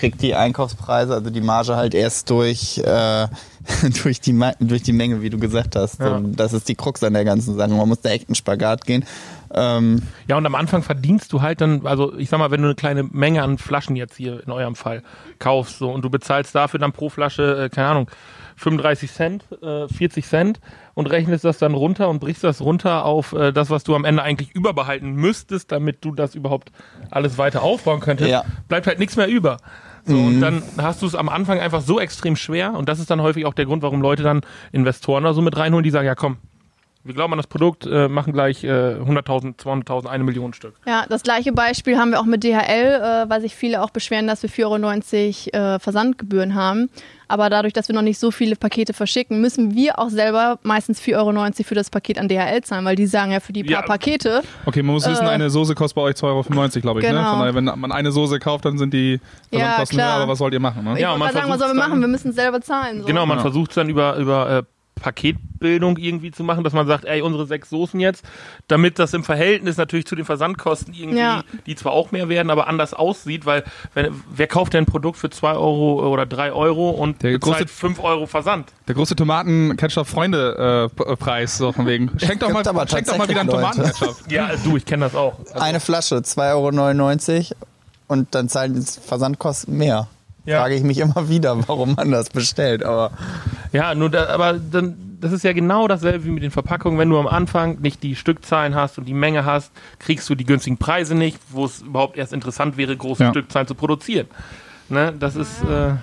kriegt 0.00 0.22
die 0.22 0.34
Einkaufspreise, 0.34 1.12
also 1.14 1.28
die 1.28 1.42
Marge 1.42 1.76
halt 1.76 1.94
erst 1.94 2.30
durch, 2.30 2.78
äh, 2.78 3.28
durch, 4.02 4.20
die, 4.20 4.38
durch 4.60 4.82
die 4.82 4.92
Menge, 4.94 5.20
wie 5.20 5.28
du 5.28 5.38
gesagt 5.38 5.76
hast. 5.76 6.00
Ja. 6.00 6.16
Und 6.16 6.36
das 6.40 6.54
ist 6.54 6.68
die 6.68 6.74
Krux 6.74 7.04
an 7.04 7.12
der 7.12 7.24
ganzen 7.26 7.54
Sache. 7.56 7.70
Man 7.70 7.86
muss 7.86 8.00
da 8.00 8.08
echt 8.08 8.28
einen 8.28 8.34
Spagat 8.34 8.86
gehen. 8.86 9.04
Ähm, 9.52 10.02
Ja, 10.26 10.36
und 10.38 10.46
am 10.46 10.54
Anfang 10.54 10.82
verdienst 10.82 11.32
du 11.32 11.42
halt 11.42 11.60
dann, 11.60 11.86
also 11.86 12.16
ich 12.16 12.30
sag 12.30 12.38
mal, 12.38 12.50
wenn 12.50 12.62
du 12.62 12.68
eine 12.68 12.74
kleine 12.76 13.02
Menge 13.02 13.42
an 13.42 13.58
Flaschen 13.58 13.94
jetzt 13.94 14.16
hier 14.16 14.42
in 14.44 14.50
eurem 14.52 14.74
Fall 14.74 15.02
kaufst 15.38 15.78
so 15.78 15.90
und 15.90 16.02
du 16.02 16.08
bezahlst 16.08 16.54
dafür 16.54 16.80
dann 16.80 16.92
pro 16.92 17.10
Flasche, 17.10 17.64
äh, 17.64 17.68
keine 17.68 17.88
Ahnung, 17.88 18.10
35 18.56 19.12
Cent, 19.12 19.44
äh, 19.62 19.88
40 19.88 20.26
Cent 20.26 20.60
und 20.94 21.06
rechnest 21.06 21.44
das 21.44 21.58
dann 21.58 21.74
runter 21.74 22.08
und 22.08 22.20
brichst 22.20 22.44
das 22.44 22.60
runter 22.60 23.04
auf 23.04 23.32
äh, 23.32 23.52
das, 23.52 23.70
was 23.70 23.84
du 23.84 23.94
am 23.94 24.04
Ende 24.04 24.22
eigentlich 24.22 24.54
überbehalten 24.54 25.12
müsstest, 25.12 25.72
damit 25.72 26.04
du 26.04 26.12
das 26.12 26.34
überhaupt 26.34 26.70
alles 27.10 27.38
weiter 27.38 27.62
aufbauen 27.62 28.00
könntest, 28.00 28.30
Ja. 28.30 28.44
bleibt 28.68 28.86
halt 28.86 28.98
nichts 28.98 29.16
mehr 29.16 29.28
über. 29.28 29.56
So, 30.04 30.16
Und 30.16 30.40
dann 30.40 30.62
hast 30.78 31.02
du 31.02 31.06
es 31.06 31.14
am 31.14 31.28
Anfang 31.28 31.60
einfach 31.60 31.82
so 31.82 32.00
extrem 32.00 32.36
schwer 32.36 32.74
und 32.74 32.88
das 32.88 32.98
ist 32.98 33.10
dann 33.10 33.20
häufig 33.22 33.46
auch 33.46 33.54
der 33.54 33.66
Grund, 33.66 33.82
warum 33.82 34.00
Leute 34.00 34.22
dann 34.22 34.40
Investoren 34.72 35.24
oder 35.24 35.34
so 35.34 35.42
mit 35.42 35.56
reinholen, 35.56 35.84
die 35.84 35.90
sagen, 35.90 36.06
ja 36.06 36.14
komm, 36.14 36.38
wir 37.10 37.14
glauben 37.14 37.32
an 37.32 37.38
das 37.38 37.46
Produkt, 37.48 37.86
äh, 37.86 38.08
machen 38.08 38.32
gleich 38.32 38.62
äh, 38.64 38.68
100.000, 38.68 39.58
200.000, 39.58 40.06
eine 40.06 40.24
Million 40.24 40.52
Stück. 40.54 40.74
Ja, 40.86 41.04
das 41.08 41.22
gleiche 41.22 41.52
Beispiel 41.52 41.98
haben 41.98 42.12
wir 42.12 42.20
auch 42.20 42.24
mit 42.24 42.44
DHL, 42.44 42.54
äh, 43.26 43.28
weil 43.28 43.40
sich 43.40 43.54
viele 43.56 43.82
auch 43.82 43.90
beschweren, 43.90 44.26
dass 44.26 44.42
wir 44.42 44.50
4,90 44.50 45.54
Euro 45.54 45.74
äh, 45.74 45.78
Versandgebühren 45.78 46.54
haben. 46.54 46.88
Aber 47.26 47.48
dadurch, 47.48 47.72
dass 47.72 47.86
wir 47.88 47.94
noch 47.94 48.02
nicht 48.02 48.18
so 48.18 48.30
viele 48.32 48.56
Pakete 48.56 48.92
verschicken, 48.92 49.40
müssen 49.40 49.74
wir 49.74 49.98
auch 50.00 50.08
selber 50.08 50.58
meistens 50.64 51.00
4,90 51.00 51.16
Euro 51.16 51.50
für 51.64 51.74
das 51.76 51.88
Paket 51.90 52.18
an 52.18 52.26
DHL 52.28 52.62
zahlen, 52.62 52.84
weil 52.84 52.96
die 52.96 53.06
sagen 53.06 53.30
ja 53.30 53.38
für 53.40 53.52
die 53.52 53.62
paar 53.62 53.72
Ja. 53.72 53.82
Pakete. 53.82 54.42
Okay, 54.66 54.82
man 54.82 54.94
muss 54.94 55.08
wissen, 55.08 55.26
Äh, 55.26 55.30
eine 55.30 55.48
Soße 55.50 55.74
kostet 55.76 55.94
bei 55.96 56.02
euch 56.02 56.16
2,95 56.16 56.24
Euro, 56.24 56.80
glaube 56.80 57.00
ich. 57.00 57.06
Ne? 57.06 57.12
Genau. 57.14 57.30
Von 57.30 57.38
daher, 57.40 57.54
wenn 57.54 57.64
man 57.64 57.92
eine 57.92 58.10
Soße 58.10 58.38
kauft, 58.40 58.64
dann 58.64 58.78
sind 58.78 58.92
die 58.94 59.20
Ja, 59.50 59.58
Versandkosten 59.58 59.98
klar. 59.98 60.08
höher, 60.14 60.22
aber 60.22 60.32
was 60.32 60.38
sollt 60.38 60.54
ihr 60.54 60.60
machen? 60.60 60.82
Ne? 60.84 60.94
Ich 60.94 61.00
Ja, 61.00 61.16
man 61.16 61.32
sagen, 61.32 61.48
was 61.50 61.58
sollen 61.60 61.76
wir 61.76 61.82
machen? 61.88 62.00
Wir 62.00 62.08
müssen 62.08 62.30
es 62.30 62.34
selber 62.36 62.60
zahlen. 62.60 63.00
So. 63.02 63.06
Genau, 63.06 63.26
man 63.26 63.38
Ja. 63.38 63.42
versucht 63.42 63.70
es 63.70 63.74
dann 63.76 63.88
über, 63.88 64.16
über 64.16 64.50
äh, 64.50 64.62
Paketbildung 65.00 65.96
irgendwie 65.96 66.30
zu 66.30 66.44
machen, 66.44 66.64
dass 66.64 66.72
man 66.72 66.86
sagt, 66.86 67.04
ey, 67.04 67.22
unsere 67.22 67.46
sechs 67.46 67.70
Soßen 67.70 67.98
jetzt, 68.00 68.24
damit 68.68 68.98
das 68.98 69.14
im 69.14 69.24
Verhältnis 69.24 69.76
natürlich 69.76 70.06
zu 70.06 70.14
den 70.14 70.24
Versandkosten 70.24 70.94
irgendwie, 70.94 71.18
Ja. 71.18 71.42
die 71.66 71.74
zwar 71.74 71.92
auch 71.92 72.12
mehr 72.12 72.28
werden, 72.28 72.50
aber 72.50 72.68
anders 72.68 72.94
aussieht, 72.94 73.46
weil 73.46 73.64
wenn, 73.94 74.22
wer 74.34 74.46
kauft 74.46 74.74
denn 74.74 74.84
ein 74.84 74.86
Produkt 74.86 75.18
für 75.18 75.30
zwei 75.30 75.52
Euro 75.52 76.08
oder 76.12 76.26
drei 76.26 76.52
Euro 76.52 76.90
und 76.90 77.22
Der 77.22 77.32
bezahlt 77.32 77.68
große- 77.68 77.68
fünf 77.68 78.00
Euro 78.00 78.26
Versand? 78.26 78.72
Der 78.88 78.94
große 78.94 79.16
Tomaten-Ketchup-Freunde-Preis, 79.16 81.58
so 81.58 81.72
von 81.72 81.86
wegen. 81.86 82.10
Schenkt 82.18 82.42
doch 82.42 82.50
mal, 82.50 82.64
schenkt 82.88 83.08
doch 83.08 83.18
mal 83.18 83.28
wieder 83.28 83.40
einen. 83.40 83.50
Tomaten-Ketchup. 83.50 84.16
Ja, 84.30 84.50
du, 84.64 84.76
ich 84.76 84.84
kenne 84.84 85.04
das 85.06 85.14
auch. 85.14 85.38
Also, 85.40 85.54
eine 85.54 85.80
Flasche, 85.80 86.16
2,99 86.16 87.50
Euro 87.50 87.54
und 88.08 88.34
dann 88.34 88.48
zahlen 88.48 88.74
die 88.74 88.82
Versandkosten 88.82 89.76
mehr. 89.76 90.08
Ja. 90.50 90.60
Frage 90.60 90.74
ich 90.74 90.82
mich 90.82 90.98
immer 90.98 91.28
wieder, 91.28 91.56
warum 91.68 91.94
man 91.94 92.10
das 92.10 92.30
bestellt. 92.30 92.82
Aber 92.84 93.12
Ja, 93.72 93.94
nur 93.94 94.10
da, 94.10 94.26
aber 94.28 94.54
dann, 94.54 95.16
das 95.20 95.32
ist 95.32 95.44
ja 95.44 95.52
genau 95.52 95.86
dasselbe 95.86 96.24
wie 96.24 96.30
mit 96.30 96.42
den 96.42 96.50
Verpackungen. 96.50 96.98
Wenn 96.98 97.08
du 97.10 97.18
am 97.18 97.26
Anfang 97.26 97.78
nicht 97.80 98.02
die 98.02 98.16
Stückzahlen 98.16 98.74
hast 98.74 98.98
und 98.98 99.04
die 99.06 99.14
Menge 99.14 99.44
hast, 99.44 99.70
kriegst 99.98 100.28
du 100.28 100.34
die 100.34 100.44
günstigen 100.44 100.76
Preise 100.76 101.14
nicht, 101.14 101.38
wo 101.50 101.64
es 101.64 101.82
überhaupt 101.82 102.16
erst 102.16 102.32
interessant 102.32 102.76
wäre, 102.76 102.96
große 102.96 103.22
Ja. 103.24 103.30
Stückzahlen 103.30 103.68
zu 103.68 103.74
produzieren. 103.74 104.26
Ne, 104.90 105.14
das 105.16 105.36
ist, 105.36 105.62
äh, 105.62 105.94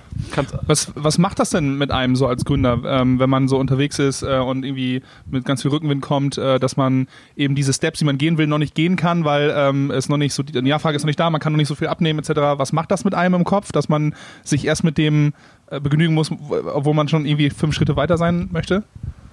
Was, 0.66 0.90
was 0.94 1.18
macht 1.18 1.38
das 1.38 1.50
denn 1.50 1.76
mit 1.76 1.90
einem 1.90 2.16
so 2.16 2.26
als 2.26 2.46
Gründer, 2.46 2.80
ähm, 2.86 3.18
wenn 3.18 3.28
man 3.28 3.46
so 3.46 3.58
unterwegs 3.58 3.98
ist 3.98 4.22
äh, 4.22 4.38
und 4.38 4.64
irgendwie 4.64 5.02
mit 5.30 5.44
ganz 5.44 5.60
viel 5.60 5.70
Rückenwind 5.70 6.00
kommt, 6.00 6.38
äh, 6.38 6.58
dass 6.58 6.78
man 6.78 7.06
eben 7.36 7.54
diese 7.54 7.74
Steps, 7.74 7.98
die 7.98 8.06
man 8.06 8.16
gehen 8.16 8.38
will, 8.38 8.46
noch 8.46 8.56
nicht 8.56 8.74
gehen 8.74 8.96
kann, 8.96 9.26
weil 9.26 9.52
ähm, 9.54 9.90
es 9.90 10.08
noch 10.08 10.16
nicht 10.16 10.32
so, 10.32 10.42
die 10.42 10.62
Nachfrage 10.62 10.96
ist 10.96 11.02
noch 11.02 11.08
nicht 11.08 11.20
da, 11.20 11.28
man 11.28 11.38
kann 11.38 11.52
noch 11.52 11.58
nicht 11.58 11.68
so 11.68 11.74
viel 11.74 11.88
abnehmen 11.88 12.18
etc. 12.18 12.30
Was 12.56 12.72
macht 12.72 12.90
das 12.90 13.04
mit 13.04 13.14
einem 13.14 13.34
im 13.34 13.44
Kopf, 13.44 13.72
dass 13.72 13.90
man 13.90 14.14
sich 14.42 14.64
erst 14.64 14.84
mit 14.84 14.96
dem 14.96 15.34
äh, 15.70 15.80
begnügen 15.80 16.14
muss, 16.14 16.30
obwohl 16.30 16.94
man 16.94 17.08
schon 17.08 17.26
irgendwie 17.26 17.50
fünf 17.50 17.74
Schritte 17.74 17.94
weiter 17.94 18.16
sein 18.16 18.48
möchte? 18.52 18.84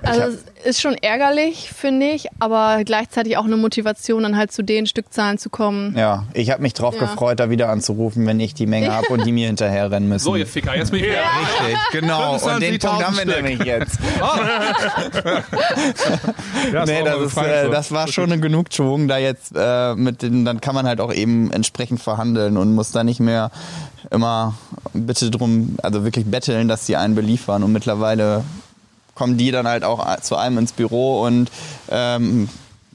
Also 0.05 0.37
ist 0.63 0.81
schon 0.81 0.95
ärgerlich, 0.95 1.69
finde 1.75 2.07
ich, 2.07 2.27
aber 2.39 2.83
gleichzeitig 2.85 3.37
auch 3.37 3.45
eine 3.45 3.57
Motivation, 3.57 4.23
dann 4.23 4.35
halt 4.37 4.51
zu 4.51 4.63
den 4.63 4.87
Stückzahlen 4.87 5.37
zu 5.37 5.49
kommen. 5.49 5.95
ja, 5.97 6.25
ich 6.33 6.49
habe 6.51 6.61
mich 6.61 6.73
drauf 6.73 6.95
Ja. 6.95 7.01
gefreut, 7.01 7.39
da 7.39 7.49
wieder 7.49 7.69
anzurufen, 7.69 8.25
wenn 8.25 8.39
ich 8.39 8.53
die 8.53 8.65
Menge 8.65 8.93
habe 8.93 9.07
und 9.09 9.25
die 9.25 9.31
mir 9.31 9.47
hinterher 9.47 9.91
rennen 9.91 10.09
müssen. 10.09 10.45
Ficker, 10.45 10.75
jetzt 10.75 10.91
bin 10.91 11.03
ich 11.03 11.09
Richtig, 11.09 11.77
genau. 11.91 12.33
Und 12.33 12.61
den 12.61 12.75
25.000 12.75 12.87
Punkt 12.87 13.05
haben 13.07 13.17
wir 13.17 13.25
nämlich 13.25 13.63
jetzt. 13.63 13.97
Ja, 16.73 16.85
nee, 16.85 17.03
war 17.03 17.03
das, 17.03 17.21
ist, 17.31 17.37
äh, 17.37 17.65
so. 17.65 17.71
das 17.71 17.91
war 17.91 18.07
schon 18.07 18.31
eine 18.31 18.39
Genugtuung, 18.41 19.07
da 19.07 19.17
jetzt 19.17 19.53
äh, 19.55 19.95
mit 19.95 20.21
den, 20.21 20.45
dann 20.45 20.61
kann 20.61 20.75
man 20.75 20.87
halt 20.87 20.99
auch 20.99 21.13
eben 21.13 21.51
entsprechend 21.51 22.01
verhandeln 22.01 22.57
und 22.57 22.73
muss 22.73 22.91
da 22.91 23.03
nicht 23.03 23.19
mehr 23.19 23.51
immer 24.11 24.55
bitte 24.93 25.31
drum, 25.31 25.77
also 25.81 26.03
wirklich 26.03 26.25
betteln, 26.25 26.67
dass 26.67 26.85
die 26.85 26.95
einen 26.95 27.15
beliefern 27.15 27.63
und 27.63 27.71
mittlerweile 27.71 28.43
kommen 29.15 29.37
die 29.37 29.49
dann 29.49 29.67
halt 29.67 29.83
auch 29.83 30.19
zu 30.19 30.35
einem 30.35 30.59
ins 30.59 30.71
Büro 30.73 31.21
und 31.23 31.49
ähm, 31.89 32.47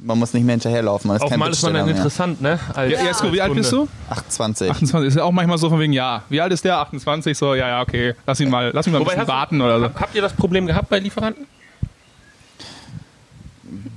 Man 0.03 0.19
muss 0.19 0.33
nicht 0.33 0.45
mehr 0.45 0.55
hinterherlaufen. 0.55 1.09
Man 1.09 1.17
ist 1.19 1.29
kein 1.29 1.39
Mal 1.39 1.51
ist 1.51 1.63
man 1.63 1.75
dann 1.75 1.89
interessant, 1.89 2.41
ne? 2.41 2.59
Als, 2.75 2.93
Ja, 2.93 3.03
Jesko, 3.05 3.33
wie 3.35 3.43
alt 3.43 3.53
bist 3.55 3.71
du? 3.73 3.87
28. 4.09 4.71
28. 4.71 5.09
Ist 5.09 5.17
ja 5.17 5.25
auch 5.25 5.31
manchmal 5.33 5.59
so 5.59 5.69
von 5.69 5.79
wegen, 5.79 5.93
ja, 5.93 6.23
wie 6.31 6.41
alt 6.41 6.53
ist 6.53 6.65
der? 6.65 6.79
28? 6.79 7.37
So, 7.37 7.55
ja, 7.55 7.69
ja, 7.69 7.81
okay. 7.83 8.15
Lass 8.27 8.41
ihn 8.41 8.49
mal, 8.49 8.71
lass 8.73 8.87
ihn 8.87 8.93
mal 8.95 9.01
ein 9.01 9.05
bisschen 9.05 9.21
hast 9.21 9.29
du- 9.29 9.33
warten 9.33 9.61
oder 9.61 9.79
so. 9.79 9.85
Hab- 9.87 10.01
Habt 10.01 10.15
ihr 10.15 10.23
das 10.23 10.33
Problem 10.33 10.67
gehabt 10.67 10.89
bei 10.89 10.99
Lieferanten? 11.01 11.47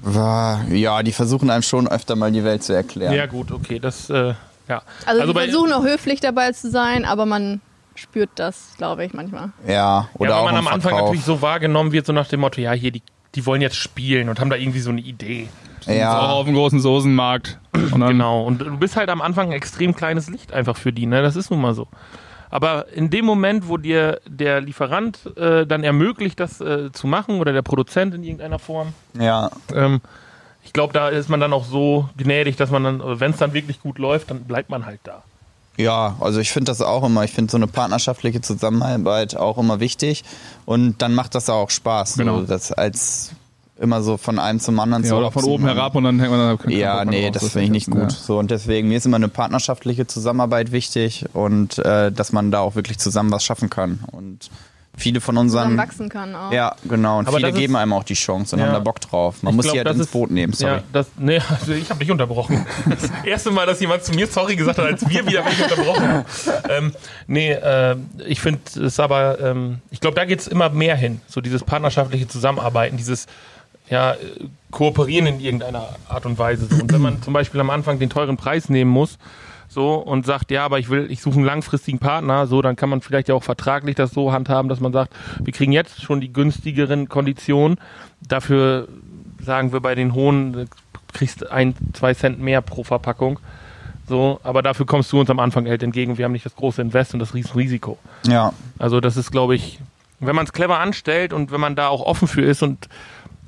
War- 0.01 0.65
Ja, 0.69 1.01
die 1.03 1.13
versuchen 1.13 1.49
einem 1.49 1.63
schon 1.63 1.87
öfter 1.87 2.15
mal 2.15 2.31
die 2.31 2.43
Welt 2.43 2.63
zu 2.63 2.73
erklären. 2.73 3.13
Ja, 3.13 3.25
gut, 3.25 3.51
okay, 3.51 3.79
das, 3.79 4.09
äh, 4.09 4.33
ja. 4.67 4.81
Also, 5.05 5.25
wir 5.27 5.33
bei- 5.33 5.45
versuchen 5.45 5.71
auch 5.73 5.83
höflich 5.83 6.19
dabei 6.19 6.51
zu 6.51 6.69
sein, 6.69 7.05
aber 7.05 7.25
man 7.25 7.61
spürt 7.95 8.29
das, 8.35 8.73
glaube 8.77 9.05
ich, 9.05 9.13
manchmal. 9.13 9.51
Ja, 9.67 10.09
oder 10.15 10.31
ja, 10.31 10.37
auch 10.37 10.45
weil 10.45 10.53
man 10.53 10.59
am 10.59 10.67
Anfang 10.67 10.91
Verkauf. 10.91 11.01
natürlich 11.09 11.25
so 11.25 11.41
wahrgenommen 11.41 11.91
wird, 11.91 12.05
so 12.05 12.13
nach 12.13 12.27
dem 12.27 12.41
Motto, 12.41 12.61
ja, 12.61 12.71
hier, 12.73 12.91
die, 12.91 13.01
die 13.35 13.45
wollen 13.45 13.61
jetzt 13.61 13.75
spielen 13.75 14.29
und 14.29 14.39
haben 14.39 14.49
da 14.49 14.55
irgendwie 14.55 14.79
so 14.79 14.89
eine 14.89 15.01
Idee. 15.01 15.47
Auch 15.85 15.91
Ja, 15.91 16.19
auf 16.31 16.45
dem 16.45 16.55
großen 16.55 16.79
Soßenmarkt. 16.79 17.59
Und 17.73 17.99
dann, 17.99 18.09
Genau. 18.09 18.43
Und 18.43 18.59
du 18.59 18.77
bist 18.77 18.95
halt 18.95 19.09
am 19.09 19.21
Anfang 19.21 19.47
ein 19.47 19.53
extrem 19.53 19.95
kleines 19.95 20.29
Licht 20.29 20.53
einfach 20.53 20.77
für 20.77 20.93
die, 20.93 21.05
ne? 21.05 21.21
Das 21.21 21.35
ist 21.35 21.51
nun 21.51 21.61
mal 21.61 21.73
so. 21.73 21.87
Aber 22.49 22.89
in 22.93 23.09
dem 23.09 23.25
Moment, 23.25 23.67
wo 23.67 23.77
dir 23.77 24.21
der 24.27 24.61
Lieferant 24.61 25.35
äh, 25.37 25.65
dann 25.65 25.83
ermöglicht, 25.83 26.39
das 26.39 26.61
äh, 26.61 26.91
zu 26.91 27.07
machen 27.07 27.39
oder 27.39 27.51
der 27.51 27.63
Produzent 27.63 28.13
in 28.13 28.23
irgendeiner 28.23 28.59
Form, 28.59 28.93
ja. 29.19 29.49
ähm, 29.73 30.01
ich 30.63 30.71
glaube, 30.71 30.93
da 30.93 31.09
ist 31.09 31.29
man 31.29 31.39
dann 31.39 31.51
auch 31.51 31.65
so 31.65 32.09
gnädig, 32.15 32.55
dass 32.55 32.69
man 32.69 32.83
dann, 32.83 33.19
wenn 33.19 33.31
es 33.31 33.37
dann 33.37 33.53
wirklich 33.53 33.81
gut 33.81 33.97
läuft, 33.97 34.29
dann 34.29 34.43
bleibt 34.43 34.69
man 34.69 34.85
halt 34.85 34.99
da. 35.03 35.23
Ja, 35.77 36.15
also 36.19 36.39
ich 36.39 36.51
finde 36.51 36.71
das 36.71 36.81
auch 36.81 37.03
immer, 37.03 37.23
ich 37.23 37.31
finde 37.31 37.49
so 37.51 37.57
eine 37.57 37.67
partnerschaftliche 37.67 38.41
Zusammenarbeit 38.41 39.35
auch 39.35 39.57
immer 39.57 39.79
wichtig 39.79 40.23
und 40.65 41.01
dann 41.01 41.15
macht 41.15 41.33
das 41.35 41.49
auch 41.49 41.69
Spaß, 41.71 42.17
Genau. 42.17 42.41
so, 42.41 42.45
das 42.45 42.71
als 42.71 43.31
immer 43.79 44.03
so 44.03 44.17
von 44.17 44.37
einem 44.37 44.59
zum 44.59 44.79
anderen 44.79 45.01
ja, 45.03 45.09
zu 45.09 45.15
oder 45.15 45.31
von 45.31 45.43
oben 45.45 45.65
herab 45.65 45.95
und 45.95 46.03
dann 46.03 46.19
hängt 46.19 46.29
man 46.29 46.39
dann. 46.39 46.57
keinen 46.59 46.77
Ja, 46.77 47.03
nee, 47.05 47.31
drauf. 47.31 47.41
das 47.41 47.51
finde 47.53 47.65
ich 47.65 47.71
nicht 47.71 47.89
gut. 47.89 48.03
Ja. 48.03 48.09
So 48.11 48.37
und 48.37 48.51
deswegen 48.51 48.87
mir 48.87 48.97
ist 48.97 49.07
immer 49.07 49.15
eine 49.17 49.29
partnerschaftliche 49.29 50.05
Zusammenarbeit 50.05 50.71
wichtig 50.71 51.25
und 51.33 51.79
äh, 51.79 52.11
dass 52.11 52.31
man 52.31 52.51
da 52.51 52.59
auch 52.59 52.75
wirklich 52.75 52.99
zusammen 52.99 53.31
was 53.31 53.43
schaffen 53.43 53.71
kann 53.71 53.99
und 54.11 54.51
viele 54.95 55.21
von 55.21 55.35
Zusammen 55.35 55.71
unseren 55.71 55.77
wachsen 55.77 56.09
kann 56.09 56.35
auch. 56.35 56.51
ja, 56.51 56.75
genau. 56.87 57.19
Und 57.19 57.27
Aber 57.27 57.37
viele 57.37 57.51
geben 57.51 57.75
einem 57.75 57.93
auch 57.93 58.03
die 58.03 58.13
Chance 58.13 58.55
und 58.55 58.59
Ja. 58.61 58.67
haben 58.67 58.73
da 58.73 58.79
Bock 58.79 59.01
drauf. 59.01 59.41
Man 59.41 59.51
Ich 59.53 59.55
muss 59.57 59.63
glaub, 59.65 59.73
sie 59.73 59.79
halt 59.79 59.87
das 59.87 59.95
ins 59.97 60.05
ist- 60.05 60.11
Boot 60.11 60.29
nehmen, 60.31 60.53
sorry. 60.53 60.73
Ja, 60.75 60.83
das, 60.93 61.07
nee, 61.17 61.39
also 61.49 61.71
ich 61.73 61.89
habe 61.89 61.99
dich 61.99 62.11
unterbrochen. 62.11 62.65
Das 62.89 63.09
erste 63.25 63.51
Mal, 63.51 63.65
dass 63.65 63.79
jemand 63.79 64.03
zu 64.03 64.11
mir 64.13 64.27
sorry 64.27 64.55
gesagt 64.55 64.77
hat, 64.77 64.85
als 64.85 65.09
wir 65.09 65.25
wieder 65.25 65.43
mich 65.43 65.61
unterbrochen 65.63 66.07
haben. 66.07 66.25
Ähm, 66.69 66.91
nee, 67.27 67.51
äh, 67.51 67.95
ich 68.27 68.39
finde 68.39 68.59
es 68.85 68.99
aber, 68.99 69.39
ähm, 69.39 69.79
ich 69.89 69.99
glaube, 69.99 70.15
da 70.15 70.25
geht 70.25 70.39
es 70.39 70.47
immer 70.47 70.69
mehr 70.69 70.95
hin. 70.95 71.21
So 71.27 71.41
dieses 71.41 71.63
partnerschaftliche 71.63 72.27
Zusammenarbeiten, 72.27 72.97
dieses 72.97 73.25
ja, 73.89 74.11
äh, 74.13 74.17
Kooperieren 74.71 75.27
in 75.27 75.39
irgendeiner 75.39 75.87
Art 76.07 76.25
und 76.25 76.37
Weise. 76.39 76.67
So. 76.67 76.81
Und 76.81 76.91
wenn 76.93 77.01
man 77.01 77.21
zum 77.21 77.33
Beispiel 77.33 77.59
am 77.59 77.69
Anfang 77.69 77.99
den 77.99 78.09
teuren 78.09 78.37
Preis 78.37 78.69
nehmen 78.69 78.89
muss, 78.91 79.17
so 79.73 79.95
und 79.95 80.25
sagt, 80.25 80.51
ja, 80.51 80.65
aber 80.65 80.79
ich 80.79 80.89
will, 80.89 81.11
ich 81.11 81.21
suche 81.21 81.35
einen 81.35 81.45
langfristigen 81.45 81.99
Partner, 81.99 82.47
so, 82.47 82.61
dann 82.61 82.75
kann 82.75 82.89
man 82.89 83.01
vielleicht 83.01 83.29
ja 83.29 83.35
auch 83.35 83.43
vertraglich 83.43 83.95
das 83.95 84.11
so 84.11 84.31
handhaben, 84.31 84.69
dass 84.69 84.79
man 84.79 84.93
sagt, 84.93 85.13
wir 85.41 85.53
kriegen 85.53 85.71
jetzt 85.71 86.01
schon 86.01 86.21
die 86.21 86.31
günstigeren 86.31 87.09
Konditionen. 87.09 87.77
Dafür 88.21 88.87
sagen 89.41 89.73
wir 89.73 89.79
bei 89.81 89.95
den 89.95 90.13
hohen, 90.13 90.57
äh, 90.57 90.65
kriegst 91.11 91.49
ein, 91.51 91.75
zwei 91.93 92.13
Cent 92.13 92.39
mehr 92.39 92.61
pro 92.61 92.83
Verpackung. 92.83 93.39
So, 94.07 94.39
aber 94.43 94.61
dafür 94.61 94.85
kommst 94.85 95.11
du 95.11 95.19
uns 95.19 95.29
am 95.29 95.39
Anfang 95.39 95.67
halt 95.67 95.81
entgegen. 95.81 96.17
Wir 96.17 96.25
haben 96.25 96.33
nicht 96.33 96.45
das 96.45 96.55
große 96.55 96.81
Invest 96.81 97.13
und 97.13 97.19
das 97.19 97.33
Riesenrisiko. 97.33 97.97
Ja, 98.27 98.53
Also 98.77 98.99
das 98.99 99.15
ist, 99.15 99.31
glaube 99.31 99.55
ich, 99.55 99.79
wenn 100.19 100.35
man 100.35 100.45
es 100.45 100.53
clever 100.53 100.79
anstellt 100.79 101.31
und 101.33 101.51
wenn 101.51 101.61
man 101.61 101.75
da 101.75 101.87
auch 101.87 102.01
offen 102.01 102.27
für 102.27 102.41
ist 102.41 102.63
und 102.63 102.89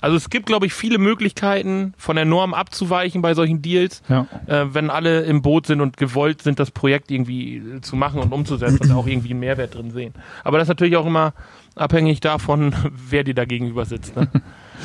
also 0.06 0.18
es 0.18 0.30
gibt, 0.30 0.46
glaube 0.46 0.68
ich, 0.68 0.74
viele 0.76 1.00
Möglichkeiten, 1.00 1.96
von 1.98 2.16
der 2.16 2.26
Norm 2.26 2.54
abzuweichen 2.54 3.24
bei 3.24 3.34
solchen 3.34 3.64
Deals, 3.64 4.04
Ja. 4.08 4.28
äh, 4.46 4.72
wenn 4.72 4.92
alle 4.92 5.22
im 5.22 5.42
Boot 5.42 5.66
sind 5.66 5.82
und 5.82 5.98
gewollt 5.98 6.44
sind, 6.44 6.60
das 6.60 6.70
Projekt 6.70 7.10
irgendwie 7.10 7.58
äh, 7.58 7.82
zu 7.82 7.96
machen 7.96 8.20
und 8.22 8.32
umzusetzen 8.32 8.84
und 8.84 8.92
auch 8.92 9.08
irgendwie 9.08 9.32
einen 9.32 9.40
Mehrwert 9.40 9.74
drin 9.74 9.90
sehen. 9.90 10.14
Aber 10.44 10.60
das 10.60 10.66
ist 10.66 10.70
natürlich 10.70 10.96
auch 10.96 11.08
immer 11.08 11.34
abhängig 11.76 12.20
davon, 12.20 12.76
wer 13.10 13.24
dir 13.24 13.34
da 13.34 13.46
gegenüber 13.46 13.86
sitzt. 13.86 14.16
Ne? 14.16 14.28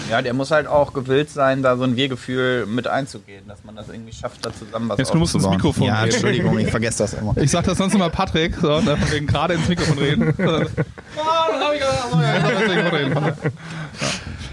Ja, 0.08 0.22
der 0.22 0.34
muss 0.34 0.52
halt 0.52 0.68
auch 0.68 0.92
gewillt 0.92 1.30
sein, 1.30 1.64
da 1.64 1.76
so 1.76 1.82
ein 1.82 1.96
Wir-Gefühl 1.96 2.64
mit 2.64 2.86
einzugehen, 2.86 3.48
dass 3.48 3.64
man 3.64 3.74
das 3.74 3.88
irgendwie 3.88 4.12
schafft, 4.12 4.46
da 4.46 4.52
zusammen 4.54 4.88
was 4.88 4.98
Jetzt, 4.98 5.12
du 5.12 5.18
musst 5.18 5.34
ins. 5.34 5.48
Mikrofon 5.48 5.88
Ja, 5.88 6.02
reden. 6.02 6.12
Entschuldigung, 6.14 6.58
ich 6.60 6.70
vergesse 6.70 6.98
das 6.98 7.14
immer. 7.14 7.36
Ich 7.36 7.50
sag 7.50 7.64
das 7.64 7.76
sonst 7.76 7.94
immer 7.94 8.08
Patrick, 8.08 8.54
so, 8.54 8.76
und 8.76 8.84
von 8.84 9.10
wegen 9.10 9.26
gerade 9.26 9.54
ins 9.54 9.68
Mikrofon 9.68 9.98
reden. 9.98 10.32
Ja, 10.38 10.46
dann 11.50 11.60
hab 11.60 11.74
ich 11.74 11.82
oh 11.82 12.20
ja, 12.20 13.32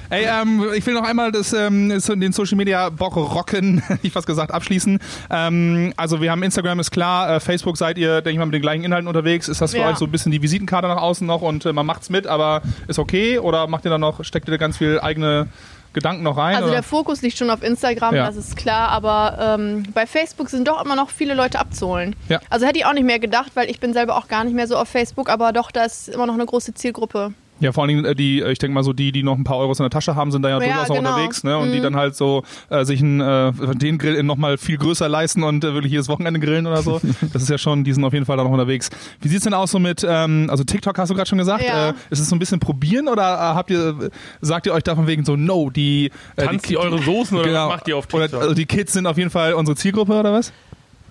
Ey, 0.09 0.25
ähm, 0.25 0.63
ich 0.75 0.85
will 0.85 0.93
noch 0.93 1.03
einmal 1.03 1.31
das, 1.31 1.51
ähm, 1.53 1.89
den 1.89 2.31
Social 2.31 2.55
Media 2.57 2.89
Bock 2.89 3.15
rocken, 3.17 3.83
ich 4.03 4.13
fast 4.13 4.25
gesagt, 4.27 4.51
abschließen. 4.53 4.99
Ähm, 5.29 5.93
also 5.97 6.21
wir 6.21 6.31
haben 6.31 6.43
Instagram 6.43 6.79
ist 6.79 6.91
klar, 6.91 7.35
äh, 7.35 7.39
Facebook 7.39 7.77
seid 7.77 7.97
ihr, 7.97 8.15
denke 8.21 8.31
ich 8.31 8.37
mal, 8.37 8.45
mit 8.45 8.53
den 8.55 8.61
gleichen 8.61 8.83
Inhalten 8.83 9.07
unterwegs. 9.07 9.47
Ist 9.49 9.61
das 9.61 9.71
für 9.71 9.79
Ja. 9.79 9.89
euch 9.89 9.97
so 9.97 10.05
ein 10.05 10.11
bisschen 10.11 10.31
die 10.31 10.41
Visitenkarte 10.41 10.87
nach 10.87 11.01
außen 11.01 11.27
noch 11.27 11.41
und 11.41 11.65
äh, 11.65 11.73
man 11.73 11.85
macht's 11.85 12.09
mit, 12.09 12.25
aber 12.27 12.61
ist 12.87 12.99
okay? 12.99 13.37
Oder 13.39 13.67
macht 13.67 13.85
ihr 13.85 13.91
da 13.91 13.97
noch, 13.97 14.23
steckt 14.23 14.47
ihr 14.47 14.51
da 14.51 14.57
ganz 14.57 14.77
viel 14.77 14.99
eigene 15.01 15.47
Gedanken 15.93 16.23
noch 16.23 16.37
rein? 16.37 16.55
Also 16.55 16.67
oder? 16.67 16.75
der 16.75 16.83
Fokus 16.83 17.21
liegt 17.21 17.37
schon 17.37 17.49
auf 17.49 17.61
Instagram, 17.63 18.15
Ja. 18.15 18.27
das 18.27 18.35
ist 18.37 18.55
klar, 18.55 18.89
aber 18.89 19.57
ähm, 19.59 19.83
bei 19.93 20.05
Facebook 20.05 20.49
sind 20.49 20.67
doch 20.67 20.83
immer 20.83 20.95
noch 20.95 21.09
viele 21.09 21.33
Leute 21.33 21.59
abzuholen. 21.59 22.15
Ja. 22.29 22.39
Also 22.49 22.65
hätte 22.65 22.77
ich 22.79 22.85
auch 22.85 22.93
nicht 22.93 23.05
mehr 23.05 23.19
gedacht, 23.19 23.51
weil 23.55 23.69
ich 23.69 23.79
bin 23.79 23.93
selber 23.93 24.15
auch 24.15 24.27
gar 24.27 24.43
nicht 24.45 24.53
mehr 24.53 24.67
so 24.67 24.77
auf 24.77 24.87
Facebook, 24.87 25.29
aber 25.29 25.51
doch, 25.53 25.69
da 25.71 25.83
ist 25.83 26.07
immer 26.09 26.25
noch 26.27 26.35
eine 26.35 26.45
große 26.45 26.73
Zielgruppe. 26.75 27.33
Ja, 27.59 27.71
vor 27.71 27.83
allen 27.83 27.89
Dingen 27.89 28.05
äh, 28.05 28.13
die, 28.15 28.41
äh, 28.41 28.51
ich 28.51 28.59
denke 28.59 28.73
mal 28.75 28.83
so 28.83 28.93
die, 28.93 29.11
die 29.11 29.23
noch 29.23 29.35
ein 29.35 29.43
paar 29.43 29.57
Euros 29.57 29.79
in 29.79 29.83
der 29.83 29.89
Tasche 29.89 30.15
haben, 30.15 30.31
sind 30.31 30.43
da 30.43 30.49
ja, 30.49 30.59
Ja, 30.59 30.65
durchaus 30.65 30.89
noch 30.89 30.95
genau. 30.97 31.09
unterwegs, 31.15 31.43
ne? 31.43 31.57
Und 31.57 31.71
die 31.71 31.79
dann 31.81 31.95
halt 31.95 32.15
so 32.15 32.43
äh, 32.69 32.85
sich 32.85 33.01
einen, 33.01 33.19
äh, 33.19 33.51
den 33.75 33.97
Grill 33.97 34.21
noch 34.23 34.35
mal 34.35 34.57
viel 34.57 34.77
größer 34.77 35.09
leisten 35.09 35.43
und 35.43 35.63
äh, 35.63 35.73
wirklich 35.73 35.91
jedes 35.91 36.07
Wochenende 36.07 36.39
grillen 36.39 36.67
oder 36.67 36.81
so. 36.81 37.01
Das 37.33 37.41
ist 37.41 37.49
ja 37.49 37.57
schon, 37.57 37.83
die 37.83 37.93
sind 37.93 38.03
auf 38.03 38.13
jeden 38.13 38.25
Fall 38.25 38.37
da 38.37 38.43
noch 38.43 38.51
unterwegs. 38.51 38.89
Wie 39.21 39.27
sieht's 39.27 39.43
denn 39.43 39.53
aus 39.53 39.71
so 39.71 39.79
mit, 39.79 40.05
ähm, 40.07 40.47
also 40.49 40.63
TikTok 40.63 40.97
hast 40.97 41.09
du 41.09 41.15
gerade 41.15 41.27
schon 41.29 41.37
gesagt, 41.39 41.63
Ja. 41.63 41.89
äh, 41.89 41.93
ist 42.09 42.19
es 42.19 42.29
so 42.29 42.35
ein 42.35 42.39
bisschen 42.39 42.59
probieren 42.59 43.07
oder 43.07 43.23
äh, 43.23 43.37
habt 43.55 43.69
ihr, 43.71 44.09
sagt 44.41 44.65
ihr 44.67 44.73
euch 44.73 44.83
davon 44.83 45.07
wegen 45.07 45.25
so, 45.25 45.35
no, 45.35 45.69
die 45.69 46.11
äh, 46.35 46.45
Tanzt 46.45 46.69
ihr 46.69 46.79
eure 46.79 46.99
Soßen 47.01 47.37
oder 47.37 47.47
genau, 47.47 47.67
was 47.69 47.75
macht 47.77 47.87
ihr 47.87 47.97
auf 47.97 48.05
Oder, 48.13 48.25
TikTok? 48.25 48.41
also 48.41 48.53
die 48.53 48.65
Kids 48.65 48.93
sind 48.93 49.07
auf 49.07 49.17
jeden 49.17 49.29
Fall 49.29 49.53
unsere 49.53 49.75
Zielgruppe 49.75 50.13
oder 50.19 50.31
was? 50.33 50.51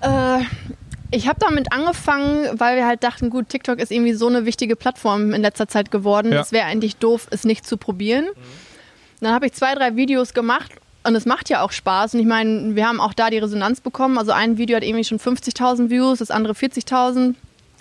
Äh, 0.01 0.41
ich 1.11 1.29
habe 1.29 1.39
damit 1.41 1.73
angefangen, 1.73 2.59
weil 2.59 2.77
wir 2.77 2.87
halt 2.87 3.03
dachten, 3.03 3.31
gut, 3.31 3.49
TikTok 3.49 3.79
ist 3.79 3.93
irgendwie 3.93 4.15
so 4.15 4.27
eine 4.27 4.45
wichtige 4.45 4.77
Plattform 4.77 5.33
in 5.33 5.43
letzter 5.43 5.69
Zeit 5.69 5.91
geworden. 5.91 6.33
Ja. 6.33 6.41
Es 6.41 6.53
wäre 6.53 6.67
eigentlich 6.67 6.97
doof, 6.97 7.29
es 7.31 7.45
nicht 7.45 7.67
zu 7.67 7.77
probieren. 7.77 8.27
Dann 9.21 9.33
habe 9.33 9.47
ich 9.47 9.53
zwei, 9.53 9.75
drei 9.75 9.97
Videos 9.97 10.35
gemacht 10.35 10.73
und 11.05 11.15
es 11.15 11.25
macht 11.25 11.49
ja 11.49 11.63
auch 11.63 11.73
Spaß. 11.73 12.15
Und 12.15 12.21
ich 12.21 12.27
meine, 12.27 12.75
wir 12.75 12.87
haben 12.87 13.01
auch 13.01 13.15
da 13.15 13.31
die 13.31 13.39
Resonanz 13.39 13.81
bekommen. 13.81 14.19
Also 14.19 14.33
ein 14.33 14.59
Video 14.59 14.77
hat 14.77 14.85
irgendwie 14.85 15.05
schon 15.05 15.19
50.000 15.19 15.91
Views, 15.91 16.19
das 16.19 16.31
andere 16.31 16.55
40.000. 16.55 17.35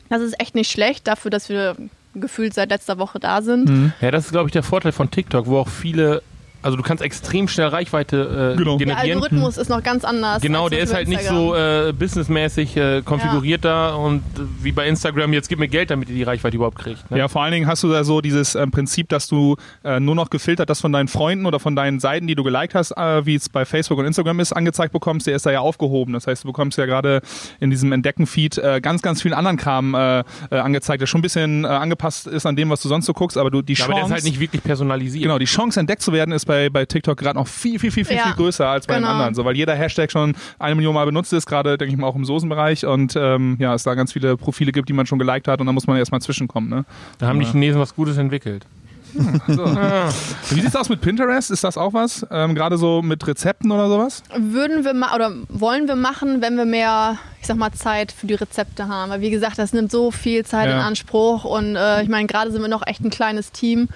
Das 0.10 0.22
ist 0.22 0.40
echt 0.40 0.56
nicht 0.56 0.72
schlecht 0.72 1.08
dafür, 1.08 1.32
dass 1.32 1.50
wir 1.50 1.76
gefühlt 2.14 2.54
seit 2.54 2.70
letzter 2.70 2.98
Woche 2.98 3.20
da 3.20 3.42
sind. 3.42 3.94
Ja, 4.00 4.12
das 4.12 4.26
ist, 4.26 4.32
glaube 4.32 4.48
ich, 4.48 4.54
der 4.54 4.64
Vorteil 4.64 4.92
von 4.92 5.12
TikTok, 5.12 5.48
wo 5.48 5.58
auch 5.58 5.68
viele, 5.68 6.22
also 6.66 6.78
du 6.78 6.84
kannst 6.84 7.04
extrem 7.04 7.48
schnell 7.48 7.68
Reichweite 7.68 8.54
äh, 8.54 8.58
Genau. 8.58 8.78
Der 8.78 8.88
generieren. 8.88 9.24
Algorithmus 9.24 9.58
ist 9.58 9.70
noch 9.70 9.84
ganz 9.84 10.04
anders. 10.04 10.42
Genau, 10.42 10.68
der 10.68 10.80
ist 10.80 10.94
halt 10.94 11.08
nicht 11.08 11.24
so 11.24 11.56
äh, 11.56 11.94
businessmäßig 11.94 12.76
äh, 12.78 13.02
konfiguriert 13.04 13.64
da 13.64 13.94
und 13.94 14.20
äh, 14.20 14.42
wie 14.64 14.72
bei 14.72 14.88
Instagram, 14.88 15.34
jetzt 15.34 15.48
gib 15.48 15.60
mir 15.60 15.68
Geld, 15.68 15.92
damit 15.92 16.10
ihr 16.10 16.16
die 16.16 16.24
Reichweite 16.24 16.56
überhaupt 16.56 16.80
kriegt. 16.80 17.10
Ne? 17.12 17.20
Ja, 17.20 17.28
vor 17.28 17.44
allen 17.44 17.52
Dingen 17.52 17.68
hast 17.68 17.84
du 17.84 17.92
da 17.92 18.04
so 18.04 18.20
dieses 18.22 18.56
ähm, 18.56 18.72
Prinzip, 18.72 19.10
dass 19.10 19.28
du 19.28 19.58
äh, 19.84 20.00
nur 20.00 20.16
noch 20.16 20.30
gefiltert 20.32 20.70
das 20.70 20.82
von 20.82 20.92
deinen 20.92 21.08
Freunden 21.08 21.46
oder 21.46 21.60
von 21.60 21.76
deinen 21.76 22.00
Seiten, 22.00 22.26
die 22.26 22.36
du 22.36 22.44
geliked 22.44 22.74
hast, 22.74 22.92
äh, 22.98 23.26
wie 23.26 23.36
es 23.36 23.48
bei 23.48 23.64
Facebook 23.66 24.00
und 24.00 24.06
Instagram 24.06 24.40
ist, 24.40 24.52
angezeigt 24.54 24.92
bekommst, 24.92 25.28
der 25.28 25.36
ist 25.36 25.46
da 25.46 25.52
ja 25.52 25.60
aufgehoben. 25.60 26.14
Das 26.14 26.26
heißt, 26.26 26.44
du 26.44 26.48
bekommst 26.48 26.78
ja 26.80 26.86
gerade 26.88 27.22
in 27.60 27.70
diesem 27.70 27.92
Entdecken-Feed 27.92 28.58
äh, 28.58 28.82
ganz, 28.82 29.04
ganz 29.04 29.22
viel 29.22 29.34
anderen 29.36 29.58
Kram 29.58 29.94
äh, 29.94 30.20
äh, 30.20 30.24
angezeigt, 30.52 31.02
der 31.02 31.08
schon 31.08 31.20
ein 31.20 31.22
bisschen 31.22 31.64
äh, 31.64 31.68
angepasst 31.68 32.26
ist 32.28 32.46
an 32.48 32.56
dem, 32.56 32.70
was 32.72 32.82
du 32.82 32.90
sonst 32.90 33.06
so 33.06 33.14
guckst, 33.14 33.38
aber 33.38 33.52
du 33.52 33.62
die 33.62 33.74
Ja, 33.74 33.86
Chance... 33.86 33.92
aber 33.92 34.00
der 34.00 34.06
ist 34.08 34.14
halt 34.14 34.24
nicht 34.24 34.40
wirklich 34.40 34.64
personalisiert. 34.64 35.24
Genau, 35.24 35.38
die 35.38 35.46
Chance 35.46 35.80
entdeckt 35.80 36.02
zu 36.02 36.12
werden 36.12 36.32
ist 36.32 36.46
bei, 36.46 36.55
bei 36.72 36.86
TikTok 36.86 37.18
gerade 37.18 37.38
noch 37.40 37.48
viel, 37.48 37.80
viel, 37.80 37.92
viel, 37.92 38.06
viel, 38.06 38.18
Ja, 38.18 38.24
viel 38.24 38.34
größer 38.36 38.68
als 38.68 38.88
bei 38.88 38.96
den 38.96 39.04
genau. 39.04 39.14
anderen. 39.14 39.34
So, 39.36 39.46
weil 39.46 39.56
jeder 39.56 39.76
Hashtag 39.76 40.12
schon 40.12 40.36
eine 40.60 40.76
Million 40.76 40.94
Mal 40.94 41.06
benutzt 41.06 41.34
ist, 41.34 41.46
gerade 41.46 41.78
denke 41.78 41.94
ich 41.94 42.00
mal 42.00 42.08
auch 42.08 42.16
im 42.16 42.26
Soßenbereich 42.26 42.86
und 42.86 43.16
ähm, 43.16 43.58
ja, 43.60 43.74
es 43.74 43.84
da 43.84 43.94
ganz 43.96 44.14
viele 44.14 44.38
Profile 44.38 44.72
gibt, 44.72 44.90
die 44.90 44.94
man 44.94 45.06
schon 45.06 45.20
geliked 45.20 45.48
hat 45.48 45.60
und 45.60 45.66
da 45.68 45.72
muss 45.74 45.88
man 45.88 45.98
erstmal 45.98 46.22
zwischenkommen. 46.22 46.70
Ne? 46.70 46.86
Da 47.20 47.28
haben 47.28 47.40
die 47.40 47.46
Chinesen 47.46 47.80
was 47.80 47.96
Gutes 47.96 48.18
entwickelt. 48.18 48.66
Wie 49.16 50.60
sieht's 50.62 50.76
aus 50.76 50.90
mit 50.90 51.00
Pinterest? 51.02 51.50
Ist 51.52 51.64
das 51.64 51.78
auch 51.78 51.94
was? 51.94 52.26
Ähm, 52.32 52.54
Gerade 52.54 52.78
so 52.78 53.02
mit 53.02 53.26
Rezepten 53.26 53.72
oder 53.72 53.88
sowas? 53.88 54.24
Würden 54.38 54.84
wir 54.84 54.94
ma 54.94 55.16
oder 55.16 55.32
wollen 55.48 55.88
wir 55.88 55.96
machen, 55.96 56.42
wenn 56.42 56.58
wir 56.58 56.66
mehr, 56.66 57.18
ich 57.40 57.48
sag 57.48 57.56
mal, 57.58 57.72
Zeit 57.72 58.12
für 58.12 58.28
die 58.28 58.34
Rezepte 58.34 58.88
haben. 58.90 59.12
Weil 59.12 59.22
wie 59.22 59.30
gesagt, 59.30 59.58
das 59.58 59.72
nimmt 59.74 59.90
so 59.92 60.12
viel 60.12 60.46
Zeit 60.46 60.68
Ja. 60.68 60.74
in 60.76 60.80
Anspruch 60.82 61.46
und 61.46 61.76
äh, 61.78 62.04
ich 62.04 62.10
meine, 62.10 62.28
gerade 62.28 62.52
sind 62.52 62.62
wir 62.62 62.68
noch 62.68 62.86
echt 62.86 63.02
ein 63.02 63.10
kleines 63.10 63.52
Team, 63.54 63.88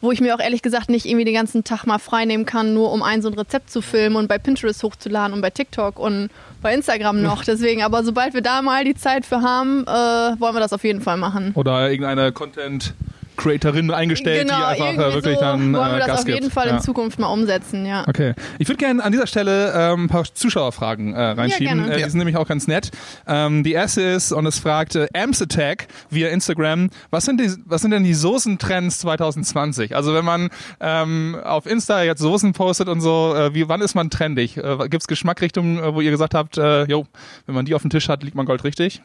wo 0.00 0.12
ich 0.12 0.20
mir 0.20 0.34
auch 0.34 0.40
ehrlich 0.40 0.62
gesagt 0.62 0.88
nicht 0.88 1.06
irgendwie 1.06 1.24
den 1.24 1.34
ganzen 1.34 1.64
Tag 1.64 1.86
mal 1.86 1.98
frei 1.98 2.24
nehmen 2.24 2.46
kann, 2.46 2.74
nur 2.74 2.92
um 2.92 3.02
ein 3.02 3.22
so 3.22 3.28
ein 3.28 3.34
Rezept 3.34 3.70
zu 3.70 3.82
filmen 3.82 4.16
und 4.16 4.28
bei 4.28 4.38
Pinterest 4.38 4.82
hochzuladen 4.82 5.32
und 5.32 5.40
bei 5.40 5.50
TikTok 5.50 5.98
und 5.98 6.30
bei 6.62 6.74
Instagram 6.74 7.22
noch. 7.22 7.44
Deswegen, 7.44 7.82
aber 7.82 8.04
sobald 8.04 8.34
wir 8.34 8.42
da 8.42 8.62
mal 8.62 8.84
die 8.84 8.94
Zeit 8.94 9.24
für 9.24 9.42
haben, 9.42 9.84
äh, 9.86 9.90
wollen 9.90 10.54
wir 10.54 10.60
das 10.60 10.72
auf 10.72 10.84
jeden 10.84 11.00
Fall 11.00 11.16
machen. 11.16 11.52
Oder 11.54 11.90
irgendeine 11.90 12.32
Content 12.32 12.94
Creatorin 13.36 13.90
eingestellt, 13.90 14.48
die 14.48 14.52
einfach 14.52 14.86
äh, 14.88 14.92
Genau, 14.96 15.12
wirklich 15.14 15.34
so 15.36 15.40
dann 15.40 15.72
wollen 15.72 15.72
wir 15.90 15.94
äh, 15.96 15.98
das 15.98 16.06
Gas 16.06 16.18
auf 16.20 16.24
gibt. 16.26 16.38
jeden 16.38 16.50
Fall 16.50 16.66
ja. 16.68 16.76
in 16.76 16.80
Zukunft 16.82 17.18
mal 17.18 17.28
umsetzen, 17.28 17.86
ja. 17.86 18.04
Okay. 18.08 18.34
Ich 18.58 18.68
würde 18.68 18.78
gerne 18.78 19.02
an 19.02 19.12
dieser 19.12 19.26
Stelle 19.26 19.72
ähm, 19.76 20.04
ein 20.04 20.08
paar 20.08 20.24
Zuschauerfragen 20.24 21.14
äh, 21.14 21.20
reinschieben. 21.20 21.78
gerne. 21.78 21.92
äh, 21.92 21.96
die 21.96 22.00
Ja. 22.02 22.08
sind 22.08 22.18
nämlich 22.18 22.36
auch 22.36 22.48
ganz 22.48 22.66
nett. 22.66 22.90
Ähm, 23.26 23.62
die 23.64 23.72
erste 23.72 24.02
ist, 24.02 24.32
und 24.32 24.46
es 24.46 24.58
fragt 24.58 24.96
äh, 24.96 25.06
Amps 25.14 25.42
Attack 25.42 25.88
via 26.10 26.28
Instagram, 26.28 26.90
was 27.10 27.24
sind, 27.24 27.40
die, 27.40 27.50
was 27.64 27.82
sind 27.82 27.90
denn 27.90 28.04
die 28.04 28.14
Soßentrends 28.14 28.98
2020? 29.00 29.94
Also 29.94 30.14
wenn 30.14 30.24
man 30.24 30.48
ähm, 30.80 31.36
auf 31.44 31.66
Insta 31.66 32.02
jetzt 32.02 32.20
Soßen 32.20 32.52
postet 32.52 32.88
und 32.88 33.00
so, 33.00 33.34
äh, 33.36 33.54
wie, 33.54 33.68
wann 33.68 33.80
ist 33.80 33.94
man 33.94 34.10
trendig? 34.10 34.56
Äh, 34.56 34.76
Gibt 34.88 35.02
es 35.02 35.06
Geschmackrichtungen, 35.08 35.78
äh, 35.82 35.94
wo 35.94 36.00
ihr 36.00 36.10
gesagt 36.10 36.34
habt, 36.34 36.58
äh, 36.58 36.84
jo, 36.84 37.06
wenn 37.46 37.54
man 37.54 37.64
die 37.64 37.74
auf 37.74 37.82
dem 37.82 37.90
Tisch 37.90 38.08
hat, 38.08 38.22
liegt 38.22 38.36
man 38.36 38.46
gold 38.46 38.64
richtig? 38.64 39.02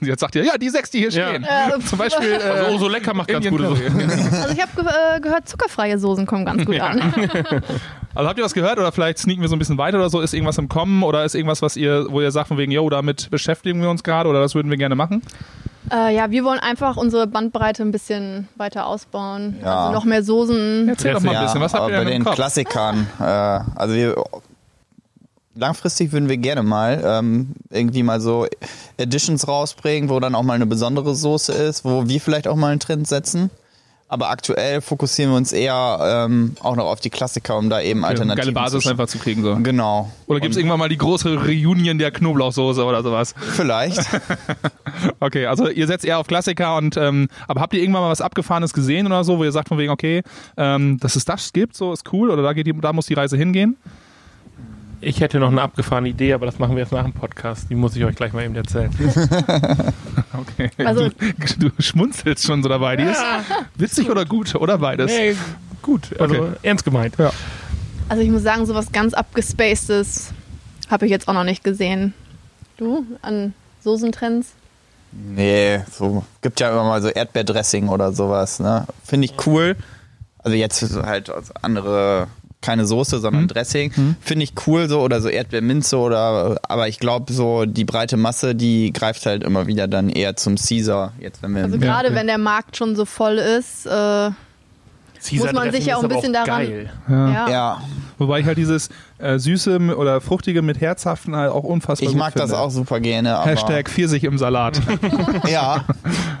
Und 0.00 0.06
jetzt 0.06 0.20
sagt 0.20 0.34
ihr, 0.34 0.44
ja, 0.44 0.56
die 0.58 0.68
sechs, 0.70 0.90
die 0.90 0.98
hier 1.00 1.10
Ja. 1.10 1.28
stehen. 1.28 1.44
Äh, 1.44 1.78
Zum 1.84 1.98
Beispiel 1.98 2.32
äh, 2.32 2.36
Also, 2.42 2.74
oh, 2.74 2.78
so 2.78 2.88
lecker 2.88 3.14
macht 3.14 3.28
ganz 3.28 3.46
gute 3.48 3.64
Curry. 3.64 3.76
Soße. 3.76 4.36
Also 4.42 4.54
ich 4.54 4.60
habe 4.62 4.70
ge 4.74 4.84
äh, 5.16 5.20
gehört, 5.20 5.48
zuckerfreie 5.48 5.98
Soßen 5.98 6.26
kommen 6.26 6.44
ganz 6.44 6.64
gut 6.64 6.80
an. 6.80 7.12
Also 8.14 8.28
habt 8.28 8.38
ihr 8.38 8.44
was 8.44 8.52
gehört 8.52 8.78
oder 8.78 8.92
vielleicht 8.92 9.16
sneaken 9.18 9.40
wir 9.40 9.48
so 9.48 9.56
ein 9.56 9.58
bisschen 9.58 9.78
weiter 9.78 9.96
oder 9.96 10.10
so? 10.10 10.20
Ist 10.20 10.34
irgendwas 10.34 10.58
im 10.58 10.68
Kommen 10.68 11.02
oder 11.02 11.24
ist 11.24 11.34
irgendwas, 11.34 11.62
was 11.62 11.78
ihr, 11.78 12.06
wo 12.10 12.20
ihr 12.20 12.30
sagt 12.30 12.48
von 12.48 12.58
wegen, 12.58 12.70
yo, 12.70 12.90
damit 12.90 13.30
beschäftigen 13.30 13.80
wir 13.80 13.88
uns 13.88 14.02
gerade 14.02 14.28
oder 14.28 14.40
das 14.40 14.54
würden 14.54 14.70
wir 14.70 14.76
gerne 14.76 14.94
machen? 14.94 15.22
Äh, 15.90 16.14
ja, 16.14 16.30
wir 16.30 16.44
wollen 16.44 16.58
einfach 16.58 16.98
unsere 16.98 17.26
Bandbreite 17.26 17.82
ein 17.82 17.90
bisschen 17.90 18.48
weiter 18.56 18.84
ausbauen. 18.86 19.56
Ja. 19.62 19.80
Also 19.86 19.92
noch 19.94 20.04
mehr 20.04 20.22
Soßen. 20.22 20.90
Erzähl 20.90 21.14
doch 21.14 21.20
mal 21.22 21.34
ein 21.36 21.44
bisschen, 21.44 21.62
was 21.62 21.72
habt 21.72 21.88
ihr 21.90 21.96
bei 21.96 22.04
denn 22.04 22.08
im 22.08 22.18
den 22.20 22.24
Kopf? 22.24 22.34
Klassikern, 22.34 23.06
äh, 23.18 23.22
also 23.24 23.94
wir 23.94 24.22
langfristig 25.54 26.12
würden 26.12 26.28
wir 26.28 26.36
gerne 26.36 26.62
mal 26.62 27.02
ähm, 27.04 27.54
irgendwie 27.70 28.02
mal 28.02 28.20
so 28.20 28.46
Editions 28.96 29.46
rausbringen, 29.46 30.10
wo 30.10 30.20
dann 30.20 30.34
auch 30.34 30.42
mal 30.42 30.54
eine 30.54 30.66
besondere 30.66 31.14
Soße 31.14 31.52
ist, 31.52 31.84
wo 31.84 32.08
wir 32.08 32.20
vielleicht 32.20 32.48
auch 32.48 32.56
mal 32.56 32.70
einen 32.70 32.80
Trend 32.80 33.06
setzen. 33.06 33.50
Aber 34.08 34.28
aktuell 34.28 34.82
fokussieren 34.82 35.32
wir 35.32 35.38
uns 35.38 35.52
eher 35.52 36.26
ähm, 36.28 36.54
auch 36.60 36.76
noch 36.76 36.84
auf 36.84 37.00
die 37.00 37.08
Klassiker, 37.08 37.56
um 37.56 37.70
da 37.70 37.80
eben 37.80 38.04
Alternativen 38.04 38.52
Geile 38.52 38.52
Basis 38.52 38.82
zu 38.82 38.90
einfach 38.90 39.06
zu 39.06 39.18
kriegen. 39.18 39.42
So. 39.42 39.56
Genau. 39.56 40.12
Oder 40.26 40.40
gibt 40.40 40.52
es 40.52 40.58
irgendwann 40.58 40.80
mal 40.80 40.90
die 40.90 40.98
große 40.98 41.34
Reunion 41.34 41.96
der 41.96 42.10
Knoblauchsoße 42.10 42.84
oder 42.84 43.02
sowas? 43.02 43.34
Vielleicht. 43.52 44.00
Okay, 45.18 45.46
also 45.46 45.68
ihr 45.68 45.86
setzt 45.86 46.04
eher 46.04 46.18
auf 46.18 46.26
Klassiker 46.26 46.76
und 46.76 46.96
ähm, 46.96 47.28
aber 47.48 47.60
habt 47.60 47.74
ihr 47.74 47.80
irgendwann 47.80 48.02
mal 48.02 48.10
was 48.10 48.20
Abgefahrenes 48.20 48.72
gesehen 48.72 49.06
oder 49.06 49.24
so, 49.24 49.38
wo 49.38 49.44
ihr 49.44 49.52
sagt 49.52 49.68
von 49.68 49.78
wegen, 49.78 49.90
okay, 49.90 50.22
ähm, 50.56 50.98
dass 50.98 51.16
es 51.16 51.24
das 51.24 51.52
gibt, 51.52 51.76
so 51.76 51.92
ist 51.92 52.12
cool 52.12 52.30
oder 52.30 52.42
da 52.42 52.52
geht 52.52 52.66
die, 52.66 52.72
da 52.72 52.92
muss 52.92 53.06
die 53.06 53.14
Reise 53.14 53.36
hingehen? 53.36 53.76
Ich 55.04 55.20
hätte 55.20 55.40
noch 55.40 55.48
eine 55.50 55.60
abgefahrene 55.60 56.08
Idee, 56.10 56.32
aber 56.32 56.46
das 56.46 56.60
machen 56.60 56.76
wir 56.76 56.82
jetzt 56.84 56.92
nach 56.92 57.02
dem 57.02 57.12
Podcast. 57.12 57.68
Die 57.68 57.74
muss 57.74 57.96
ich 57.96 58.04
euch 58.04 58.14
gleich 58.14 58.32
mal 58.32 58.44
eben 58.44 58.54
erzählen. 58.54 58.90
Okay. 60.34 60.70
Also- 60.84 61.08
du, 61.58 61.68
du 61.68 61.82
schmunzelst 61.82 62.44
schon 62.46 62.62
so 62.62 62.68
dabei. 62.68 62.96
Die 62.96 63.04
ist 63.04 63.20
witzig 63.76 64.08
oder 64.10 64.24
gut 64.24 64.54
oder 64.54 64.78
beides? 64.78 65.10
Nee, 65.10 65.36
gut, 65.82 66.08
also 66.18 66.34
Okay. 66.36 66.52
ernst 66.62 66.84
gemeint. 66.84 67.14
Also 68.08 68.22
ich 68.22 68.30
muss 68.30 68.42
sagen, 68.42 68.64
sowas 68.66 68.90
ganz 68.92 69.12
abgespacedes 69.14 70.32
habe 70.90 71.04
ich 71.06 71.10
jetzt 71.10 71.28
auch 71.28 71.34
noch 71.34 71.44
nicht 71.44 71.62
gesehen. 71.64 72.14
Du? 72.76 73.04
An 73.20 73.54
Soßentrends? 73.82 74.48
Nee, 75.12 75.80
so 75.90 76.24
gibt 76.40 76.60
ja 76.60 76.70
immer 76.70 76.84
mal 76.84 77.02
so 77.02 77.08
Erdbeerdressing 77.08 77.88
oder 77.88 78.12
sowas, 78.12 78.58
ne? 78.60 78.86
Finde 79.04 79.26
ich 79.26 79.46
cool. 79.46 79.76
Also 80.38 80.56
jetzt 80.56 80.82
halt 81.04 81.30
andere 81.62 82.26
keine 82.62 82.86
Soße, 82.86 83.18
sondern 83.20 83.48
Dressing. 83.48 83.92
Finde 84.20 84.44
ich 84.44 84.54
cool 84.66 84.88
so 84.88 85.00
oder 85.00 85.20
so 85.20 85.28
Erdbeerminze 85.28 85.96
oder 85.98 86.58
aber 86.62 86.88
ich 86.88 86.98
glaube 86.98 87.32
so 87.32 87.64
die 87.66 87.84
breite 87.84 88.16
Masse, 88.16 88.54
die 88.54 88.92
greift 88.92 89.26
halt 89.26 89.44
immer 89.44 89.66
wieder 89.66 89.88
dann 89.88 90.08
eher 90.08 90.36
zum 90.36 90.56
Caesar. 90.56 91.12
Jetzt 91.20 91.42
wenn 91.42 91.54
wir 91.54 91.64
Also 91.64 91.76
Ja, 91.76 91.82
gerade 91.82 92.08
okay. 92.08 92.16
wenn 92.16 92.26
der 92.26 92.38
Markt 92.38 92.76
schon 92.76 92.96
so 92.96 93.04
voll 93.04 93.38
ist, 93.38 93.86
äh, 93.86 94.30
Muss 95.30 95.52
man 95.52 95.70
sich 95.70 95.86
ja 95.86 95.96
auch 95.96 96.02
ein 96.02 96.08
bisschen 96.08 96.32
daran- 96.32 96.46
Geil. 96.46 96.90
ja. 97.08 97.48
ja, 97.48 97.80
Wobei 98.18 98.40
ich 98.40 98.46
halt 98.46 98.58
dieses 98.58 98.88
äh, 99.18 99.38
Süße 99.38 99.78
oder 99.96 100.20
Fruchtige 100.20 100.62
mit 100.62 100.80
Herzhaften 100.80 101.34
halt 101.36 101.50
auch 101.52 101.64
unfassbar 101.64 102.06
ich 102.08 102.12
gut 102.14 102.18
mag 102.18 102.34
das 102.34 102.50
finde. 102.50 102.58
auch 102.58 102.70
super 102.70 103.00
gerne. 103.00 103.36
Aber, 103.36 103.50
Hashtag 103.50 103.88
Pfirsich 103.88 104.24
im 104.24 104.38
Salat. 104.38 104.80
Ja, 105.48 105.84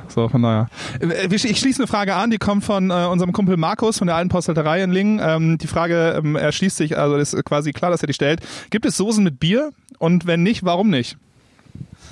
So, 0.08 0.28
von 0.28 0.42
daher. 0.42 0.68
Äh, 1.00 1.34
Ich 1.34 1.58
schließe 1.58 1.80
eine 1.80 1.86
Frage 1.86 2.14
an, 2.14 2.30
die 2.30 2.38
kommt 2.38 2.64
von 2.64 2.90
äh, 2.90 3.06
unserem 3.06 3.32
Kumpel 3.32 3.56
Markus 3.56 3.98
von 3.98 4.06
der 4.06 4.16
alten 4.16 4.28
Postalterei 4.28 4.82
in 4.82 4.90
Lingen. 4.92 5.20
Ähm, 5.22 5.58
die 5.58 5.66
Frage 5.66 6.20
ähm, 6.22 6.36
erschließt 6.36 6.76
sich, 6.76 6.98
also 6.98 7.16
ist 7.16 7.36
quasi 7.44 7.72
klar, 7.72 7.90
dass 7.90 8.02
er 8.02 8.06
die 8.08 8.14
stellt. 8.14 8.40
Gibt 8.70 8.84
es 8.86 8.96
Soßen 8.96 9.22
mit 9.24 9.40
Bier? 9.40 9.70
Und 9.98 10.26
wenn 10.26 10.42
nicht, 10.42 10.64
warum 10.64 10.90
nicht? 10.90 11.16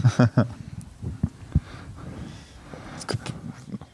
es 2.99 3.07
gibt, 3.07 3.33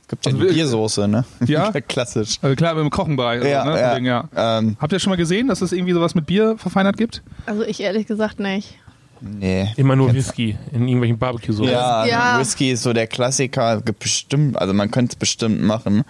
es 0.02 0.08
gibt 0.08 0.15
ja 0.15 0.15
Also 0.26 0.38
Biersoße, 0.38 1.08
ne? 1.08 1.24
Ja? 1.46 1.70
Klassisch. 1.72 2.38
Also 2.42 2.56
klar, 2.56 2.76
im 2.78 2.90
Kochenbereich. 2.90 3.44
Ja, 3.44 3.62
also, 3.62 3.72
ne? 3.74 3.80
ja. 3.80 3.96
Wegen, 3.96 4.06
ja. 4.06 4.28
Ähm, 4.36 4.76
Habt 4.80 4.92
ihr 4.92 4.98
schon 4.98 5.10
mal 5.10 5.16
gesehen, 5.16 5.48
dass 5.48 5.60
es 5.62 5.72
irgendwie 5.72 5.92
sowas 5.92 6.14
mit 6.14 6.26
Bier 6.26 6.56
verfeinert 6.58 6.96
gibt? 6.96 7.22
Also 7.46 7.62
ich 7.62 7.80
ehrlich 7.80 8.06
gesagt 8.06 8.40
nicht. 8.40 8.78
nee. 9.20 9.68
Immer 9.76 9.96
nur 9.96 10.12
Whisky 10.14 10.56
in 10.72 10.86
irgendwelchen 10.88 11.18
Barbecue-Soßen. 11.18 11.72
Ja, 11.72 12.04
Ja. 12.06 12.38
Whisky 12.38 12.72
ist 12.72 12.82
so 12.82 12.92
der 12.92 13.06
Klassiker. 13.06 13.80
Gibt 13.80 14.00
bestimmt, 14.00 14.58
also 14.58 14.72
man 14.74 14.90
könnte 14.90 15.12
es 15.12 15.16
bestimmt 15.16 15.62
machen. 15.62 16.04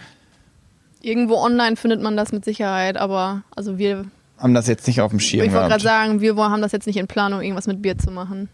Irgendwo 1.02 1.36
online 1.36 1.76
findet 1.76 2.02
man 2.02 2.16
das 2.16 2.32
mit 2.32 2.44
Sicherheit, 2.44 2.96
aber 2.96 3.42
also 3.54 3.78
wir, 3.78 4.06
Haben 4.38 4.54
das 4.54 4.66
jetzt 4.66 4.86
nicht 4.88 5.00
auf 5.00 5.10
dem 5.10 5.20
Schirm 5.20 5.46
ich 5.46 5.52
wollte 5.52 5.68
gerade 5.68 5.82
sagen, 5.82 6.20
wir 6.20 6.34
haben 6.36 6.62
das 6.62 6.72
jetzt 6.72 6.86
nicht 6.86 6.96
in 6.96 7.06
Planung, 7.06 7.42
irgendwas 7.42 7.68
mit 7.68 7.80
Bier 7.80 7.96
zu 7.96 8.10
machen. 8.10 8.48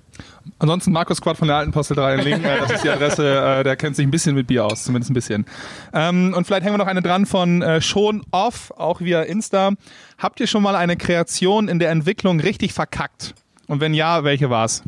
Ansonsten 0.58 0.92
Markus 0.92 1.20
Quad 1.20 1.36
von 1.36 1.48
der 1.48 1.56
alten 1.56 1.72
Postalterei 1.72 2.14
in 2.14 2.20
Lingen, 2.20 2.44
äh, 2.44 2.58
das 2.58 2.72
ist 2.72 2.84
die 2.84 2.90
Adresse, 2.90 3.58
äh, 3.60 3.64
der 3.64 3.76
kennt 3.76 3.96
sich 3.96 4.06
ein 4.06 4.10
bisschen 4.10 4.34
mit 4.34 4.46
Bier 4.46 4.64
aus, 4.64 4.84
zumindest 4.84 5.10
ein 5.10 5.14
bisschen. 5.14 5.46
Ähm, 5.92 6.34
und 6.36 6.46
vielleicht 6.46 6.62
hängen 6.64 6.74
wir 6.74 6.78
noch 6.78 6.86
eine 6.86 7.02
dran 7.02 7.26
von 7.26 7.62
äh, 7.62 7.80
schon 7.80 8.24
off, 8.30 8.72
auch 8.76 9.00
via 9.00 9.22
Insta. 9.22 9.72
Habt 10.18 10.40
ihr 10.40 10.46
schon 10.46 10.62
mal 10.62 10.76
eine 10.76 10.96
Kreation 10.96 11.68
in 11.68 11.78
der 11.78 11.90
Entwicklung 11.90 12.40
richtig 12.40 12.72
verkackt? 12.72 13.34
Und 13.66 13.80
wenn 13.80 13.94
ja, 13.94 14.24
welche 14.24 14.50
war's? 14.50 14.82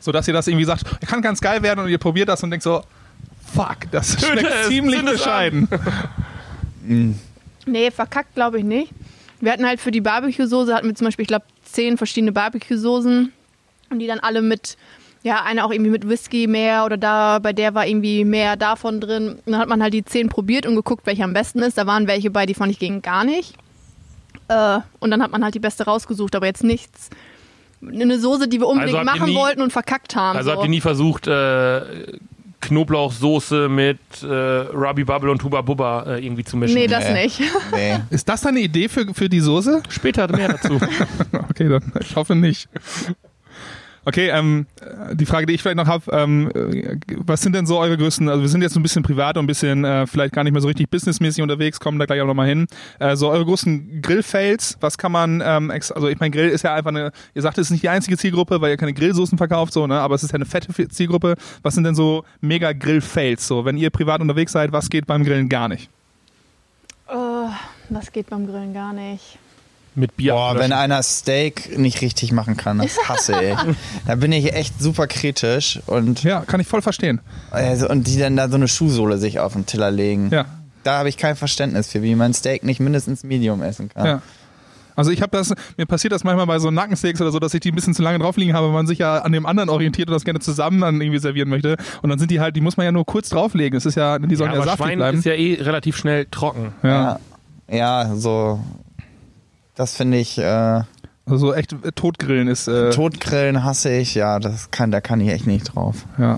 So 0.00 0.12
dass 0.12 0.28
ihr 0.28 0.34
das 0.34 0.46
irgendwie 0.46 0.66
sagt, 0.66 0.84
kann 1.06 1.22
ganz 1.22 1.40
geil 1.40 1.62
werden 1.62 1.80
und 1.80 1.88
ihr 1.88 1.98
probiert 1.98 2.28
das 2.28 2.42
und 2.42 2.50
denkt 2.50 2.62
so, 2.62 2.82
fuck, 3.54 3.90
das 3.90 4.20
schmeckt 4.20 4.50
es, 4.50 4.68
ziemlich 4.68 5.02
bescheiden. 5.02 5.68
Nee, 7.66 7.90
verkackt 7.90 8.34
glaube 8.34 8.58
ich 8.58 8.64
nicht. 8.64 8.92
Wir 9.40 9.52
hatten 9.52 9.66
halt 9.66 9.80
für 9.80 9.90
die 9.90 10.02
Barbecue-Soße, 10.02 10.74
hatten 10.74 10.86
wir 10.88 10.94
zum 10.94 11.06
Beispiel, 11.06 11.22
ich 11.22 11.28
glaube, 11.28 11.46
zehn 11.74 11.96
verschiedene 11.96 12.32
Barbecue-Soßen 12.32 13.32
und 13.90 13.98
die 13.98 14.06
dann 14.06 14.20
alle 14.20 14.42
mit, 14.42 14.76
ja, 15.22 15.42
eine 15.44 15.64
auch 15.64 15.70
irgendwie 15.70 15.90
mit 15.90 16.08
Whisky 16.08 16.46
mehr 16.46 16.84
oder 16.84 16.96
da, 16.96 17.38
bei 17.38 17.52
der 17.52 17.74
war 17.74 17.86
irgendwie 17.86 18.24
mehr 18.24 18.56
davon 18.56 19.00
drin. 19.00 19.40
Und 19.44 19.52
dann 19.52 19.58
hat 19.60 19.68
man 19.68 19.82
halt 19.82 19.92
die 19.94 20.04
zehn 20.04 20.28
probiert 20.28 20.66
und 20.66 20.74
geguckt, 20.76 21.06
welche 21.06 21.24
am 21.24 21.32
besten 21.32 21.60
ist. 21.60 21.76
Da 21.78 21.86
waren 21.86 22.06
welche 22.06 22.30
bei, 22.30 22.46
die 22.46 22.54
fand 22.54 22.70
ich 22.72 22.78
gegen 22.78 23.02
gar 23.02 23.24
nicht. 23.24 23.54
Äh, 24.48 24.78
und 25.00 25.10
dann 25.10 25.22
hat 25.22 25.30
man 25.32 25.42
halt 25.44 25.54
die 25.54 25.60
beste 25.60 25.84
rausgesucht, 25.84 26.34
aber 26.36 26.46
jetzt 26.46 26.64
nichts. 26.64 27.10
Eine 27.86 28.18
Soße, 28.18 28.48
die 28.48 28.60
wir 28.60 28.66
unbedingt 28.68 28.96
Also 28.96 29.08
habt 29.08 29.16
ihr 29.16 29.20
machen 29.20 29.32
nie- 29.34 29.38
wollten 29.40 29.62
und 29.62 29.72
verkackt 29.72 30.16
haben. 30.16 30.36
Also 30.38 30.50
so. 30.50 30.56
habt 30.56 30.64
ihr 30.64 30.70
nie 30.70 30.80
versucht, 30.80 31.26
äh, 31.26 31.80
Knoblauchsoße 32.64 33.68
mit 33.68 33.98
äh, 34.22 34.26
Ruby 34.26 35.04
Bubble 35.04 35.30
und 35.30 35.42
Huba 35.44 35.60
Bubba 35.60 36.02
äh, 36.16 36.24
irgendwie 36.24 36.44
zu 36.44 36.56
mischen? 36.56 36.74
Nee, 36.74 36.86
das 36.86 37.04
Nee. 37.08 37.24
nicht. 37.24 37.40
Nee. 37.72 37.98
Ist 38.10 38.28
das 38.28 38.40
deine 38.42 38.60
Idee 38.60 38.88
für, 38.88 39.12
für 39.14 39.28
die 39.28 39.40
Soße? 39.40 39.82
Später 39.88 40.28
mehr 40.34 40.48
dazu. 40.48 40.80
Okay, 41.50 41.68
dann 41.68 41.92
ich 42.00 42.16
hoffe 42.16 42.34
nicht. 42.34 42.68
Okay, 44.06 44.28
ähm, 44.28 44.66
äh, 44.80 45.16
die 45.16 45.24
Frage, 45.24 45.46
die 45.46 45.54
ich 45.54 45.62
vielleicht 45.62 45.76
noch 45.76 45.86
habe, 45.86 46.04
ähm, 46.12 46.50
äh, 46.54 46.96
was 47.24 47.40
sind 47.40 47.54
denn 47.54 47.66
so 47.66 47.78
eure 47.78 47.96
größten, 47.96 48.28
also 48.28 48.42
wir 48.42 48.48
sind 48.48 48.62
jetzt 48.62 48.76
ein 48.76 48.82
bisschen 48.82 49.02
privat 49.02 49.36
und 49.38 49.44
ein 49.44 49.46
bisschen 49.46 49.84
äh, 49.84 50.06
vielleicht 50.06 50.34
gar 50.34 50.44
nicht 50.44 50.52
mehr 50.52 50.60
so 50.60 50.68
richtig 50.68 50.90
businessmäßig 50.90 51.42
unterwegs, 51.42 51.80
kommen 51.80 51.98
da 51.98 52.04
gleich 52.04 52.20
auch 52.20 52.26
nochmal 52.26 52.48
hin. 52.48 52.66
Äh, 52.98 53.16
so 53.16 53.30
eure 53.30 53.44
größten 53.44 54.02
Grill-Fails, 54.02 54.76
was 54.80 54.98
kann 54.98 55.12
man, 55.12 55.42
ähm, 55.44 55.70
also 55.70 56.08
ich 56.08 56.20
meine, 56.20 56.30
Grill 56.32 56.50
ist 56.50 56.62
ja 56.62 56.74
einfach 56.74 56.90
eine, 56.90 57.12
ihr 57.34 57.42
sagt, 57.42 57.56
es 57.58 57.68
ist 57.68 57.70
nicht 57.70 57.82
die 57.82 57.88
einzige 57.88 58.18
Zielgruppe, 58.18 58.60
weil 58.60 58.70
ihr 58.70 58.76
keine 58.76 58.92
Grillsoßen 58.92 59.38
verkauft, 59.38 59.72
so, 59.72 59.86
ne, 59.86 59.98
aber 60.00 60.14
es 60.14 60.22
ist 60.22 60.32
ja 60.32 60.36
eine 60.36 60.46
fette 60.46 60.88
Zielgruppe. 60.88 61.36
Was 61.62 61.74
sind 61.74 61.84
denn 61.84 61.94
so 61.94 62.24
mega 62.40 62.72
Grill-Fails, 62.72 63.46
so, 63.46 63.64
wenn 63.64 63.78
ihr 63.78 63.90
privat 63.90 64.20
unterwegs 64.20 64.52
seid, 64.52 64.72
was 64.72 64.90
geht 64.90 65.06
beim 65.06 65.24
Grillen 65.24 65.48
gar 65.48 65.68
nicht? 65.68 65.88
Oh, 67.08 67.48
das 67.88 68.12
geht 68.12 68.28
beim 68.28 68.46
Grillen 68.46 68.74
gar 68.74 68.92
nicht. 68.92 69.38
Mit 69.94 70.16
Bier. 70.16 70.32
Boah, 70.32 70.50
ablöschen. 70.50 70.70
wenn 70.70 70.78
einer 70.78 71.02
Steak 71.02 71.78
nicht 71.78 72.00
richtig 72.00 72.32
machen 72.32 72.56
kann, 72.56 72.78
das 72.78 72.96
hasse 73.08 73.34
ich. 73.42 73.56
da 74.06 74.14
bin 74.16 74.32
ich 74.32 74.52
echt 74.54 74.80
super 74.80 75.06
kritisch 75.06 75.80
und, 75.86 76.22
Ja, 76.22 76.40
kann 76.40 76.60
ich 76.60 76.66
voll 76.66 76.82
verstehen. 76.82 77.20
also, 77.50 77.88
und 77.88 78.06
die 78.06 78.18
dann 78.18 78.36
da 78.36 78.48
so 78.48 78.56
eine 78.56 78.68
Schuhsohle 78.68 79.18
sich 79.18 79.40
auf 79.40 79.52
den 79.52 79.66
Teller 79.66 79.90
legen. 79.90 80.30
Ja. 80.32 80.46
Da 80.82 80.98
habe 80.98 81.08
ich 81.08 81.16
kein 81.16 81.36
Verständnis 81.36 81.88
für, 81.88 82.02
wie 82.02 82.14
man 82.14 82.34
Steak 82.34 82.62
nicht 82.62 82.80
mindestens 82.80 83.24
Medium 83.24 83.62
essen 83.62 83.88
kann. 83.88 84.06
Ja. 84.06 84.22
Also 84.96 85.10
ich 85.10 85.22
habe 85.22 85.36
das, 85.36 85.52
mir 85.76 85.86
passiert 85.86 86.12
das 86.12 86.24
manchmal 86.24 86.46
bei 86.46 86.58
so 86.58 86.70
Nackensteaks 86.70 87.20
oder 87.20 87.32
so, 87.32 87.38
dass 87.38 87.52
ich 87.54 87.60
die 87.60 87.72
ein 87.72 87.74
bisschen 87.74 87.94
zu 87.94 88.02
lange 88.02 88.18
drauf 88.18 88.36
liegen 88.36 88.52
habe, 88.54 88.68
weil 88.68 88.74
man 88.74 88.86
sich 88.86 88.98
ja 88.98 89.18
an 89.18 89.32
dem 89.32 89.44
anderen 89.46 89.68
orientiert 89.68 90.08
und 90.08 90.14
das 90.14 90.24
gerne 90.24 90.40
zusammen 90.40 90.80
dann 90.80 91.00
irgendwie 91.00 91.18
servieren 91.18 91.48
möchte. 91.48 91.76
Und 92.02 92.10
dann 92.10 92.18
sind 92.18 92.30
die 92.30 92.40
halt, 92.40 92.54
die 92.54 92.60
muss 92.60 92.76
man 92.76 92.84
ja 92.84 92.92
nur 92.92 93.04
kurz 93.04 93.28
drauflegen. 93.28 93.76
Es 93.76 93.86
ist 93.86 93.96
ja, 93.96 94.18
die 94.18 94.30
ja, 94.30 94.36
sollen 94.36 94.52
ja, 94.52 94.56
aber 94.56 94.66
saftig 94.66 94.86
Schwein 94.86 94.98
bleiben. 94.98 95.18
ist 95.18 95.24
ja 95.24 95.32
eh 95.32 95.54
relativ 95.60 95.96
schnell 95.96 96.26
trocken. 96.30 96.72
ja. 96.82 97.18
Ja, 97.68 97.76
ja 97.76 98.14
so. 98.14 98.60
Das 99.74 99.96
finde 99.96 100.18
ich. 100.18 100.38
Äh, 100.38 100.42
Also 101.26 101.36
so 101.38 101.54
echt 101.54 101.72
äh, 101.72 101.92
totgrillen 101.92 102.48
ist, 102.48 102.68
äh, 102.68 102.90
Totgrillen 102.90 103.64
hasse 103.64 103.90
ich, 103.92 104.14
ja, 104.14 104.38
das 104.38 104.70
kann, 104.70 104.90
da 104.90 105.00
kann 105.00 105.20
ich 105.20 105.30
echt 105.30 105.46
nicht 105.46 105.74
drauf. 105.74 106.04
ja. 106.18 106.36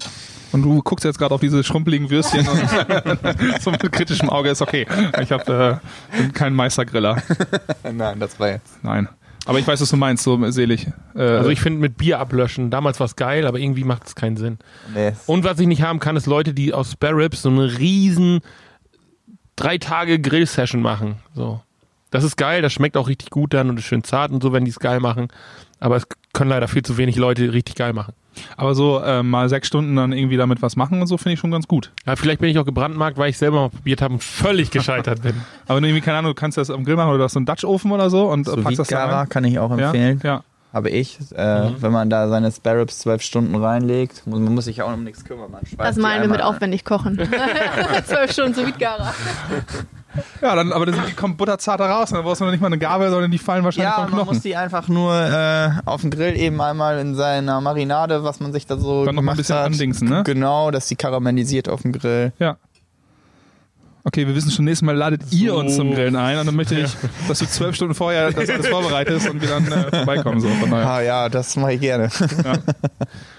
Und 0.52 0.62
du 0.62 0.80
guckst 0.80 1.04
jetzt 1.04 1.18
gerade 1.18 1.34
auf 1.34 1.40
diese 1.40 1.62
schrumpeligen 1.64 2.08
Würstchen 2.08 2.46
und 2.48 2.60
so 3.60 3.72
mit 3.72 3.92
kritischem 3.92 4.30
Auge 4.30 4.48
ist 4.48 4.62
okay. 4.62 4.86
Ich 5.20 5.30
hab, 5.32 5.46
äh, 5.48 5.76
bin 6.16 6.32
kein 6.32 6.54
Meistergriller. 6.54 7.20
Nein, 7.92 8.20
das 8.20 8.38
war 8.38 8.50
jetzt. 8.50 8.82
Nein. 8.82 9.08
Aber 9.44 9.58
ich 9.58 9.66
weiß, 9.66 9.80
was 9.80 9.90
du 9.90 9.96
meinst, 9.96 10.22
so 10.22 10.50
selig. 10.52 10.86
Äh, 11.16 11.20
Also 11.22 11.50
ich 11.50 11.60
finde 11.60 11.80
mit 11.80 11.98
Bier 11.98 12.20
ablöschen, 12.20 12.70
damals 12.70 13.00
war 13.00 13.04
es 13.06 13.16
geil, 13.16 13.46
aber 13.46 13.58
irgendwie 13.58 13.84
macht 13.84 14.06
es 14.06 14.14
keinen 14.14 14.36
Sinn. 14.36 14.58
Nee. 14.94 15.12
Und 15.26 15.42
was 15.44 15.58
ich 15.58 15.66
nicht 15.66 15.82
haben 15.82 15.98
kann, 15.98 16.16
ist 16.16 16.26
Leute, 16.26 16.54
die 16.54 16.72
aus 16.72 16.92
Spare 16.92 17.16
Ribs 17.16 17.42
so 17.42 17.50
eine 17.50 17.78
riesen 17.78 18.40
drei 19.56 19.78
Tage 19.78 20.20
Grill-Session 20.20 20.80
machen. 20.80 21.16
So. 21.34 21.60
Das 22.16 22.24
ist 22.24 22.36
geil, 22.36 22.62
das 22.62 22.72
schmeckt 22.72 22.96
auch 22.96 23.08
richtig 23.08 23.30
gut 23.30 23.52
dann 23.54 23.68
und 23.68 23.78
ist 23.78 23.84
schön 23.84 24.02
zart 24.04 24.32
und 24.32 24.42
so, 24.42 24.52
wenn 24.52 24.64
die 24.64 24.70
es 24.70 24.78
geil 24.80 25.00
machen. 25.00 25.28
Aber 25.80 25.96
es 25.96 26.06
können 26.32 26.48
leider 26.50 26.66
viel 26.68 26.82
zu 26.82 26.96
wenig 26.96 27.16
Leute 27.16 27.52
richtig 27.52 27.74
geil 27.74 27.92
machen. 27.92 28.14
aber 28.56 28.74
so 28.74 29.00
äh, 29.02 29.22
mal 29.22 29.48
sechs 29.48 29.68
Stunden 29.68 29.96
dann 29.96 30.12
irgendwie 30.12 30.36
damit 30.38 30.60
was 30.62 30.76
machen 30.76 31.00
und 31.00 31.06
so 31.06 31.16
finde 31.18 31.34
ich 31.34 31.40
schon 31.40 31.50
ganz 31.50 31.68
gut. 31.68 31.92
Ja, 32.06 32.16
vielleicht 32.16 32.40
bin 32.40 32.48
ich 32.50 32.58
auch 32.58 32.64
gebrandmarkt, 32.64 33.16
weil 33.18 33.30
ich 33.30 33.38
selber 33.38 33.60
mal 33.60 33.68
probiert 33.70 34.00
habe 34.02 34.14
und 34.14 34.22
völlig 34.24 34.70
gescheitert 34.70 35.22
bin. 35.22 35.34
Aber 35.68 35.80
irgendwie, 35.82 36.00
keine 36.00 36.18
Ahnung, 36.18 36.30
du 36.30 36.34
kannst 36.34 36.56
das 36.58 36.70
am 36.70 36.84
Grill 36.84 36.96
machen 36.96 37.08
oder 37.10 37.18
du 37.18 37.24
hast 37.24 37.32
so 37.34 37.38
einen 37.38 37.46
Dutch-Ofen 37.46 37.90
oder 37.92 38.08
so 38.10 38.30
und 38.30 38.46
äh, 38.48 38.50
So 38.50 38.56
packst 38.62 38.78
das 38.78 38.88
da 38.88 38.96
Gara 39.06 39.20
rein. 39.20 39.28
kann 39.28 39.44
ich 39.44 39.58
auch 39.58 39.70
Ja, 39.78 39.86
empfehlen. 39.86 40.20
ja. 40.24 40.42
Habe 40.72 40.90
ich. 40.90 41.18
Äh, 41.34 41.70
Wenn 41.80 41.92
man 41.92 42.10
da 42.10 42.28
seine 42.28 42.52
Spare 42.52 42.80
Ribs 42.80 42.98
zwölf 42.98 43.22
Stunden 43.22 43.54
reinlegt, 43.54 44.26
muss, 44.26 44.40
man 44.40 44.54
muss 44.54 44.66
sich 44.66 44.78
ja 44.78 44.84
auch 44.84 44.92
um 44.92 45.04
nichts 45.04 45.24
kümmern. 45.24 45.50
Man 45.50 45.64
schweißt 45.64 45.80
Das 45.88 45.96
meinen 45.96 46.20
wir 46.22 46.28
mit 46.28 46.42
aufwendig 46.42 46.84
kochen. 46.84 47.16
Zwölf 48.04 48.30
Stunden 48.32 48.52
so 48.54 48.62
Gara. 48.78 49.14
Ja, 50.42 50.54
dann, 50.54 50.72
aber 50.72 50.86
das, 50.86 50.96
die 51.08 51.12
kommen 51.14 51.36
butterzart 51.36 51.80
da 51.80 51.86
raus. 51.98 52.10
Dann 52.10 52.22
brauchst 52.22 52.40
du 52.40 52.44
noch 52.44 52.50
nicht 52.52 52.60
mal 52.60 52.66
eine 52.68 52.78
Gabel, 52.78 53.10
sondern 53.10 53.30
die 53.30 53.38
fallen 53.38 53.64
wahrscheinlich 53.64 53.88
Ja, 53.90 53.96
vom 53.96 54.04
und 54.04 54.10
man 54.10 54.20
Knochen. 54.20 54.34
muss 54.34 54.42
die 54.42 54.56
einfach 54.56 54.88
nur 54.88 55.14
äh, 55.14 55.70
auf 55.84 56.00
dem 56.02 56.10
Grill 56.10 56.36
eben 56.36 56.60
einmal 56.60 56.98
in 56.98 57.14
seiner 57.14 57.60
Marinade, 57.60 58.24
was 58.24 58.40
man 58.40 58.52
sich 58.52 58.66
da 58.66 58.76
so 58.76 59.04
Dann 59.04 59.14
noch 59.14 59.22
mal 59.22 59.32
ein 59.32 59.36
gemacht 59.36 59.36
bisschen 59.38 59.56
hat. 59.56 59.66
andingsen, 59.66 60.08
ne? 60.08 60.22
Genau, 60.24 60.70
dass 60.70 60.86
die 60.88 60.96
karamellisiert 60.96 61.68
auf 61.68 61.82
dem 61.82 61.92
Grill. 61.92 62.32
Ja. 62.38 62.56
Okay, 64.04 64.24
wir 64.28 64.36
wissen 64.36 64.52
schon, 64.52 64.64
nächstes 64.66 64.86
Mal 64.86 64.94
ladet 64.94 65.32
ihr 65.32 65.50
So. 65.50 65.58
uns 65.58 65.74
zum 65.74 65.92
Grillen 65.92 66.14
ein 66.14 66.38
und 66.38 66.46
dann 66.46 66.54
möchte 66.54 66.76
ich, 66.78 66.94
dass 67.26 67.40
du 67.40 67.46
zwölf 67.46 67.74
Stunden 67.74 67.92
vorher 67.94 68.30
das 68.30 68.48
alles 68.48 68.68
vorbereitest 68.68 69.28
und 69.28 69.40
wir 69.42 69.48
dann 69.48 69.66
äh, 69.66 69.90
vorbeikommen. 69.96 70.40
So. 70.40 70.46
Von 70.48 70.70
daher. 70.70 70.86
Ah 70.88 71.00
ja, 71.02 71.28
das 71.28 71.56
mache 71.56 71.72
ich 71.72 71.80
gerne. 71.80 72.08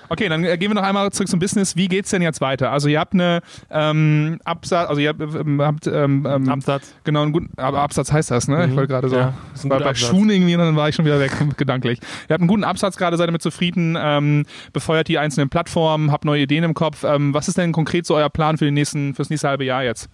Okay, 0.10 0.30
dann 0.30 0.44
äh, 0.44 0.58
gehen 0.58 0.70
wir 0.72 0.76
noch 0.76 0.84
einmal 0.88 1.12
zurück 1.12 1.28
zum 1.28 1.40
Business. 1.40 1.76
Wie 1.76 1.88
geht's 1.88 2.10
denn 2.12 2.22
jetzt 2.22 2.40
weiter? 2.42 2.72
Also 2.72 2.88
ihr 2.88 3.00
habt 3.00 3.14
eine 3.14 3.42
ähm, 3.70 4.40
Absatz, 4.46 4.90
also 4.90 5.02
ihr 5.02 5.10
habt, 5.10 5.22
ähm, 5.22 5.62
habt 5.62 5.88
ähm, 5.88 6.26
ähm, 6.30 6.50
Absatz. 6.50 6.94
genau 7.04 7.24
einen 7.24 7.32
guten, 7.34 7.50
aber 7.58 7.82
Absatz 7.82 8.12
heißt 8.12 8.32
das, 8.32 8.48
ne? 8.48 8.66
Ich 8.66 8.72
Mhm. 8.72 8.76
wollte 8.76 8.88
gerade 8.88 9.10
so. 9.10 9.16
Ja, 9.18 9.34
bei, 9.66 9.80
bei. 9.80 9.94
Schuhen 9.96 10.30
irgendwie 10.30 10.56
und 10.56 10.62
dann 10.62 10.76
war 10.76 10.90
ich 10.90 10.96
schon 10.96 11.06
wieder 11.06 11.20
weg 11.20 11.32
gedanklich. 11.58 12.00
Ihr 12.30 12.34
habt 12.34 12.42
einen 12.42 12.48
guten 12.48 12.64
Absatz 12.64 12.96
gerade, 12.98 13.18
seid 13.18 13.28
damit 13.28 13.42
zufrieden, 13.42 13.98
ähm, 14.00 14.46
befeuert 14.74 15.08
die 15.08 15.18
einzelnen 15.18 15.50
Plattformen, 15.50 16.12
habt 16.12 16.26
neue 16.26 16.42
Ideen 16.44 16.64
im 16.64 16.74
Kopf. 16.74 17.04
Ähm, 17.04 17.34
was 17.34 17.48
ist 17.48 17.58
denn 17.58 17.72
konkret 17.72 18.06
so 18.06 18.16
euer 18.16 18.30
Plan 18.30 18.58
für 18.58 18.66
den 18.66 18.74
nächsten, 18.74 19.14
fürs 19.14 19.30
nächste 19.30 19.48
halbe 19.50 19.66
Jahr 19.66 19.84
jetzt? 19.84 20.10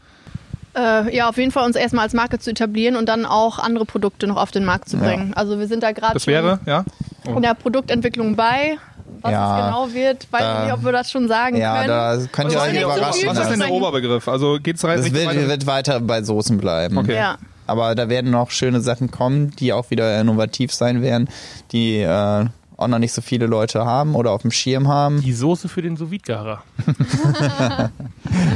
Äh, 0.76 1.16
ja, 1.16 1.30
auf 1.30 1.38
jeden 1.38 1.52
Fall 1.52 1.66
uns 1.66 1.76
erstmal 1.76 2.04
als 2.06 2.14
Marke 2.14 2.39
zu 2.39 2.50
etablieren 2.50 2.96
und 2.96 3.08
dann 3.08 3.26
auch 3.28 3.60
andere 3.60 3.86
Produkte 3.86 4.26
noch 4.26 4.38
auf 4.38 4.50
den 4.50 4.66
Markt 4.66 4.89
zu 4.89 4.98
bringen. 4.98 5.32
Also 5.36 5.60
wir 5.60 5.68
sind 5.68 5.84
da 5.84 5.91
gerade 5.91 6.16
Das 6.16 6.26
wäre, 6.26 6.60
ja? 6.66 6.84
in 7.28 7.44
der 7.44 7.54
Produktentwicklung 7.54 8.36
bei. 8.36 8.78
Was 9.22 9.32
Ja, 9.32 9.59
es 9.59 9.66
genau 9.66 9.93
wird, 9.93 10.28
weiß 10.32 10.41
da- 10.41 10.57
ich 10.59 10.66
nicht, 10.66 10.74
ob 10.74 10.84
wir 10.86 10.91
das 10.91 11.11
schon 11.11 11.28
sagen 11.28 11.57
Ja, 11.57 11.76
können. 11.78 11.88
da 11.89 12.18
könnt 12.32 12.51
ihr 12.51 12.57
Wir 12.57 12.61
euch 12.88 12.95
überraschen. 12.97 13.30
Was 13.30 13.39
ist 13.39 13.49
denn 13.51 13.59
der. 13.59 13.72
Oberbegriff? 13.72 14.28
Also 14.28 14.57
geht's 14.61 14.84
rein 14.84 14.97
Das 14.97 15.14
wird, 15.14 15.28
weiter- 15.28 15.47
wird 15.47 15.68
weiter 15.68 15.99
bei 15.99 16.24
Soßen 16.24 16.57
bleiben. 16.57 16.97
Okay. 16.97 17.16
Ja. 17.16 17.38
Aber 17.68 17.95
da 17.95 18.09
werden 18.09 18.32
noch 18.32 18.51
schöne 18.51 18.82
Sachen 18.82 19.09
kommen, 19.11 19.51
die 19.51 19.72
auch 19.72 19.89
wieder 19.89 20.20
innovativ 20.20 20.74
sein 20.74 21.01
werden, 21.01 21.30
die 21.72 21.99
äh, 21.99 22.45
auch 22.76 22.88
noch 22.88 22.99
nicht 22.99 23.14
so 23.14 23.22
viele 23.22 23.45
Leute 23.45 23.86
haben 23.86 24.16
oder 24.16 24.32
auf 24.32 24.41
dem 24.41 24.51
Schirm 24.51 24.89
haben. 24.89 25.22
Die 25.22 25.32
Soße 25.32 25.70
für 25.70 25.82
den 25.82 25.95
sous 25.95 26.09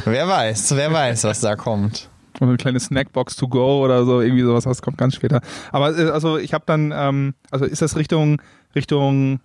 Wer 0.06 0.28
weiß, 0.28 0.76
wer 0.76 0.92
weiß, 0.92 1.24
was 1.26 1.42
da 1.42 1.56
kommt. 1.56 2.10
Oder 2.40 2.50
eine 2.50 2.58
kleine 2.58 2.80
Snackbox 2.80 3.36
to 3.36 3.48
go 3.48 3.84
oder 3.84 4.06
so, 4.06 4.22
irgendwie 4.22 4.44
sowas, 4.44 4.66
das 4.66 4.82
kommt 4.82 4.98
ganz 4.98 5.16
später. 5.16 5.42
Aber 5.72 5.98
äh, 5.98 6.10
also 6.12 6.38
ich 6.38 6.54
habe 6.54 6.64
dann, 6.68 6.94
ähm, 6.96 7.34
also 7.50 7.66
ist 7.66 7.82
das 7.82 7.96
Richtung, 7.96 8.42
Richtung, 8.76 9.40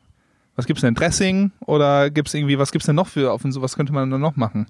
was 0.57 0.67
gibt's 0.67 0.83
denn, 0.83 0.95
Dressing 0.95 1.51
oder 1.67 2.11
gibt's 2.11 2.35
irgendwie, 2.35 2.59
was 2.59 2.73
gibt's 2.73 2.87
denn 2.87 2.97
noch 2.97 3.07
für, 3.09 3.33
auf 3.33 3.43
so, 3.49 3.63
was 3.63 3.77
könnte 3.77 3.93
man 3.93 4.11
dann 4.11 4.21
noch 4.21 4.37
machen? 4.37 4.67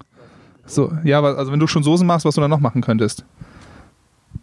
So, 0.65 0.91
ja, 1.03 1.17
aber- 1.17 1.37
also 1.37 1.51
wenn 1.51 1.59
du 1.59 1.67
schon 1.67 1.83
Soßen 1.83 2.07
machst, 2.07 2.25
was 2.25 2.35
du 2.35 2.41
dann 2.41 2.49
noch 2.49 2.59
machen 2.59 2.81
könntest. 2.81 3.25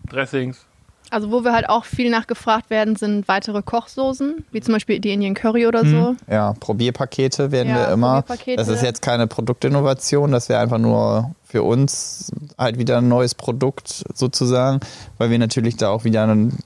Dressings. 0.08 0.66
Also 1.12 1.32
wo 1.32 1.42
wir 1.42 1.52
halt 1.52 1.68
auch 1.68 1.84
viel 1.86 2.08
nachgefragt 2.08 2.70
werden, 2.70 2.94
sind 2.94 3.26
weitere 3.26 3.62
Kochsoßen, 3.62 4.44
wie 4.52 4.60
zum 4.60 4.74
Beispiel 4.74 5.00
die 5.00 5.10
Indian 5.12 5.34
Curry 5.34 5.66
oder 5.66 5.84
so. 5.84 6.14
Ja, 6.30 6.52
Probierpakete 6.60 7.50
werden 7.50 7.68
Ja, 7.70 7.88
wir 7.88 7.88
immer. 7.94 8.22
Probierpakete. 8.22 8.56
Das 8.56 8.68
ist 8.68 8.82
jetzt 8.84 9.02
keine 9.02 9.26
Produktinnovation, 9.26 10.30
das 10.30 10.48
wäre 10.48 10.60
einfach 10.60 10.78
nur 10.78 11.34
für 11.42 11.64
uns 11.64 12.30
halt 12.56 12.78
wieder 12.78 12.98
ein 12.98 13.08
neues 13.08 13.34
Produkt 13.34 14.04
sozusagen, 14.14 14.78
weil 15.18 15.30
wir 15.30 15.38
natürlich 15.40 15.76
da 15.76 15.88
auch 15.88 16.04
wieder 16.04 16.22
einen 16.22 16.56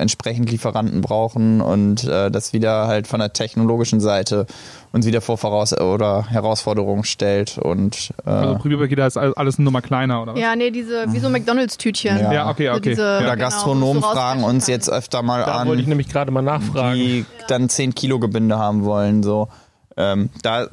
entsprechend 0.00 0.50
Lieferanten 0.50 1.00
brauchen 1.00 1.60
und 1.60 2.04
äh, 2.04 2.30
das 2.30 2.52
wieder 2.52 2.86
halt 2.88 3.06
von 3.06 3.20
der 3.20 3.32
technologischen 3.32 4.00
Seite 4.00 4.46
uns 4.92 5.06
wieder 5.06 5.20
vor 5.20 5.38
Voraus 5.38 5.72
oder 5.78 6.26
Herausforderungen 6.28 7.04
stellt 7.04 7.58
und 7.58 8.12
äh, 8.26 8.30
Also 8.30 8.54
Probierpakete 8.56 9.02
ist 9.02 9.16
all- 9.16 9.34
alles 9.34 9.58
eine 9.58 9.64
Nummer 9.66 9.82
kleiner 9.82 10.22
oder 10.22 10.32
was? 10.34 10.40
Ja, 10.40 10.56
nee, 10.56 10.70
diese, 10.72 11.12
wie 11.12 11.18
so 11.20 11.28
McDonalds-Tütchen. 11.30 12.18
Ja. 12.18 12.32
Ja, 12.32 12.50
okay, 12.50 12.66
So 12.68 12.72
okay. 12.78 12.88
diese- 12.90 13.02
ja. 13.02 13.18
oder 13.18 13.36
genau, 13.36 13.48
Gastronomen 13.48 14.02
du 14.02 14.08
fragen 14.08 14.42
uns 14.42 14.66
jetzt 14.66 14.90
öfter 14.90 15.22
mal 15.22 15.40
Da 15.44 15.58
an. 15.58 15.68
wollte 15.68 15.82
ich 15.82 15.88
nämlich 15.88 16.08
gerade 16.08 16.30
mal 16.32 16.42
nachfragen. 16.42 16.94
die 16.96 17.26
dann 17.46 17.68
10 17.68 17.94
Kilo 17.94 18.18
Gebinde 18.18 18.58
haben 18.58 18.84
wollen. 18.84 19.22
So. 19.22 19.48
Ähm, 19.96 20.30
da 20.42 20.66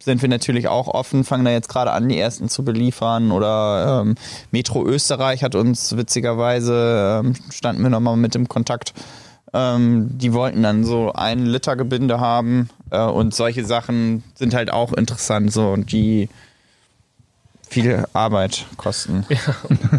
sind 0.00 0.22
wir 0.22 0.28
natürlich 0.28 0.68
auch 0.68 0.88
offen, 0.88 1.24
fangen 1.24 1.44
da 1.44 1.50
jetzt 1.50 1.68
gerade 1.68 1.92
an, 1.92 2.08
die 2.08 2.18
ersten 2.18 2.48
zu 2.48 2.64
beliefern. 2.64 3.32
Oder 3.32 4.02
ähm, 4.02 4.14
Metro 4.50 4.84
Österreich 4.86 5.42
hat 5.42 5.54
uns 5.54 5.96
witzigerweise, 5.96 7.22
ähm, 7.24 7.34
standen 7.50 7.82
wir 7.82 7.90
nochmal 7.90 8.16
mit 8.16 8.34
im 8.34 8.48
Kontakt, 8.48 8.94
ähm, 9.52 10.18
die 10.18 10.32
wollten 10.32 10.62
dann 10.62 10.84
so 10.84 11.12
ein 11.12 11.46
Liter 11.46 11.76
Gebinde 11.76 12.20
haben 12.20 12.68
äh, 12.90 13.02
und 13.02 13.34
solche 13.34 13.64
Sachen 13.64 14.22
sind 14.34 14.54
halt 14.54 14.70
auch 14.70 14.92
interessant 14.92 15.52
so 15.52 15.68
und 15.70 15.92
die 15.92 16.28
viel 17.68 18.04
Arbeit 18.12 18.66
kosten. 18.76 19.24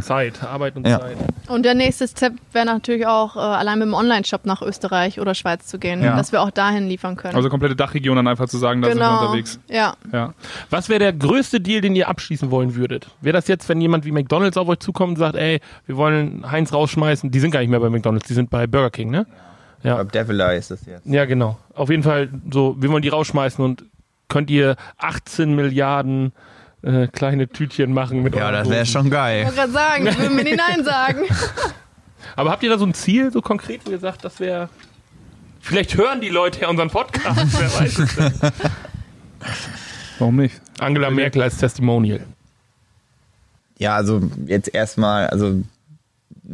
Zeit, 0.01 0.43
Arbeit 0.43 0.75
und 0.75 0.87
Ja. 0.87 0.99
Zeit. 0.99 1.17
Und 1.47 1.63
der 1.63 1.75
nächste 1.75 2.07
Step 2.07 2.33
wäre 2.51 2.65
natürlich 2.65 3.05
auch, 3.07 3.35
äh, 3.35 3.39
allein 3.39 3.79
mit 3.79 3.87
dem 3.87 3.93
Online-Shop 3.93 4.45
nach 4.45 4.61
Österreich 4.61 5.19
oder 5.19 5.35
Schweiz 5.35 5.67
zu 5.67 5.79
gehen, 5.79 6.01
Ja. 6.03 6.15
dass 6.15 6.31
wir 6.31 6.41
auch 6.41 6.51
dahin 6.51 6.87
liefern 6.87 7.15
können. 7.15 7.35
Also 7.35 7.49
komplette 7.49 7.75
Dachregion 7.75 8.15
dann 8.15 8.27
einfach 8.27 8.47
zu 8.47 8.57
sagen, 8.57 8.81
da 8.81 8.89
sind 8.89 8.99
wir 8.99 9.05
genau. 9.05 9.21
unterwegs. 9.21 9.59
Ja. 9.69 9.93
Ja. 10.11 10.33
Was 10.69 10.89
wäre 10.89 10.99
der 10.99 11.13
größte 11.13 11.61
Deal, 11.61 11.81
den 11.81 11.95
ihr 11.95 12.07
abschließen 12.09 12.51
wollen 12.51 12.75
würdet? 12.75 13.07
Wäre 13.21 13.33
das 13.33 13.47
jetzt, 13.47 13.69
wenn 13.69 13.79
jemand 13.81 14.05
wie 14.05 14.11
McDonalds 14.11 14.57
auf 14.57 14.67
euch 14.67 14.79
zukommt 14.79 15.11
und 15.11 15.17
sagt, 15.17 15.35
ey, 15.35 15.59
wir 15.85 15.97
wollen 15.97 16.49
Heinz 16.49 16.73
rausschmeißen? 16.73 17.31
Die 17.31 17.39
sind 17.39 17.51
gar 17.51 17.59
nicht 17.61 17.69
mehr 17.69 17.79
bei 17.79 17.89
McDonalds, 17.89 18.27
die 18.27 18.33
sind 18.33 18.49
bei 18.49 18.67
Burger 18.67 18.89
King, 18.89 19.11
ne? 19.11 19.25
Ich 19.77 19.83
glaube, 19.83 20.11
Devil 20.11 20.39
Eye 20.41 20.57
ist 20.57 20.71
das 20.71 20.85
jetzt. 20.85 21.05
Ja, 21.05 21.23
genau. 21.23 21.57
Auf 21.73 21.89
jeden 21.89 22.03
Fall 22.03 22.29
so, 22.51 22.75
wir 22.79 22.89
wollen 22.89 23.01
die 23.01 23.07
rausschmeißen 23.09 23.63
und 23.63 23.85
könnt 24.27 24.49
ihr 24.49 24.75
18 24.97 25.55
Milliarden 25.55 26.33
äh, 26.81 27.07
kleine 27.07 27.47
Tütchen 27.49 27.93
machen 27.93 28.23
mit 28.23 28.35
Ja, 28.35 28.51
das 28.51 28.69
wäre 28.69 28.85
schon 28.85 29.07
Ich 29.07 29.11
geil. 29.11 29.43
wollte 29.45 29.57
gerade 29.57 29.71
sagen, 29.71 30.07
ich 30.07 30.19
will 30.19 30.29
mir 30.29 30.43
nicht 30.43 30.57
Nein 30.57 30.83
sagen. 30.83 31.23
Aber 32.35 32.51
habt 32.51 32.63
ihr 32.63 32.69
da 32.69 32.77
so 32.77 32.85
ein 32.85 32.93
Ziel, 32.93 33.31
so 33.31 33.41
konkret, 33.41 33.81
wo 33.85 33.91
ihr 33.91 33.99
sagt, 33.99 34.23
das 34.23 34.39
wäre. 34.39 34.69
Vielleicht 35.61 35.97
hören 35.97 36.21
die 36.21 36.29
Leute 36.29 36.61
ja 36.61 36.69
unseren 36.69 36.89
Podcast, 36.89 37.59
wer 37.59 37.73
weiß 37.81 37.99
es 37.99 38.15
denn. 38.15 38.33
Warum 40.19 40.35
nicht? 40.37 40.61
Angela 40.79 41.09
Merkel 41.09 41.41
als 41.41 41.57
Testimonial. 41.57 42.21
Ja, 43.77 43.95
also 43.95 44.21
jetzt 44.45 44.73
erstmal, 44.73 45.27
also 45.27 45.61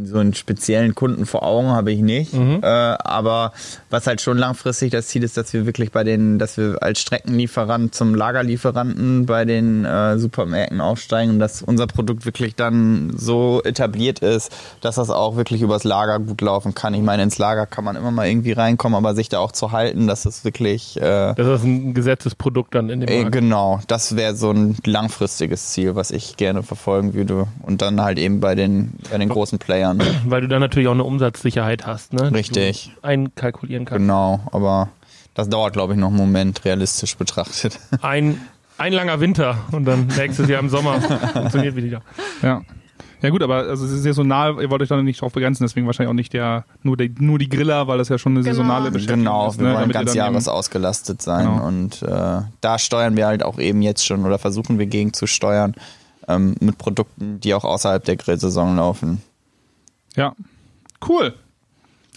so 0.03 0.19
einen 0.19 0.33
speziellen 0.33 0.95
Kunden 0.95 1.25
vor 1.25 1.43
Augen 1.43 1.69
habe 1.69 1.91
ich 1.91 2.01
nicht. 2.01 2.33
Mhm. 2.33 2.59
Äh, 2.61 2.67
aber 2.67 3.53
was 3.89 4.07
halt 4.07 4.21
schon 4.21 4.37
langfristig 4.37 4.91
das 4.91 5.07
Ziel 5.07 5.23
ist, 5.23 5.37
dass 5.37 5.53
wir 5.53 5.65
wirklich 5.65 5.91
bei 5.91 6.03
den, 6.03 6.37
dass 6.39 6.57
wir 6.57 6.77
als 6.81 6.99
Streckenlieferant 6.99 7.95
zum 7.95 8.13
Lagerlieferanten 8.13 9.25
bei 9.25 9.45
den 9.45 9.85
äh, 9.85 10.17
Supermärkten 10.17 10.81
aufsteigen 10.81 11.33
und 11.33 11.39
dass 11.39 11.61
unser 11.61 11.87
Produkt 11.87 12.25
wirklich 12.25 12.55
dann 12.55 13.13
so 13.15 13.61
etabliert 13.63 14.19
ist, 14.19 14.51
dass 14.81 14.95
das 14.95 15.09
auch 15.09 15.37
wirklich 15.37 15.61
übers 15.61 15.83
Lager 15.83 16.19
gut 16.19 16.41
laufen 16.41 16.75
kann. 16.75 16.93
Ich 16.93 17.01
meine, 17.01 17.23
ins 17.23 17.37
Lager 17.37 17.65
kann 17.65 17.83
man 17.83 17.95
immer 17.95 18.11
mal 18.11 18.27
irgendwie 18.27 18.51
reinkommen, 18.51 18.97
aber 18.97 19.15
sich 19.15 19.29
da 19.29 19.39
auch 19.39 19.51
zu 19.51 19.71
halten, 19.71 20.07
dass 20.07 20.25
es 20.25 20.43
wirklich 20.43 20.97
äh, 20.97 21.33
Das 21.35 21.47
ist 21.47 21.63
ein 21.63 21.93
gesetztes 21.93 22.35
Produkt 22.35 22.75
dann 22.75 22.89
in 22.89 22.99
dem 23.01 23.09
äh, 23.09 23.21
Markt. 23.21 23.31
Genau, 23.31 23.79
das 23.87 24.15
wäre 24.15 24.35
so 24.35 24.51
ein 24.51 24.77
langfristiges 24.85 25.71
Ziel, 25.71 25.95
was 25.95 26.11
ich 26.11 26.37
gerne 26.37 26.63
verfolgen 26.63 27.13
würde. 27.13 27.47
Und 27.61 27.81
dann 27.81 28.01
halt 28.01 28.19
eben 28.19 28.39
bei 28.39 28.55
den, 28.55 28.93
bei 29.09 29.17
den 29.17 29.29
großen 29.29 29.59
Playern. 29.59 29.84
Weil 30.25 30.41
du 30.41 30.47
dann 30.47 30.59
natürlich 30.61 30.88
auch 30.88 30.93
eine 30.93 31.03
Umsatzsicherheit 31.03 31.86
hast, 31.86 32.13
ne? 32.13 32.31
Richtig. 32.33 32.91
du 33.01 33.07
Einkalkulieren 33.07 33.86
kannst. 33.86 33.99
Genau, 34.01 34.39
aber 34.51 34.89
das 35.33 35.49
dauert, 35.49 35.73
glaube 35.73 35.93
ich, 35.93 35.99
noch 35.99 36.07
einen 36.09 36.17
Moment, 36.17 36.63
realistisch 36.65 37.15
betrachtet. 37.17 37.79
Ein, 38.01 38.39
ein 38.77 38.93
langer 38.93 39.19
Winter 39.19 39.57
und 39.71 39.86
dann 39.86 40.07
nächstes 40.17 40.49
Jahr 40.49 40.59
im 40.59 40.69
Sommer 40.69 40.99
funktioniert 41.33 41.75
wieder. 41.75 42.01
Ja. 42.41 42.61
Ja 43.21 43.29
gut, 43.31 43.41
aber 43.41 43.55
also 43.55 43.86
es 43.86 43.91
ist 43.91 44.03
saisonal, 44.03 44.61
ihr 44.61 44.69
wollt 44.69 44.81
euch 44.83 44.89
da 44.89 45.01
nicht 45.01 45.21
drauf 45.21 45.31
begrenzen, 45.33 45.63
deswegen 45.63 45.88
wahrscheinlich 45.88 46.09
auch 46.09 46.15
nicht 46.15 46.33
der 46.33 46.65
nur, 46.83 46.95
der, 46.97 47.09
nur 47.17 47.39
die 47.39 47.49
Griller, 47.49 47.88
weil 47.88 47.97
das 47.97 48.09
ja 48.09 48.17
schon 48.19 48.33
eine 48.33 48.41
Genau. 48.41 48.53
saisonale 48.53 48.91
Beschäftigung 48.91 49.21
Genau, 49.21 49.47
ist. 49.47 49.57
wir 49.57 49.67
ne, 49.69 49.73
wollen 49.75 49.91
ganz 49.91 50.11
dann 50.11 50.17
Jahres 50.17 50.47
ausgelastet 50.47 51.21
sein 51.21 51.45
Genau. 51.47 51.65
und 51.65 52.01
äh, 52.03 52.41
da 52.61 52.77
steuern 52.77 53.15
wir 53.15 53.25
halt 53.25 53.41
auch 53.43 53.57
eben 53.57 53.81
jetzt 53.81 54.05
schon 54.05 54.25
oder 54.25 54.38
versuchen 54.38 54.77
wir 54.77 54.86
gegen 54.86 55.13
zu 55.13 55.25
steuern 55.27 55.73
ähm, 56.27 56.55
mit 56.59 56.77
Produkten, 56.77 57.39
die 57.39 57.53
auch 57.55 57.63
außerhalb 57.63 58.03
der 58.03 58.17
Grillsaison 58.17 58.75
laufen. 58.75 59.21
Ja. 60.16 60.34
Cool. 61.07 61.34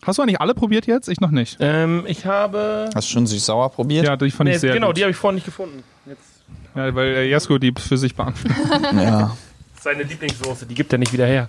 Hast 0.04 0.18
du 0.18 0.22
eigentlich 0.22 0.40
alle 0.40 0.54
probiert 0.54 0.86
jetzt? 0.86 1.08
Ich 1.08 1.20
noch 1.20 1.30
nicht. 1.32 1.56
Ähm, 1.60 2.04
ich 2.06 2.24
habe. 2.24 2.88
Hast 2.94 3.08
du 3.08 3.12
schon 3.12 3.26
süß-sauer 3.26 3.70
probiert? 3.70 4.06
Ja, 4.06 4.16
die 4.16 4.30
fand 4.30 4.48
Nee, 4.48 4.54
ich 4.54 4.60
sehr 4.60 4.74
genau, 4.74 4.88
gut. 4.88 4.96
die 4.96 5.02
habe 5.02 5.10
ich 5.10 5.16
vorhin 5.16 5.34
nicht 5.36 5.44
gefunden. 5.44 5.82
Jetzt 6.06 6.20
ja, 6.74 6.94
weil 6.94 7.06
äh, 7.08 7.28
Jesko 7.28 7.58
die 7.58 7.72
für 7.76 7.98
sich 7.98 8.14
beantwortet. 8.14 8.56
Ja, 8.94 9.36
seine 9.80 10.04
Lieblingssoße, 10.04 10.66
die 10.66 10.74
gibt 10.74 10.92
er 10.92 10.98
nicht 10.98 11.12
wieder 11.12 11.26
her. 11.26 11.48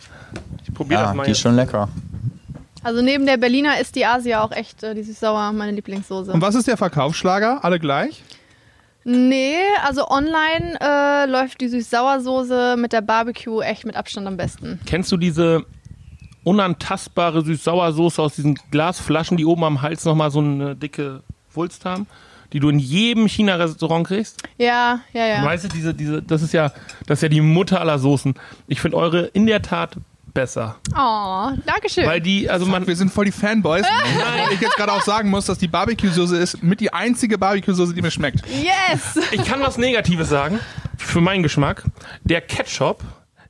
Ich 0.68 0.74
probiere 0.74 1.02
ja 1.02 1.08
das 1.08 1.16
mal 1.16 1.24
die 1.26 1.32
ist 1.32 1.38
jetzt. 1.38 1.44
schon 1.44 1.56
lecker. 1.56 1.90
Also 2.84 3.02
neben 3.02 3.26
der 3.26 3.38
Berliner 3.38 3.80
ist 3.80 3.96
die 3.96 4.06
Asia 4.06 4.42
auch 4.42 4.52
echt, 4.52 4.82
äh, 4.84 4.96
die 4.96 5.04
süß-sauer, 5.04 5.52
meine 5.52 5.74
Lieblingssoße. 5.74 6.32
Und 6.32 6.42
was 6.42 6.56
ist 6.56 6.68
der 6.68 6.78
Verkaufsschlager? 6.78 7.64
Alle 7.64 7.80
gleich? 7.80 8.24
Nee, 9.04 9.56
also 9.86 10.08
online 10.10 10.78
äh, 10.82 11.26
läuft 11.30 11.62
die 11.62 11.68
Süß-Sauersoße 11.68 12.76
mit 12.78 12.94
der 12.94 13.02
Barbecue 13.02 13.62
echt 13.62 13.86
mit 13.86 13.96
Abstand 13.96 14.28
am 14.28 14.38
besten. 14.38 14.80
Kennst 14.86 15.12
du 15.12 15.18
diese 15.18 15.66
unantastbare 16.44 17.42
Süß-Sauersoße 17.42 18.22
aus 18.22 18.36
diesen 18.36 18.56
Glasflaschen, 18.72 19.38
die 19.38 19.46
oben 19.46 19.64
am 19.64 19.82
Hals 19.82 20.06
nochmal 20.06 20.32
so 20.32 20.40
eine 20.40 20.76
dicke 20.76 21.22
Wulst 21.54 21.86
haben? 21.86 22.08
Die 22.52 22.60
du 22.60 22.70
in 22.70 22.80
jedem 22.80 23.28
China-Restaurant 23.28 24.08
kriegst? 24.08 24.42
Ja, 24.58 25.02
ja, 25.14 25.28
ja. 25.28 25.46
Weißt 25.46 25.66
du, 25.66 25.68
diese, 25.68 25.94
diese, 25.94 26.24
das 26.24 26.42
ist 26.42 26.54
ja, 26.54 26.72
das 27.06 27.20
ist 27.20 27.22
ja 27.22 27.30
die 27.30 27.42
Mutter 27.42 27.80
aller 27.80 28.00
Soßen. 28.00 28.34
Ich 28.68 28.82
finde 28.82 28.98
eure 28.98 29.26
in 29.28 29.46
der 29.46 29.62
Tat 29.62 29.98
besser. 30.34 30.78
Oh, 30.96 31.50
Dankeschön. 31.66 32.08
Weil 32.08 32.22
die, 32.22 32.50
also 32.50 32.66
man, 32.66 32.88
Wir 32.88 32.96
sind 32.96 33.12
voll 33.12 33.26
die 33.26 33.32
Fanboys. 33.32 33.86
Weil 34.38 34.54
ich 34.54 34.62
jetzt 34.62 34.76
gerade 34.76 34.94
auch 34.94 35.02
sagen 35.02 35.30
muss, 35.30 35.46
dass 35.46 35.58
die 35.58 35.68
Barbecue-Soße 35.68 36.38
ist 36.38 36.64
mit 36.64 36.80
die 36.80 36.92
einzige 36.94 37.38
Barbecue-Soße, 37.38 37.94
die 37.94 38.02
mir 38.02 38.12
schmeckt. 38.12 38.42
yes! 38.48 39.24
ich 39.32 39.44
kann 39.44 39.60
was 39.60 39.78
Negatives 39.78 40.30
sagen, 40.30 40.60
für 40.98 41.22
meinen 41.22 41.44
Geschmack. 41.44 41.84
Der 42.24 42.42
Ketchup 42.42 43.04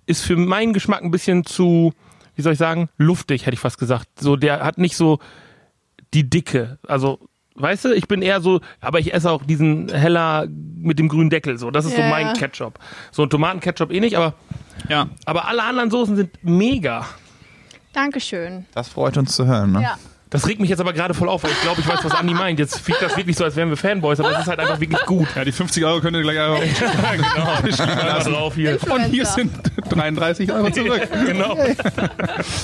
ist 0.05 0.23
für 0.23 0.35
meinen 0.35 0.73
Geschmack 0.73 1.03
ein 1.03 1.11
bisschen 1.11 1.45
zu, 1.45 1.93
wie 2.39 2.41
soll 2.41 2.53
ich 2.53 2.57
sagen, 2.59 2.87
luftig, 2.97 3.45
hätte 3.45 3.53
ich 3.53 3.59
fast 3.59 3.77
gesagt. 3.77 4.07
So, 4.17 4.37
der 4.37 4.63
hat 4.63 4.77
nicht 4.77 4.95
so 4.95 5.19
die 6.13 6.29
Dicke. 6.29 6.79
Also, 6.87 7.19
weißt 7.55 7.83
du, 7.83 7.89
ich 7.93 8.07
bin 8.07 8.21
eher 8.21 8.39
so, 8.39 8.61
aber 8.79 8.99
ich 9.01 9.13
esse 9.13 9.29
auch 9.29 9.43
diesen 9.43 9.89
heller 9.93 10.47
mit 10.47 10.99
dem 10.99 11.09
grünen 11.09 11.29
Deckel. 11.29 11.57
So, 11.57 11.69
das 11.69 11.83
ist 11.83 11.97
so 11.97 12.01
Ja. 12.01 12.09
mein 12.09 12.33
Ketchup. 12.37 12.79
So 13.11 13.23
ein 13.23 13.29
Tomatenketchup 13.29 13.91
eh 13.91 13.99
nicht, 13.99 14.15
aber, 14.15 14.35
Ja. 14.87 15.09
aber 15.25 15.49
alle 15.49 15.63
anderen 15.63 15.91
Soßen 15.91 16.15
sind 16.15 16.31
mega. 16.41 17.05
Dankeschön. 17.91 18.65
Das 18.73 18.87
freut 18.87 19.17
uns 19.17 19.35
zu 19.35 19.45
hören. 19.45 19.73
Ne? 19.73 19.81
Ja. 19.81 19.97
Das 20.31 20.47
regt 20.47 20.61
mich 20.61 20.69
jetzt 20.69 20.79
aber 20.79 20.93
gerade 20.93 21.15
voll 21.15 21.27
auf, 21.27 21.41
weil 21.43 21.49
ich 21.51 21.61
glaube, 21.61 21.81
ich 21.81 21.87
weiß, 21.87 21.99
was 22.03 22.13
Andi 22.13 22.35
meint. 22.35 22.59
Jetzt 22.59 22.79
fliegt 22.79 23.01
das 23.01 23.17
wirklich 23.17 23.35
so, 23.35 23.43
als 23.43 23.55
wären 23.55 23.69
wir 23.69 23.77
Fanboys, 23.77 24.19
aber 24.19 24.31
es 24.33 24.39
ist 24.41 24.47
halt 24.47 24.59
einfach 24.59 24.79
wirklich 24.79 25.03
gut. 25.07 25.27
Ja, 25.35 25.43
die 25.43 25.51
50 25.51 25.83
Euro 25.85 26.01
könnt 26.01 26.15
ihr 26.15 26.21
gleich 26.21 26.39
einfach. 26.39 26.59
Einfach 27.79 28.23
drauf 28.25 28.53
hier. 28.53 28.77
Und 28.91 29.05
hier 29.05 29.25
sind 29.25 29.51
33 29.89 30.51
Euro 30.51 30.69
zurück. 30.71 31.07
Genau. 31.29 31.57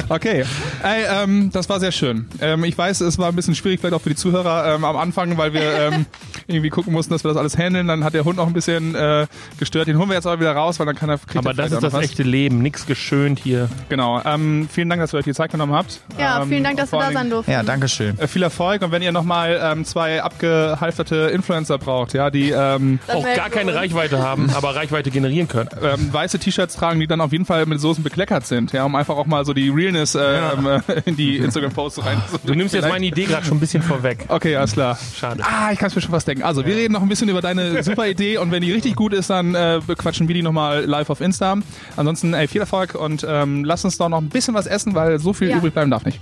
Okay. 0.10 0.44
Ey, 0.84 1.04
ähm, 1.24 1.50
das 1.52 1.70
war 1.70 1.80
sehr 1.80 1.92
schön. 1.92 2.28
Ähm, 2.42 2.64
ich 2.64 2.78
weiß, 2.78 3.02
es 3.02 3.18
war 3.18 3.30
ein 3.30 3.36
bisschen 3.36 3.56
schwierig, 3.56 3.80
vielleicht 3.80 3.94
auch 3.94 4.02
für 4.02 4.10
die 4.10 4.16
Zuhörer 4.16 4.76
ähm, 4.76 4.84
am 4.86 4.96
Anfang, 4.98 5.38
weil 5.38 5.54
wir 5.54 5.62
ähm, 5.62 6.06
irgendwie 6.48 6.70
gucken 6.70 6.94
mussten, 6.94 7.14
dass 7.14 7.24
wir 7.24 7.30
das 7.30 7.38
alles 7.38 7.58
handeln. 7.58 7.88
Dann 7.88 8.04
hat 8.04 8.14
der 8.14 8.26
Hund 8.26 8.38
noch 8.38 8.48
ein 8.48 8.54
bisschen 8.54 8.96
äh, 8.96 9.28
gestört. 9.60 9.88
Den 9.88 9.98
holen 9.98 10.10
wir 10.10 10.16
jetzt 10.16 10.26
aber 10.28 10.40
wieder 10.40 10.54
raus, 10.54 10.80
weil 10.80 10.86
dann 10.86 10.96
kann 10.96 11.10
er. 11.10 11.18
kriegt 11.18 11.38
Aber 11.38 11.52
er 11.52 11.56
das 11.56 11.72
ist 11.72 11.84
das 11.84 11.94
was. 11.94 12.04
echte 12.06 12.24
Leben. 12.24 12.62
Nix 12.62 12.86
geschönt 12.86 13.40
hier. 13.40 13.70
Genau. 13.90 14.22
Ähm, 14.24 14.68
vielen 14.72 14.90
Dank, 14.90 15.02
dass 15.02 15.14
ihr 15.14 15.18
euch 15.18 15.26
die 15.26 15.34
Zeit 15.34 15.52
genommen 15.52 15.74
habt. 15.74 16.02
Ja, 16.20 16.42
ähm, 16.42 16.50
vielen 16.50 16.64
Dank, 16.64 16.78
dass 16.78 16.92
wir 16.92 17.00
da 17.00 17.12
sein 17.12 17.30
durften. 17.30 17.52
Ja, 17.56 17.64
danke 17.64 17.88
schön. 17.88 18.20
Äh, 18.20 18.28
viel 18.28 18.44
Erfolg 18.44 18.82
und 18.82 18.92
wenn 18.92 19.02
ihr 19.02 19.14
nochmal 19.14 19.58
ähm, 19.64 19.86
zwei 19.86 20.22
abgehalfterte 20.22 21.32
Influencer 21.34 21.78
braucht, 21.78 22.14
ja, 22.14 22.30
die 22.30 22.50
ähm, 22.50 23.00
Auch 23.08 23.24
gar 23.36 23.50
keine 23.50 23.72
uns. 23.72 23.80
Reichweite 23.80 24.20
haben, 24.20 24.50
aber 24.54 24.76
Reichweite 24.76 25.10
generieren 25.10 25.48
können. 25.48 25.70
ähm, 25.82 26.12
weiße 26.12 26.38
T-Shirts 26.38 26.76
tragen, 26.76 27.00
die 27.00 27.08
dann 27.08 27.22
auf 27.22 27.32
jeden 27.32 27.46
Fall 27.46 27.66
mit 27.66 27.80
Soßen 27.80 28.04
bekleckert 28.04 28.46
sind, 28.46 28.74
ja, 28.74 28.84
um 28.84 28.94
einfach 28.96 29.16
auch 29.16 29.26
mal 29.26 29.46
so 29.46 29.54
die 29.54 29.70
Realness 29.70 30.16
äh, 30.16 30.20
ähm, 30.58 30.68
äh, 30.68 31.02
in 31.06 31.16
die 31.16 31.38
Instagram-Posts 31.38 32.06
rein. 32.06 32.22
Du 32.44 32.54
nimmst 32.56 32.74
jetzt 32.74 32.90
meine 32.90 33.06
Idee 33.06 33.24
gerade 33.24 33.46
schon 33.46 33.56
ein 33.56 33.62
bisschen 33.62 33.82
vorweg. 33.82 34.26
Okay, 34.28 34.58
alles 34.58 34.74
klar. 34.74 35.00
Schade. 35.18 35.42
Ah, 35.46 35.72
ich 35.72 35.80
kann 35.80 35.88
es 35.88 35.96
mir 35.96 36.02
schon 36.02 36.12
fast 36.12 36.28
denken. 36.28 36.44
Also, 36.44 36.66
wir 36.66 36.76
reden 36.76 36.94
noch 36.94 37.02
ein 37.02 37.08
bisschen 37.10 37.30
über 37.30 37.40
deine 37.40 37.82
super 37.84 38.06
Idee 38.08 38.38
und 38.38 38.52
wenn 38.52 38.62
die 38.64 38.74
richtig 38.74 38.96
gut 38.98 39.14
ist, 39.14 39.30
dann 39.30 39.56
äh, 39.56 39.80
bequatschen 39.88 40.28
wir 40.28 40.36
die 40.36 40.44
nochmal 40.44 40.84
live 40.84 41.10
auf 41.10 41.22
Insta. 41.22 41.56
Ansonsten, 41.96 42.34
ey, 42.34 42.50
viel 42.50 42.60
Erfolg 42.60 42.96
und 42.96 43.26
ähm, 43.28 43.64
lass 43.64 43.86
uns 43.86 43.98
doch 43.98 44.10
noch 44.10 44.20
ein 44.20 44.28
bisschen 44.30 44.54
was 44.54 44.68
essen, 44.68 44.94
weil 44.94 45.20
so 45.20 45.32
viel 45.32 45.50
Ja. 45.50 45.58
übrig 45.58 45.74
bleiben 45.74 45.90
darf 45.92 46.04
nicht. 46.04 46.20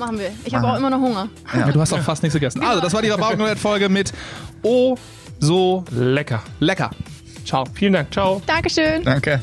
Machen 0.00 0.18
wir. 0.18 0.30
Ich 0.46 0.54
habe 0.54 0.66
auch 0.66 0.76
immer 0.78 0.88
noch 0.90 0.98
Hunger. 0.98 1.28
Ja. 1.54 1.70
Du 1.70 1.78
hast 1.80 1.92
auch 1.92 2.00
fast 2.00 2.22
nichts 2.22 2.32
gegessen. 2.34 2.62
Also, 2.62 2.80
das 2.80 2.92
war 2.94 3.02
die 3.02 3.10
Rabauken-Folge 3.10 3.88
mit 3.90 4.12
Oh, 4.62 4.96
so 5.38 5.84
Lecker. 5.90 6.42
lecker. 6.58 6.90
Ciao. 7.44 7.64
Vielen 7.74 7.92
Dank. 7.92 8.10
Ciao. 8.12 8.40
Dankeschön. 8.46 9.02
Danke. 9.04 9.40